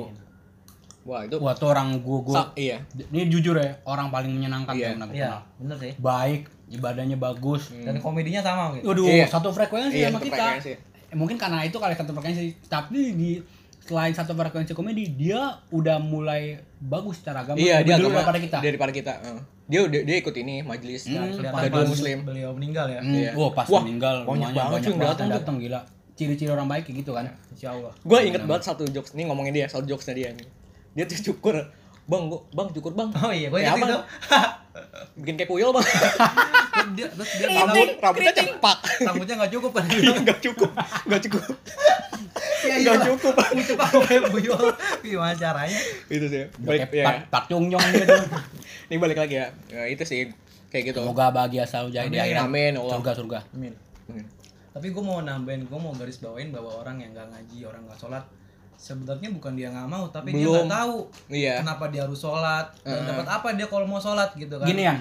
wah 1.01 1.21
itu 1.21 1.35
wah 1.37 1.53
tuh 1.53 1.67
orang 1.69 2.01
gua 2.01 2.19
gua 2.19 2.35
sa- 2.35 2.51
iya 2.55 2.81
ini 3.07 3.29
jujur 3.29 3.55
ya 3.55 3.77
orang 3.83 4.09
paling 4.09 4.31
menyenangkan 4.31 4.73
Iya. 4.73 4.87
yang 4.91 4.99
Iya, 5.05 5.07
kenal. 5.07 5.41
bener 5.55 5.77
sih. 5.79 5.91
baik 5.95 6.41
ibadahnya 6.67 7.15
bagus 7.15 7.69
Dan 7.77 8.01
komedinya 8.01 8.41
sama 8.41 8.73
gitu. 8.73 8.89
Waduh, 8.89 9.05
Iya. 9.05 9.25
satu 9.25 9.49
frekuensi 9.49 9.95
Iya, 9.95 10.09
sama 10.09 10.17
satu 10.17 10.25
kita. 10.25 10.35
frekuensi. 10.35 10.71
Eh, 11.05 11.15
mungkin 11.15 11.37
karena 11.37 11.61
itu 11.61 11.77
kali 11.77 11.93
satu 11.93 12.09
frekuensi, 12.11 12.41
tapi 12.65 13.13
di 13.13 13.37
selain 13.85 14.11
satu 14.11 14.33
frekuensi 14.33 14.73
komedi, 14.73 15.13
dia 15.13 15.61
udah 15.69 16.01
mulai 16.01 16.57
bagus 16.81 17.21
secara 17.21 17.45
agama. 17.45 17.55
iya 17.55 17.85
dia 17.85 17.95
dulu 17.95 18.09
agama 18.09 18.33
daripada 18.33 18.39
kita. 18.41 18.57
daripada 18.59 18.91
kita 18.91 19.13
eh. 19.21 19.39
dia 19.65 19.81
dia, 19.85 20.01
dia 20.01 20.15
ikut 20.19 20.35
ini 20.35 20.61
majelis 20.61 21.05
Hmm, 21.05 21.37
pas 21.53 21.85
muslim 21.85 22.25
Beliau 22.25 22.51
meninggal 22.53 22.85
ya. 22.89 23.01
Hmm, 23.01 23.13
Iya. 23.13 23.31
Wah, 23.37 23.51
pas 23.53 23.67
Wah, 23.69 23.81
meninggal 23.85 24.25
banyak 24.25 24.49
banget 24.51 24.81
banyak 24.89 24.97
datang 24.97 25.29
datang 25.29 25.55
gila. 25.61 25.81
Ciri-ciri 26.15 26.49
orang 26.49 26.65
baik 26.65 26.89
kayak 26.89 27.05
gitu 27.05 27.11
kan. 27.13 27.29
Insya 27.53 27.77
Allah. 27.77 27.93
gue 27.93 28.19
inget 28.25 28.41
banget 28.43 28.63
satu 28.65 28.83
jokes 28.89 29.13
nih 29.13 29.29
ngomongin 29.29 29.53
dia 29.53 29.65
satu 29.69 29.85
jokesnya 29.85 30.15
dia 30.17 30.29
nih 30.33 30.47
dia 30.95 31.03
tuh 31.05 31.19
cukur 31.31 31.55
bang 32.05 32.23
gua, 32.29 32.39
bang 32.53 32.67
cukur 32.69 32.93
bang 32.93 33.09
Oh 33.17 33.33
iya, 33.33 33.47
gue 33.49 33.59
Ya, 33.59 33.73
itu. 33.73 33.97
bikin 35.19 35.35
kayak 35.39 35.49
puyol 35.49 35.71
bang 35.71 35.85
dia, 36.93 37.07
terus 37.07 37.29
dia 37.39 37.47
rambut 37.49 37.87
rambutnya 37.97 38.33
cepak 38.35 38.77
rambutnya 39.01 39.35
nggak 39.41 39.51
cukup 39.55 39.71
kan? 39.73 39.85
nggak 40.25 40.39
cukup 40.43 40.69
nggak 41.07 41.21
cukup 41.25 41.43
Iya, 42.65 42.75
nggak 42.81 42.99
cukup 43.13 43.33
Cepat 43.65 43.89
kayak 44.09 44.23
buyol. 44.33 44.73
Gimana 45.05 45.33
caranya? 45.37 45.79
itu 46.09 46.25
sih 46.25 46.43
balik 46.59 46.89
ya 46.91 47.05
Pak 47.05 47.15
Pak 47.29 47.43
Chung 47.47 47.69
Yong 47.69 47.81
gitu. 47.93 48.15
ini 48.89 48.95
balik 48.97 49.17
lagi 49.21 49.37
ya 49.37 49.47
ya 49.69 49.85
itu 49.85 50.01
sih 50.01 50.29
kayak 50.73 50.91
gitu 50.91 50.99
Semoga 51.05 51.29
bahagia 51.31 51.63
selalu 51.63 51.89
jadi 51.93 52.09
di 52.09 52.17
Amin. 52.19 52.25
akhirat. 52.25 52.43
Amin, 52.45 52.71
ya 52.75 52.79
Allah. 52.83 52.95
Surga 52.99 53.11
surga. 53.15 53.39
Amin. 53.53 53.73
Hmm. 54.09 54.25
Tapi 54.75 54.87
gue 54.91 55.03
mau 55.05 55.23
nambahin, 55.23 55.61
gue 55.69 55.79
mau 55.79 55.93
garis 55.95 56.19
bawain 56.19 56.51
bahwa 56.51 56.71
orang 56.75 56.99
yang 56.99 57.15
nggak 57.15 57.27
ngaji, 57.31 57.57
orang 57.63 57.81
nggak 57.87 57.95
sholat, 58.01 58.23
sebenarnya 58.75 59.29
bukan 59.29 59.53
dia 59.53 59.67
nggak 59.67 59.87
mau, 59.87 60.05
tapi 60.07 60.31
dia 60.31 60.43
Belum. 60.43 60.63
nggak 60.63 60.71
tahu 60.71 60.97
iya 61.27 61.59
kenapa 61.59 61.87
dia 61.87 62.01
harus 62.03 62.17
sholat 62.17 62.67
dan 62.81 62.93
Heeh. 62.93 63.07
dapat 63.07 63.25
apa 63.25 63.47
dia 63.53 63.65
kalau 63.65 63.83
mau 63.83 63.97
sholat 63.97 64.31
gitu 64.33 64.55
kan. 64.55 64.65
Gini 64.65 64.83
ya. 64.83 64.95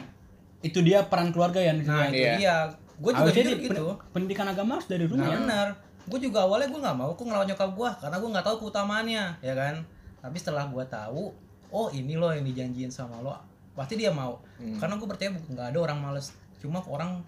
Itu 0.61 0.81
dia 0.81 1.03
peran 1.03 1.29
keluarga 1.29 1.59
ya. 1.59 1.73
Nah 1.73 2.09
itu 2.09 2.17
Iya. 2.17 2.35
dia. 2.37 2.57
Gue 2.95 3.11
juga 3.11 3.31
sih 3.31 3.43
gitu. 3.43 3.85
pen- 3.91 4.01
pendidikan 4.15 4.47
agama 4.47 4.79
harus 4.79 4.87
dari 4.87 5.05
rumah 5.05 5.27
Nah, 5.27 5.31
ya. 5.31 5.39
benar. 5.41 5.69
Gue 6.05 6.19
juga 6.19 6.39
awalnya 6.43 6.69
gue 6.69 6.79
nggak 6.79 6.95
mau, 6.95 7.11
gue 7.11 7.25
ngelawan 7.25 7.47
nyokap 7.47 7.71
gue 7.71 7.91
karena 7.99 8.17
gue 8.17 8.31
nggak 8.31 8.47
tahu 8.47 8.57
keutamaannya, 8.61 9.25
ya 9.41 9.55
kan. 9.55 9.75
Tapi 10.21 10.37
setelah 10.39 10.65
gue 10.65 10.85
tahu, 10.87 11.33
oh 11.69 11.89
ini 11.91 12.15
loh 12.15 12.31
yang 12.31 12.45
dijanjiin 12.45 12.89
sama 12.89 13.19
lo, 13.19 13.35
pasti 13.75 13.97
dia 13.97 14.09
mau. 14.09 14.39
Hmm. 14.57 14.79
Karena 14.79 14.95
gue 14.95 15.05
percaya 15.07 15.31
nggak 15.33 15.67
ada 15.73 15.79
orang 15.81 15.99
males, 15.99 16.31
cuma 16.57 16.79
orang 16.85 17.19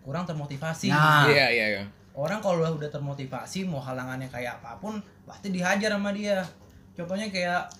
kurang 0.00 0.24
termotivasi. 0.24 0.88
Nah. 0.88 1.28
iya 1.28 1.46
iya 1.48 1.66
iya 1.70 1.82
Orang 2.20 2.44
kalau 2.44 2.60
udah 2.76 2.90
termotivasi, 2.92 3.64
mau 3.64 3.80
halangannya 3.80 4.28
kayak 4.28 4.60
apa 4.60 4.76
pun, 4.76 5.00
pasti 5.24 5.48
dihajar 5.48 5.96
sama 5.96 6.12
dia. 6.12 6.44
Contohnya 6.92 7.32
kayak 7.32 7.72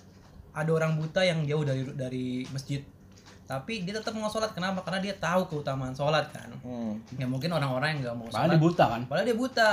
ada 0.51 0.71
orang 0.73 0.97
buta 0.97 1.21
yang 1.21 1.45
jauh 1.45 1.61
dari 1.61 1.85
dari 1.93 2.25
masjid, 2.49 2.81
tapi 3.45 3.85
dia 3.85 3.93
tetap 3.93 4.17
mau 4.17 4.25
sholat. 4.27 4.49
Kenapa? 4.51 4.81
Karena 4.81 4.97
dia 4.97 5.13
tahu 5.13 5.45
keutamaan 5.45 5.93
sholat 5.93 6.33
kan. 6.33 6.49
Hmm. 6.65 6.97
Ya 7.21 7.29
mungkin 7.29 7.53
orang-orang 7.53 7.93
yang 7.93 7.99
nggak 8.09 8.15
mau 8.17 8.25
Padahal 8.25 8.49
sholat 8.49 8.57
dia 8.57 8.65
buta 8.65 8.83
kan. 8.89 9.01
Padahal 9.05 9.25
dia 9.29 9.37
buta. 9.37 9.69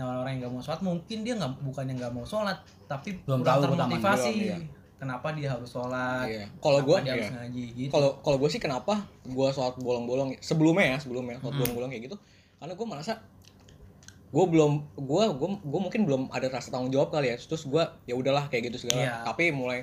Nah, 0.00 0.04
orang 0.24 0.30
yang 0.32 0.40
nggak 0.48 0.54
mau 0.56 0.62
sholat 0.64 0.80
mungkin 0.80 1.18
dia 1.20 1.34
nggak 1.36 1.52
bukannya 1.60 1.94
nggak 2.00 2.12
mau 2.16 2.24
sholat, 2.24 2.56
tapi 2.88 3.20
Belum 3.28 3.44
kurang 3.44 3.60
tahu 3.60 3.60
termotivasi. 3.76 4.32
belum, 4.32 4.48
iya. 4.48 4.58
Kenapa 4.96 5.32
dia 5.36 5.48
harus 5.52 5.68
sholat? 5.68 6.24
Iya. 6.24 6.44
Kalau 6.56 6.80
gua, 6.80 7.04
dia 7.04 7.12
harus 7.12 7.28
iya. 7.28 7.36
ngaji 7.36 7.64
gitu. 7.76 7.90
kalau 7.92 8.10
kalau 8.24 8.36
gue 8.40 8.48
sih 8.48 8.60
kenapa 8.60 9.04
gue 9.28 9.48
sholat 9.52 9.76
bolong-bolong 9.76 10.40
sebelumnya 10.40 10.96
ya 10.96 10.96
sebelumnya 10.96 11.36
sholat 11.40 11.52
Hmm. 11.52 11.60
bolong-bolong 11.60 11.90
kayak 11.92 12.04
gitu 12.08 12.16
karena 12.56 12.72
gue 12.76 12.86
merasa 12.88 13.12
gue 14.30 14.44
belum 14.46 14.72
gue 14.96 15.24
gue 15.32 15.48
gue 15.60 15.80
mungkin 15.80 16.00
belum 16.02 16.22
ada 16.28 16.46
rasa 16.48 16.70
tanggung 16.70 16.88
jawab 16.88 17.10
kali 17.10 17.28
ya 17.28 17.36
terus 17.36 17.64
gue 17.64 17.82
ya 18.04 18.14
udahlah 18.14 18.46
kayak 18.46 18.70
gitu 18.70 18.86
segala 18.86 19.00
Iya. 19.00 19.14
tapi 19.24 19.50
mulai 19.50 19.82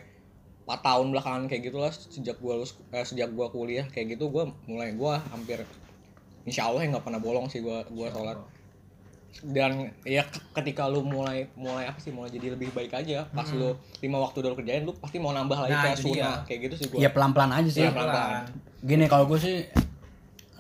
4 0.64 0.80
tahun 0.82 1.06
belakangan 1.10 1.44
kayak 1.46 1.62
gitulah 1.66 1.92
sejak 1.92 2.38
gue 2.38 2.54
lulus 2.54 2.76
eh, 2.90 3.02
sejak 3.02 3.28
gue 3.30 3.48
kuliah 3.48 3.86
kayak 3.86 4.16
gitu 4.16 4.28
gue 4.28 4.44
mulai 4.66 4.92
gue 4.92 5.14
hampir 5.28 5.64
insya 6.44 6.64
Allah 6.66 6.80
ya 6.82 6.92
nggak 6.92 7.04
pernah 7.04 7.20
bolong 7.20 7.48
sih 7.48 7.60
gue 7.60 7.76
gue 7.86 8.08
sholat 8.08 8.40
dan 9.46 9.92
ya 10.02 10.24
ke- 10.24 10.42
ketika 10.56 10.88
lu 10.88 11.04
mulai 11.04 11.46
mulai 11.54 11.86
apa 11.86 12.00
sih 12.00 12.10
mulai 12.10 12.28
jadi 12.28 12.56
lebih 12.56 12.72
baik 12.72 12.90
aja 12.92 13.28
pas 13.30 13.46
lu 13.50 13.76
lima 14.00 14.18
waktu 14.18 14.40
udah 14.40 14.50
lu 14.50 14.58
kerjain 14.58 14.82
lu 14.82 14.94
pasti 14.94 15.18
mau 15.18 15.30
nambah 15.30 15.60
lagi 15.60 15.70
Hmm. 15.70 15.78
Nah, 15.78 15.86
kayak 15.86 16.00
itu 16.00 16.08
sunnah 16.10 16.38
kayak 16.42 16.60
gitu 16.64 16.76
sih 16.76 16.86
gue 16.88 16.98
Ya 16.98 17.10
pelan-pelan 17.12 17.52
aja 17.54 17.70
sih. 17.70 17.82
Iya, 17.82 17.92
pelan-pelan. 17.92 18.44
Gini 18.82 19.06
kalau 19.06 19.26
gue 19.26 19.38
sih 19.38 19.56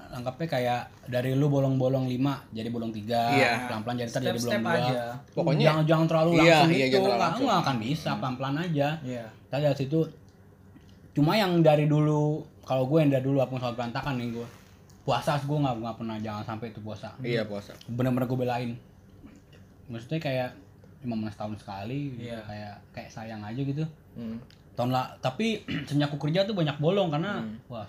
anggapnya 0.10 0.48
kayak 0.50 0.82
dari 1.06 1.32
lu 1.32 1.48
bolong-bolong 1.48 2.06
5 2.06 2.18
jadi 2.52 2.68
bolong 2.68 2.90
3 2.90 3.04
Iya. 3.34 3.52
pelan-pelan 3.66 3.96
jadi 3.98 4.10
ntar 4.10 4.22
jadi 4.22 4.30
bolong 4.30 4.44
Step-step 4.48 4.62
2 4.62 4.80
aja. 4.86 5.04
Pokoknya- 5.32 5.68
jangan 5.68 5.84
jangan 5.86 6.06
terlalu 6.06 6.32
Iya, 6.32 6.40
langsung 6.40 6.70
iya, 6.70 6.78
itu 6.78 6.84
jangan 6.88 6.92
terlalu 6.98 7.08
nggak 7.10 7.24
langsung. 7.24 7.46
nggak 7.46 7.60
akan 7.60 7.78
bisa 7.80 8.10
pelan-pelan 8.16 8.56
aja 8.58 8.88
Iya. 9.02 9.26
kita 9.44 9.58
dari 9.60 9.78
situ 9.78 10.00
cuma 11.12 11.32
yang 11.34 11.52
dari 11.60 11.86
dulu 11.86 12.22
kalau 12.62 12.84
gue 12.86 13.00
yang 13.00 13.10
dari 13.10 13.24
dulu 13.24 13.40
apa 13.40 13.54
soal 13.56 13.74
berantakan 13.74 14.16
nih 14.16 14.30
gue 14.32 14.48
puasa 15.02 15.40
gue 15.40 15.58
nggak 15.58 15.76
nggak 15.78 15.96
pernah 15.98 16.18
jangan 16.18 16.44
sampai 16.46 16.68
itu 16.68 16.80
puasa 16.80 17.10
iya 17.22 17.42
puasa 17.42 17.72
bener-bener 17.88 18.26
gue 18.26 18.38
belain 18.38 18.72
maksudnya 19.88 20.20
kayak 20.20 20.50
cuma 21.00 21.16
setahun 21.28 21.56
sekali 21.58 22.12
gitu. 22.14 22.28
Iya. 22.28 22.40
kayak 22.44 22.74
kayak 22.92 23.10
sayang 23.10 23.40
aja 23.40 23.58
gitu 23.58 23.86
Hmm. 24.14 24.38
tahun 24.74 24.92
lah 24.92 25.10
tapi 25.18 25.62
sejak 25.88 26.06
aku 26.08 26.18
kerja 26.20 26.44
tuh 26.44 26.54
banyak 26.54 26.76
bolong 26.78 27.08
karena 27.08 27.40
Hmm. 27.40 27.56
wah 27.68 27.88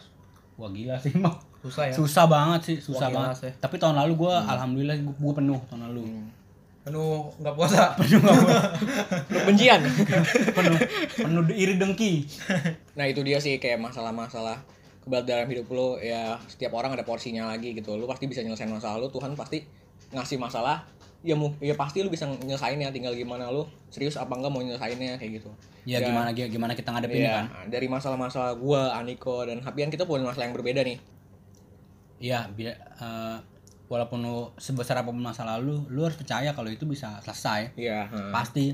wah 0.56 0.70
gila 0.70 0.94
sih 0.96 1.12
mah 1.18 1.34
Susah 1.59 1.84
ya. 1.84 1.92
susah 1.92 2.24
banget 2.24 2.61
sih 2.62 2.76
susah 2.78 3.09
Wah, 3.09 3.14
banget. 3.28 3.36
sih. 3.40 3.52
tapi 3.59 3.76
tahun 3.76 3.98
lalu 3.98 4.14
gue 4.16 4.30
alhamdulillah 4.32 4.96
gue 4.96 5.32
penuh 5.34 5.59
tahun 5.66 5.82
lalu. 5.86 6.02
Hmm. 6.02 6.28
Penuh 6.80 7.28
nggak 7.36 7.52
puasa. 7.52 7.92
Lu 9.28 9.38
bencian 9.46 9.80
penuh 10.56 10.78
penuh 11.14 11.42
iri 11.52 11.74
dengki. 11.74 12.24
Nah 12.94 13.04
itu 13.04 13.20
dia 13.20 13.36
sih 13.36 13.56
kayak 13.56 13.76
masalah-masalah 13.78 14.62
keberat 15.00 15.24
dalam 15.24 15.46
hidup 15.46 15.68
lu. 15.68 15.98
Ya 15.98 16.38
setiap 16.46 16.72
orang 16.72 16.92
ada 16.92 17.02
porsinya 17.02 17.44
lagi 17.46 17.74
gitu. 17.74 17.92
Lu 17.92 18.06
pasti 18.06 18.24
bisa 18.24 18.40
nyelesain 18.40 18.68
masalah 18.68 18.96
lu 18.96 19.09
Tuhan 19.09 19.34
pasti 19.34 19.66
ngasih 20.11 20.38
masalah. 20.38 20.86
Ya 21.18 21.34
mu- 21.34 21.59
ya 21.59 21.74
pasti 21.74 22.00
lu 22.00 22.09
bisa 22.09 22.24
nyelesainnya 22.24 22.88
tinggal 22.88 23.11
gimana 23.12 23.50
lu 23.50 23.66
serius 23.88 24.14
apa 24.14 24.30
enggak 24.32 24.48
mau 24.48 24.62
nyelesainnya 24.62 25.18
kayak 25.18 25.42
gitu. 25.42 25.50
Ya 25.84 25.98
Dan- 25.98 26.14
gimana 26.14 26.30
gimana 26.30 26.72
kita 26.72 26.88
ngadepinnya 26.88 27.20
Iya, 27.20 27.36
kan? 27.42 27.46
dari 27.66 27.86
masalah-masalah 27.86 28.54
gua 28.54 28.94
Aniko 28.94 29.42
dan 29.42 29.59
Hapian 29.59 29.90
kita 29.90 30.06
punya 30.06 30.22
masalah 30.22 30.46
yang 30.46 30.54
berbeda 30.54 30.80
nih 30.80 30.96
Iya, 32.18 32.46
bi- 32.48 32.66
eh, 32.70 33.36
walaupun 33.86 34.18
lu 34.18 34.36
sebesar 34.56 34.96
apa 34.96 35.08
pun 35.08 35.18
masa 35.18 35.42
lalu, 35.42 35.80
lu 35.88 36.02
harus 36.02 36.14
percaya 36.14 36.50
kalau 36.50 36.68
itu 36.68 36.84
bisa 36.84 37.18
selesai. 37.20 37.72
iya 37.74 38.06
heeh. 38.06 38.30
Pasti. 38.30 38.66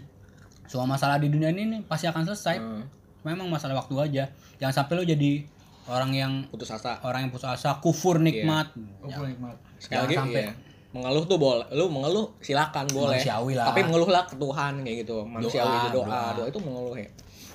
Semua 0.65 0.89
masalah 0.89 1.17
di 1.17 1.29
dunia 1.29 1.49
ini 1.49 1.69
nih 1.69 1.81
pasti 1.83 2.07
akan 2.07 2.25
selesai. 2.25 2.57
Heeh. 2.57 2.85
memang 3.23 3.49
masalah 3.49 3.73
waktu 3.75 3.97
aja 3.99 4.25
jangan 4.55 4.75
sampai 4.79 4.95
lu 4.95 5.05
jadi 5.07 5.49
orang 5.87 6.13
yang 6.13 6.33
putus 6.45 6.69
asa 6.69 7.01
orang 7.01 7.25
yang 7.25 7.33
putus 7.33 7.49
asa 7.51 7.81
kufur 7.81 8.17
nikmat 8.19 8.69
Ya, 9.03 9.17
Oh, 9.17 9.25
nikmat. 9.25 9.57
sekali 9.79 9.97
Jangan 9.97 10.05
lagi 10.05 10.17
sampai. 10.19 10.43
iya. 10.43 10.53
mengeluh 10.93 11.25
tuh 11.25 11.39
boleh 11.39 11.65
lu 11.71 11.89
mengeluh 11.89 12.37
silakan 12.39 12.85
boleh 12.87 13.17
Manusiawi 13.17 13.53
lah. 13.55 13.65
tapi 13.67 13.81
mengeluhlah 13.83 14.25
ke 14.25 14.37
Tuhan 14.37 14.73
kayak 14.79 14.97
gitu 15.01 15.25
manusiawi 15.25 15.73
Doa, 15.73 15.81
itu 15.81 15.89
doa. 15.91 16.05
doa. 16.05 16.29
doa 16.37 16.47
itu 16.47 16.61
mengeluh 16.61 16.95
ya 16.95 17.09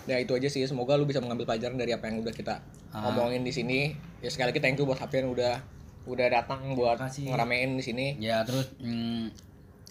ya 0.07 0.15
itu 0.17 0.31
aja 0.33 0.49
sih 0.49 0.65
semoga 0.65 0.93
lu 0.95 1.05
bisa 1.05 1.21
mengambil 1.21 1.45
pelajaran 1.45 1.77
dari 1.77 1.93
apa 1.93 2.09
yang 2.09 2.17
udah 2.19 2.33
kita 2.33 2.55
Ah. 2.89 3.05
ngomongin 3.05 3.45
di 3.45 3.53
sini 3.53 3.93
ya 4.17 4.27
sekali 4.27 4.49
lagi 4.49 4.59
thank 4.59 4.73
you 4.75 4.83
buat 4.83 4.97
Hafian 4.97 5.29
udah 5.29 5.61
udah 6.09 6.27
datang 6.27 6.73
buat 6.73 6.97
kasih. 6.97 7.29
ngeramein 7.29 7.77
di 7.77 7.83
sini. 7.85 8.07
Ya 8.17 8.41
terus 8.41 8.73
hmm, 8.81 9.29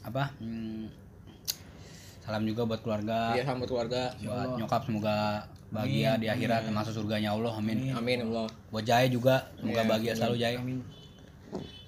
apa 0.03 0.35
hmm, 0.43 0.91
salam 2.27 2.43
juga 2.45 2.67
buat 2.67 2.83
keluarga. 2.83 3.39
Ya 3.39 3.47
sama 3.47 3.65
keluarga. 3.65 4.13
Buat 4.19 4.59
nyokap 4.59 4.83
semoga 4.91 5.47
bahagia 5.71 6.17
di 6.19 6.27
akhirat 6.27 6.67
masuk 6.75 7.05
surganya 7.05 7.33
Allah 7.33 7.55
amin. 7.55 7.95
Amin. 7.95 8.27
Allah. 8.27 8.51
Buat 8.75 8.85
Jaya 8.85 9.07
juga 9.07 9.47
semoga 9.57 9.87
Iya, 9.87 9.89
bahagia 9.89 10.13
selalu 10.19 10.37
Jaya 10.37 10.59
Amin. 10.59 10.79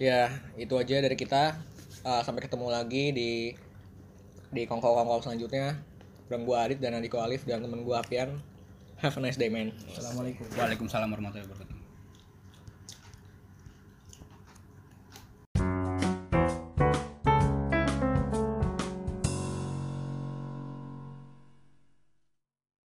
ya 0.01 0.33
itu 0.55 0.75
aja 0.79 0.97
dari 1.03 1.17
kita. 1.19 1.59
Uh, 2.01 2.25
sampai 2.25 2.41
ketemu 2.41 2.73
lagi 2.73 3.13
di 3.13 3.31
di 4.49 4.63
kongkol-kongkol 4.65 5.21
selanjutnya. 5.21 5.77
Dan 6.31 6.47
gua 6.47 6.63
Adit 6.63 6.79
dan 6.79 6.95
Andiko 6.95 7.19
Alif 7.19 7.43
dan 7.43 7.61
temen 7.61 7.83
gua 7.83 8.01
Apian. 8.01 8.39
Have 9.03 9.19
a 9.19 9.21
nice 9.21 9.37
day 9.37 9.51
man. 9.51 9.75
Assalamualaikum. 9.91 10.47
Waalaikumsalam 10.55 11.09
warahmatullahi 11.11 11.49
wabarakatuh 11.49 11.70